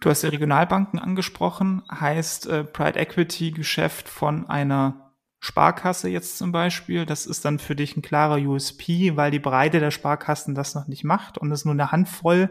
Du 0.00 0.10
hast 0.10 0.22
ja 0.22 0.30
Regionalbanken 0.30 0.98
angesprochen, 0.98 1.82
heißt 1.90 2.46
äh, 2.46 2.64
Pride 2.64 2.98
Equity 2.98 3.50
Geschäft 3.50 4.08
von 4.08 4.48
einer 4.48 5.12
Sparkasse 5.40 6.08
jetzt 6.08 6.38
zum 6.38 6.52
Beispiel. 6.52 7.04
Das 7.04 7.26
ist 7.26 7.44
dann 7.44 7.58
für 7.58 7.74
dich 7.74 7.96
ein 7.96 8.02
klarer 8.02 8.36
USP, 8.36 9.16
weil 9.16 9.30
die 9.30 9.38
Breite 9.40 9.80
der 9.80 9.90
Sparkassen 9.90 10.54
das 10.54 10.74
noch 10.74 10.86
nicht 10.86 11.02
macht 11.02 11.36
und 11.36 11.50
es 11.50 11.64
nur 11.64 11.74
eine 11.74 11.90
Handvoll 11.90 12.50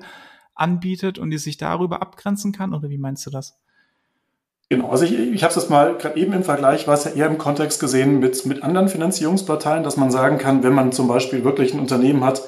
anbietet 0.55 1.19
und 1.19 1.29
die 1.29 1.37
sich 1.37 1.55
darüber 1.57 2.01
abgrenzen 2.01 2.51
kann? 2.51 2.73
Oder 2.73 2.89
wie 2.89 2.97
meinst 2.97 3.25
du 3.25 3.29
das? 3.29 3.57
Genau, 4.71 4.89
also 4.89 5.03
ich, 5.03 5.17
ich 5.17 5.43
habe 5.43 5.53
es 5.53 5.69
mal 5.69 5.97
gerade 5.97 6.19
eben 6.19 6.31
im 6.31 6.43
Vergleich, 6.43 6.87
war 6.87 6.93
es 6.93 7.03
ja 7.03 7.11
eher 7.11 7.25
im 7.25 7.39
Kontext 7.39 7.79
gesehen 7.79 8.19
mit, 8.19 8.45
mit 8.45 8.61
anderen 8.61 8.87
Finanzierungsparteien, 8.87 9.83
dass 9.83 9.97
man 9.97 10.11
sagen 10.11 10.37
kann, 10.37 10.61
wenn 10.61 10.73
man 10.73 10.91
zum 10.91 11.07
Beispiel 11.07 11.43
wirklich 11.43 11.73
ein 11.73 11.79
Unternehmen 11.79 12.23
hat, 12.23 12.43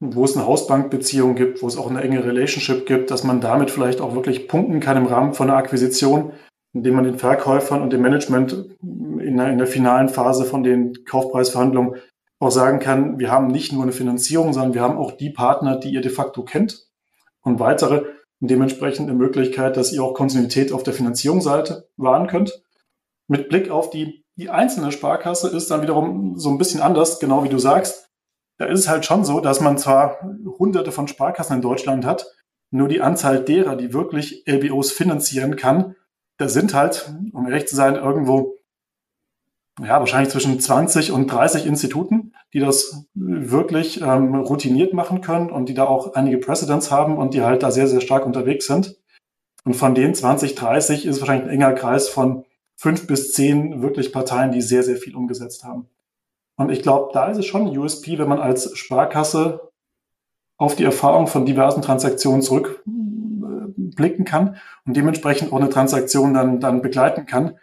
wo 0.00 0.24
es 0.24 0.34
eine 0.34 0.46
Hausbankbeziehung 0.46 1.34
gibt, 1.34 1.62
wo 1.62 1.66
es 1.66 1.76
auch 1.76 1.90
eine 1.90 2.00
enge 2.00 2.24
Relationship 2.24 2.86
gibt, 2.86 3.10
dass 3.10 3.24
man 3.24 3.42
damit 3.42 3.70
vielleicht 3.70 4.00
auch 4.00 4.14
wirklich 4.14 4.48
punkten 4.48 4.80
kann 4.80 4.96
im 4.96 5.04
Rahmen 5.04 5.34
von 5.34 5.50
einer 5.50 5.58
Akquisition, 5.58 6.32
indem 6.72 6.94
man 6.94 7.04
den 7.04 7.18
Verkäufern 7.18 7.82
und 7.82 7.92
dem 7.92 8.00
Management 8.00 8.52
in 8.82 9.36
der, 9.36 9.50
in 9.50 9.58
der 9.58 9.66
finalen 9.66 10.08
Phase 10.08 10.46
von 10.46 10.62
den 10.62 11.04
Kaufpreisverhandlungen 11.04 11.96
auch 12.38 12.50
sagen 12.50 12.78
kann, 12.78 13.18
wir 13.18 13.30
haben 13.30 13.48
nicht 13.48 13.74
nur 13.74 13.82
eine 13.82 13.92
Finanzierung, 13.92 14.54
sondern 14.54 14.72
wir 14.72 14.80
haben 14.80 14.96
auch 14.96 15.12
die 15.12 15.28
Partner, 15.28 15.76
die 15.78 15.90
ihr 15.90 16.00
de 16.00 16.10
facto 16.10 16.42
kennt 16.42 16.86
und 17.42 17.60
weitere 17.60 18.04
und 18.40 18.50
dementsprechend 18.50 19.08
eine 19.08 19.18
Möglichkeit, 19.18 19.76
dass 19.76 19.92
ihr 19.92 20.02
auch 20.02 20.14
Kontinuität 20.14 20.72
auf 20.72 20.82
der 20.82 20.94
Finanzierungsseite 20.94 21.88
wahren 21.96 22.26
könnt. 22.26 22.62
Mit 23.28 23.48
Blick 23.48 23.70
auf 23.70 23.90
die, 23.90 24.24
die 24.36 24.50
einzelne 24.50 24.92
Sparkasse 24.92 25.48
ist 25.48 25.70
dann 25.70 25.82
wiederum 25.82 26.38
so 26.38 26.50
ein 26.50 26.58
bisschen 26.58 26.80
anders, 26.80 27.20
genau 27.20 27.44
wie 27.44 27.48
du 27.48 27.58
sagst 27.58 28.10
da 28.60 28.66
ist 28.66 28.80
es 28.80 28.88
halt 28.88 29.06
schon 29.06 29.24
so, 29.24 29.40
dass 29.40 29.62
man 29.62 29.78
zwar 29.78 30.20
hunderte 30.58 30.92
von 30.92 31.08
Sparkassen 31.08 31.56
in 31.56 31.62
Deutschland 31.62 32.04
hat, 32.04 32.26
nur 32.70 32.88
die 32.88 33.00
Anzahl 33.00 33.42
derer, 33.42 33.74
die 33.74 33.94
wirklich 33.94 34.44
LBOs 34.46 34.92
finanzieren 34.92 35.56
kann, 35.56 35.96
da 36.36 36.46
sind 36.46 36.74
halt, 36.74 37.10
um 37.32 37.46
ehrlich 37.46 37.66
zu 37.68 37.74
sein, 37.74 37.94
irgendwo, 37.94 38.58
ja, 39.80 39.98
wahrscheinlich 39.98 40.28
zwischen 40.28 40.60
20 40.60 41.10
und 41.10 41.28
30 41.28 41.64
Instituten, 41.64 42.29
die 42.52 42.60
das 42.60 43.06
wirklich 43.14 44.00
ähm, 44.00 44.34
routiniert 44.34 44.92
machen 44.92 45.20
können 45.20 45.50
und 45.50 45.68
die 45.68 45.74
da 45.74 45.84
auch 45.84 46.14
einige 46.14 46.38
Precedents 46.38 46.90
haben 46.90 47.16
und 47.16 47.34
die 47.34 47.42
halt 47.42 47.62
da 47.62 47.70
sehr, 47.70 47.86
sehr 47.86 48.00
stark 48.00 48.26
unterwegs 48.26 48.66
sind. 48.66 48.96
Und 49.64 49.74
von 49.74 49.94
den 49.94 50.14
20, 50.14 50.54
30 50.54 51.06
ist 51.06 51.20
wahrscheinlich 51.20 51.48
ein 51.48 51.54
enger 51.54 51.72
Kreis 51.74 52.08
von 52.08 52.44
fünf 52.76 53.06
bis 53.06 53.32
zehn 53.32 53.82
wirklich 53.82 54.12
Parteien, 54.12 54.52
die 54.52 54.62
sehr, 54.62 54.82
sehr 54.82 54.96
viel 54.96 55.14
umgesetzt 55.14 55.64
haben. 55.64 55.88
Und 56.56 56.70
ich 56.70 56.82
glaube, 56.82 57.10
da 57.12 57.28
ist 57.28 57.38
es 57.38 57.46
schon 57.46 57.66
ein 57.66 57.78
USP, 57.78 58.18
wenn 58.18 58.28
man 58.28 58.40
als 58.40 58.76
Sparkasse 58.76 59.70
auf 60.56 60.76
die 60.76 60.84
Erfahrung 60.84 61.26
von 61.26 61.46
diversen 61.46 61.82
Transaktionen 61.82 62.42
zurückblicken 62.42 64.24
kann 64.24 64.56
und 64.84 64.96
dementsprechend 64.96 65.52
auch 65.52 65.60
eine 65.60 65.70
Transaktion 65.70 66.34
dann, 66.34 66.60
dann 66.60 66.82
begleiten 66.82 67.26
kann 67.26 67.58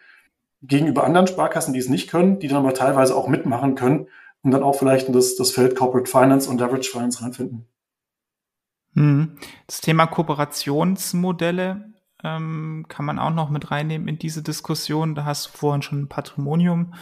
gegenüber 0.63 1.03
anderen 1.03 1.27
Sparkassen, 1.27 1.73
die 1.73 1.79
es 1.79 1.89
nicht 1.89 2.09
können, 2.09 2.39
die 2.39 2.47
dann 2.47 2.57
aber 2.57 2.73
teilweise 2.73 3.15
auch 3.15 3.27
mitmachen 3.27 3.75
können 3.75 4.07
und 4.47 4.51
dann 4.51 4.63
auch 4.63 4.75
vielleicht 4.79 5.07
in 5.07 5.13
das, 5.13 5.35
das 5.35 5.51
Feld 5.51 5.75
Corporate 5.75 6.09
Finance 6.09 6.49
und 6.49 6.61
Leverage 6.61 6.89
Finance 6.89 7.21
reinfinden. 7.21 7.67
Hm. 8.93 9.35
Das 9.67 9.81
Thema 9.81 10.07
Kooperationsmodelle 10.07 11.91
ähm, 12.23 12.85
kann 12.87 13.03
man 13.03 13.19
auch 13.19 13.33
noch 13.33 13.49
mit 13.49 13.71
reinnehmen 13.71 14.07
in 14.07 14.17
diese 14.17 14.41
Diskussion. 14.43 15.15
Da 15.15 15.25
hast 15.25 15.47
du 15.47 15.49
vorhin 15.57 15.81
schon 15.81 16.07
Patrimonium 16.07 16.93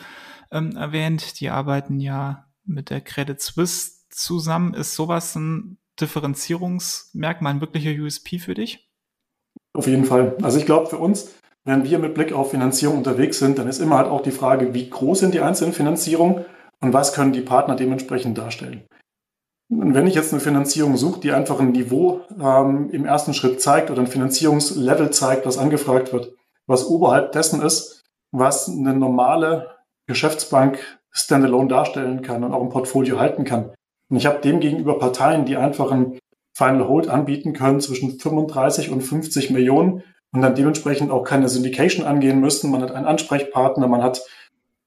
ähm, 0.52 0.76
erwähnt. 0.76 1.39
Die 1.39 1.52
arbeiten 1.52 2.00
ja 2.00 2.48
mit 2.64 2.89
der 2.89 3.02
Credit 3.02 3.39
Suisse 3.39 3.91
zusammen. 4.10 4.74
Ist 4.74 4.96
sowas 4.96 5.36
ein 5.36 5.78
Differenzierungsmerkmal, 6.02 7.54
ein 7.54 7.62
wirklicher 7.62 7.91
USP 7.91 8.39
für 8.39 8.56
dich? 8.56 8.89
Auf 9.74 9.86
jeden 9.86 10.06
Fall. 10.06 10.36
Also 10.41 10.58
ich 10.58 10.66
glaube, 10.66 10.88
für 10.88 10.98
uns, 10.98 11.32
wenn 11.64 11.84
wir 11.84 12.00
mit 12.00 12.16
Blick 12.16 12.34
auf 12.34 12.50
Finanzierung 12.50 12.98
unterwegs 12.98 13.38
sind, 13.38 13.60
dann 13.60 13.68
ist 13.68 13.82
immer 13.82 13.98
halt 13.98 14.08
auch 14.08 14.24
die 14.24 14.32
Frage, 14.32 14.74
wie 14.74 14.89
groß 14.89 15.20
sind 15.20 15.36
die 15.36 15.41
einzelnen 15.41 15.74
Finanzierungen 15.74 16.43
und 16.86 16.94
was 16.94 17.14
können 17.14 17.34
die 17.34 17.42
Partner 17.42 17.76
dementsprechend 17.76 18.38
darstellen. 18.38 18.86
Und 19.72 19.96
wenn 19.96 20.06
ich 20.06 20.14
jetzt 20.14 20.32
eine 20.32 20.40
Finanzierung 20.40 20.98
suche, 20.98 21.20
die 21.20 21.32
einfach 21.32 21.60
ein 21.60 21.72
Niveau 21.72 22.22
ähm, 22.40 22.92
im 22.92 23.06
ersten 23.06 23.34
Schritt 23.34 23.60
zeigt 23.60 23.90
oder 23.90 24.02
ein 24.02 24.08
Finanzierungslevel 24.08 25.10
zeigt, 25.10 25.48
was 25.48 25.58
angefragt 25.58 26.14
wird, 26.14 26.34
was 26.68 26.86
oberhalb 26.86 27.32
dessen 27.32 27.64
ist, 27.64 28.04
was 28.32 28.70
eine 28.70 28.94
normale 28.94 29.72
Geschäftsbank 30.08 31.00
standalone 31.10 31.70
darstellen 31.70 32.22
kann 32.22 32.44
und 32.44 32.54
auch 32.54 32.62
ein 32.62 32.70
Portfolio 32.70 33.20
halten 33.20 33.44
kann. 33.44 33.74
Und 34.12 34.18
ich 34.18 34.28
habe 34.28 34.42
dem 34.42 34.60
gegenüber 34.60 35.00
Parteien, 35.00 35.46
die 35.46 35.58
einfach 35.58 35.90
ein 35.90 36.20
Final 36.56 36.88
Hold 36.88 37.10
anbieten 37.10 37.54
können 37.54 37.82
zwischen 37.82 38.20
35 38.20 38.92
und 38.92 39.02
50 39.02 39.50
Millionen 39.50 40.04
und 40.32 40.42
dann 40.44 40.54
dementsprechend 40.54 41.10
auch 41.10 41.24
keine 41.24 41.50
Syndication 41.50 42.06
angehen 42.06 42.40
müssen. 42.40 42.70
Man 42.70 42.84
hat 42.84 42.92
einen 42.92 43.08
Ansprechpartner, 43.08 43.88
man 43.88 44.04
hat 44.04 44.22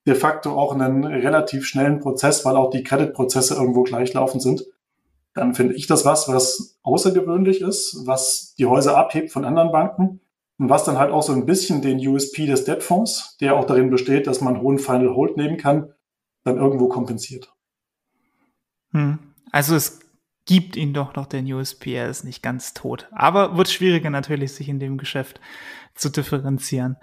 de 0.08 0.14
facto 0.14 0.58
auch 0.58 0.72
einen 0.72 1.04
relativ 1.04 1.66
schnellen 1.66 2.00
Prozess, 2.00 2.44
weil 2.44 2.56
auch 2.56 2.70
die 2.70 2.82
Credit-Prozesse 2.82 3.54
irgendwo 3.54 3.82
gleichlaufend 3.82 4.42
sind. 4.42 4.64
Dann 5.34 5.54
finde 5.54 5.74
ich 5.74 5.86
das 5.86 6.06
was, 6.06 6.26
was 6.28 6.78
außergewöhnlich 6.82 7.60
ist, 7.60 8.02
was 8.06 8.54
die 8.58 8.66
Häuser 8.66 8.96
abhebt 8.96 9.30
von 9.30 9.44
anderen 9.44 9.70
Banken 9.70 10.20
und 10.58 10.70
was 10.70 10.84
dann 10.84 10.98
halt 10.98 11.12
auch 11.12 11.22
so 11.22 11.32
ein 11.32 11.44
bisschen 11.44 11.82
den 11.82 11.98
USP 11.98 12.46
des 12.46 12.64
Debtfonds, 12.64 13.36
der 13.40 13.54
auch 13.54 13.66
darin 13.66 13.90
besteht, 13.90 14.26
dass 14.26 14.40
man 14.40 14.62
hohen 14.62 14.78
Final 14.78 15.14
Hold 15.14 15.36
nehmen 15.36 15.58
kann, 15.58 15.92
dann 16.42 16.56
irgendwo 16.56 16.88
kompensiert. 16.88 17.52
Hm. 18.92 19.18
Also 19.52 19.76
es 19.76 20.00
gibt 20.46 20.76
ihn 20.76 20.94
doch 20.94 21.14
noch 21.14 21.26
den 21.26 21.52
USP, 21.52 21.94
er 21.94 22.08
ist 22.08 22.24
nicht 22.24 22.42
ganz 22.42 22.72
tot. 22.72 23.06
Aber 23.12 23.58
wird 23.58 23.68
schwieriger 23.68 24.08
natürlich, 24.08 24.54
sich 24.54 24.70
in 24.70 24.80
dem 24.80 24.96
Geschäft 24.96 25.38
zu 25.94 26.08
differenzieren. 26.08 26.96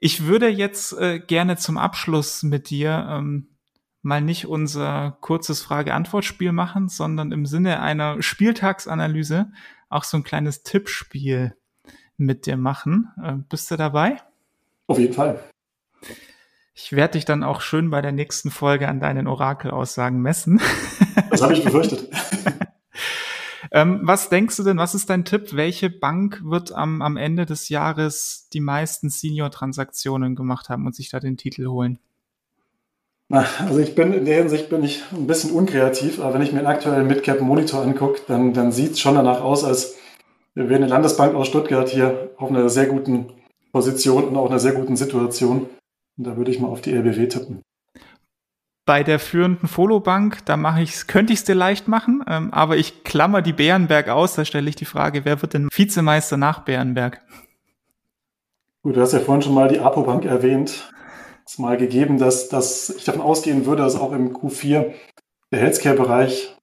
Ich 0.00 0.24
würde 0.24 0.48
jetzt 0.48 0.94
äh, 0.98 1.20
gerne 1.20 1.58
zum 1.58 1.76
Abschluss 1.76 2.42
mit 2.42 2.70
dir 2.70 3.06
ähm, 3.10 3.48
mal 4.00 4.22
nicht 4.22 4.46
unser 4.46 5.18
kurzes 5.20 5.60
Frage-Antwort-Spiel 5.60 6.52
machen, 6.52 6.88
sondern 6.88 7.32
im 7.32 7.44
Sinne 7.44 7.80
einer 7.80 8.22
Spieltagsanalyse 8.22 9.52
auch 9.90 10.04
so 10.04 10.16
ein 10.16 10.24
kleines 10.24 10.62
Tippspiel 10.62 11.54
mit 12.16 12.46
dir 12.46 12.56
machen. 12.56 13.10
Äh, 13.22 13.34
bist 13.50 13.70
du 13.70 13.76
dabei? 13.76 14.16
Auf 14.86 14.98
jeden 14.98 15.12
Fall. 15.12 15.38
Ich 16.74 16.92
werde 16.92 17.12
dich 17.12 17.26
dann 17.26 17.44
auch 17.44 17.60
schön 17.60 17.90
bei 17.90 18.00
der 18.00 18.12
nächsten 18.12 18.50
Folge 18.50 18.88
an 18.88 19.00
deinen 19.00 19.26
Orakelaussagen 19.26 20.20
messen. 20.20 20.62
Das 21.30 21.42
habe 21.42 21.52
ich 21.52 21.62
befürchtet. 21.62 22.08
ähm, 23.72 24.00
was 24.02 24.28
denkst 24.28 24.56
du 24.56 24.62
denn, 24.62 24.78
was 24.78 24.94
ist 24.94 25.10
dein 25.10 25.24
Tipp? 25.24 25.54
Welche 25.54 25.90
Bank 25.90 26.42
wird 26.44 26.72
am, 26.72 27.02
am 27.02 27.16
Ende 27.16 27.46
des 27.46 27.68
Jahres 27.68 28.48
die 28.52 28.60
meisten 28.60 29.10
Senior-Transaktionen 29.10 30.34
gemacht 30.34 30.68
haben 30.68 30.86
und 30.86 30.94
sich 30.94 31.10
da 31.10 31.20
den 31.20 31.36
Titel 31.36 31.66
holen? 31.66 31.98
Also 33.30 33.78
ich 33.78 33.94
bin 33.94 34.12
in 34.12 34.24
der 34.24 34.38
Hinsicht 34.38 34.70
bin 34.70 34.82
ich 34.82 35.04
ein 35.12 35.28
bisschen 35.28 35.52
unkreativ, 35.52 36.18
aber 36.20 36.34
wenn 36.34 36.42
ich 36.42 36.52
mir 36.52 36.58
den 36.58 36.66
aktuellen 36.66 37.06
Midcap 37.06 37.40
Monitor 37.40 37.82
angucke, 37.82 38.22
dann, 38.26 38.52
dann 38.54 38.72
sieht 38.72 38.92
es 38.92 39.00
schon 39.00 39.14
danach 39.14 39.40
aus, 39.40 39.62
als 39.62 39.94
wir 40.54 40.68
wären 40.68 40.82
eine 40.82 40.90
Landesbank 40.90 41.34
aus 41.36 41.46
Stuttgart 41.46 41.88
hier 41.88 42.30
auf 42.38 42.50
einer 42.50 42.68
sehr 42.68 42.86
guten 42.86 43.32
Position 43.72 44.24
und 44.24 44.36
auch 44.36 44.50
einer 44.50 44.58
sehr 44.58 44.72
guten 44.72 44.96
Situation. 44.96 45.68
Und 46.18 46.26
da 46.26 46.36
würde 46.36 46.50
ich 46.50 46.58
mal 46.58 46.66
auf 46.66 46.80
die 46.80 46.92
LBW 46.92 47.28
tippen. 47.28 47.62
Bei 48.90 49.04
der 49.04 49.20
führenden 49.20 49.68
Follow-Bank, 49.68 50.44
da 50.46 50.56
mache 50.56 50.82
ich 50.82 51.06
könnte 51.06 51.32
ich 51.32 51.38
es 51.38 51.44
dir 51.44 51.54
leicht 51.54 51.86
machen, 51.86 52.24
ähm, 52.26 52.52
aber 52.52 52.76
ich 52.76 53.04
klammer 53.04 53.40
die 53.40 53.52
Bärenberg 53.52 54.08
aus, 54.08 54.34
da 54.34 54.44
stelle 54.44 54.68
ich 54.68 54.74
die 54.74 54.84
Frage, 54.84 55.24
wer 55.24 55.40
wird 55.42 55.54
denn 55.54 55.68
Vizemeister 55.72 56.36
nach 56.36 56.64
Bärenberg? 56.64 57.24
Gut, 58.82 58.96
du 58.96 59.00
hast 59.00 59.12
ja 59.12 59.20
vorhin 59.20 59.42
schon 59.42 59.54
mal 59.54 59.68
die 59.68 59.78
Apo 59.78 60.02
Bank 60.02 60.24
erwähnt. 60.24 60.92
ist 61.46 61.60
mal 61.60 61.76
gegeben, 61.76 62.18
dass, 62.18 62.48
dass 62.48 62.90
ich 62.90 63.04
davon 63.04 63.20
ausgehen 63.20 63.64
würde, 63.64 63.84
dass 63.84 63.94
auch 63.94 64.10
im 64.10 64.32
Q4 64.36 64.92
der 65.52 65.60
Healthcare-Bereich 65.60 66.56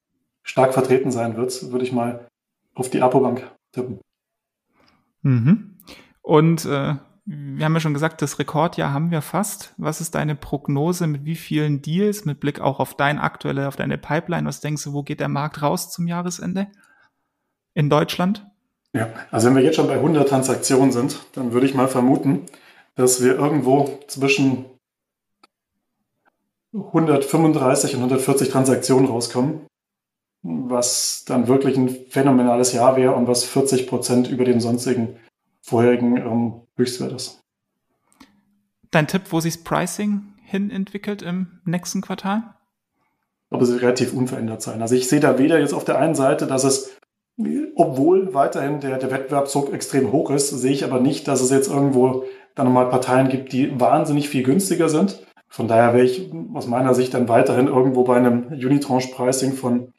stark 0.43 0.73
vertreten 0.73 1.11
sein 1.11 1.37
wird, 1.37 1.71
würde 1.71 1.85
ich 1.85 1.93
mal 1.93 2.27
auf 2.75 2.89
die 2.89 3.01
Apobank 3.01 3.49
tippen. 3.71 4.01
Mhm. 5.21 5.77
Und 6.23 6.65
äh, 6.65 6.95
wir 7.29 7.65
haben 7.65 7.73
ja 7.73 7.81
schon 7.81 7.93
gesagt, 7.93 8.21
das 8.21 8.39
Rekordjahr 8.39 8.93
haben 8.93 9.11
wir 9.11 9.21
fast. 9.21 9.73
Was 9.75 9.99
ist 9.99 10.15
deine 10.15 10.33
Prognose 10.33 11.07
mit 11.07 11.25
wie 11.25 11.35
vielen 11.35 11.81
Deals, 11.81 12.23
mit 12.23 12.39
Blick 12.39 12.61
auch 12.61 12.79
auf 12.79 12.95
dein 12.95 13.19
aktuelle, 13.19 13.67
auf 13.67 13.75
deine 13.75 13.97
Pipeline? 13.97 14.47
Was 14.47 14.61
denkst 14.61 14.85
du, 14.85 14.93
wo 14.93 15.03
geht 15.03 15.19
der 15.19 15.27
Markt 15.27 15.61
raus 15.61 15.91
zum 15.91 16.07
Jahresende 16.07 16.67
in 17.73 17.89
Deutschland? 17.89 18.45
Ja, 18.93 19.09
also 19.29 19.47
wenn 19.47 19.57
wir 19.57 19.63
jetzt 19.63 19.75
schon 19.75 19.87
bei 19.87 19.95
100 19.95 20.29
Transaktionen 20.29 20.93
sind, 20.93 21.19
dann 21.33 21.51
würde 21.51 21.65
ich 21.65 21.73
mal 21.73 21.89
vermuten, 21.89 22.45
dass 22.95 23.21
wir 23.21 23.35
irgendwo 23.35 23.99
zwischen 24.07 24.63
135 26.73 27.95
und 27.95 28.03
140 28.03 28.49
Transaktionen 28.49 29.05
rauskommen, 29.05 29.67
was 30.43 31.25
dann 31.25 31.49
wirklich 31.49 31.75
ein 31.75 31.89
phänomenales 31.89 32.71
Jahr 32.71 32.95
wäre 32.95 33.15
und 33.15 33.27
was 33.27 33.43
40 33.43 33.85
Prozent 33.87 34.29
über 34.29 34.45
dem 34.45 34.61
sonstigen 34.61 35.17
vorherigen 35.61 36.15
ähm, 36.15 36.61
Höchstwert 36.77 37.13
ist. 37.13 37.41
Dein 38.91 39.07
Tipp, 39.07 39.23
wo 39.31 39.39
sich 39.39 39.55
das 39.55 39.63
Pricing 39.63 40.33
hin 40.43 40.69
entwickelt 40.69 41.21
im 41.21 41.59
nächsten 41.65 42.01
Quartal? 42.01 42.55
Aber 43.49 43.61
es 43.63 43.71
wird 43.71 43.81
relativ 43.81 44.13
unverändert 44.13 44.61
sein. 44.61 44.81
Also 44.81 44.95
ich 44.95 45.09
sehe 45.09 45.19
da 45.19 45.37
weder 45.37 45.59
jetzt 45.59 45.73
auf 45.73 45.85
der 45.85 45.99
einen 45.99 46.15
Seite, 46.15 46.47
dass 46.47 46.63
es, 46.63 46.97
obwohl 47.75 48.33
weiterhin 48.33 48.79
der, 48.79 48.97
der 48.97 49.11
Wettbewerbsdruck 49.11 49.73
extrem 49.73 50.11
hoch 50.11 50.31
ist, 50.31 50.49
sehe 50.49 50.71
ich 50.71 50.83
aber 50.83 50.99
nicht, 50.99 51.27
dass 51.27 51.41
es 51.41 51.51
jetzt 51.51 51.69
irgendwo 51.69 52.25
dann 52.55 52.65
nochmal 52.65 52.89
Parteien 52.89 53.29
gibt, 53.29 53.53
die 53.53 53.79
wahnsinnig 53.79 54.29
viel 54.29 54.43
günstiger 54.43 54.89
sind. 54.89 55.21
Von 55.49 55.67
daher 55.67 55.93
wäre 55.93 56.05
ich 56.05 56.31
aus 56.53 56.67
meiner 56.67 56.93
Sicht 56.93 57.13
dann 57.13 57.29
weiterhin 57.29 57.67
irgendwo 57.67 58.03
bei 58.03 58.17
einem 58.17 58.47
Unitranche-Pricing 58.47 59.53
von 59.53 59.93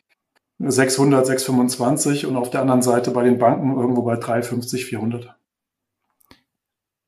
600, 0.59 1.25
625 1.25 2.27
und 2.27 2.37
auf 2.37 2.51
der 2.51 2.63
anderen 2.63 2.83
Seite 2.83 3.13
bei 3.13 3.23
den 3.23 3.39
Banken 3.39 3.77
irgendwo 3.77 4.03
bei 4.03 4.17
350, 4.17 4.87
400. 4.87 5.38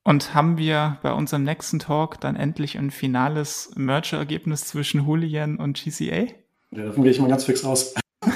Und 0.03 0.35
haben 0.35 0.57
wir 0.57 0.99
bei 1.03 1.13
unserem 1.13 1.45
nächsten 1.45 1.79
Talk 1.79 2.21
dann 2.21 2.37
endlich 2.37 2.79
ein 2.79 2.91
finales 2.91 3.71
Merger-Ergebnis 3.77 4.65
zwischen 4.65 5.07
Julian 5.07 5.57
und 5.57 5.83
GCA? 5.83 6.27
Ja, 6.71 6.85
davon 6.85 7.03
gehe 7.03 7.13
ich 7.13 7.21
mal 7.21 7.29
ganz 7.29 7.45
fix 7.45 7.65
aus. 7.65 7.95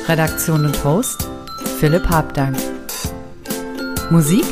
Redaktion 0.08 0.66
und 0.66 0.84
Host 0.84 1.28
Philipp 1.78 2.08
Habdank. 2.08 2.56
Musik 4.10 4.44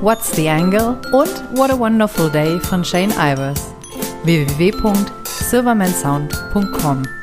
What's 0.00 0.30
the 0.36 0.48
Angle 0.48 0.96
und 1.12 1.42
What 1.56 1.70
a 1.70 1.78
Wonderful 1.78 2.30
Day 2.30 2.58
von 2.60 2.84
Shane 2.84 3.12
Ivers. 3.18 3.74
www.silvermansound.com 4.24 7.17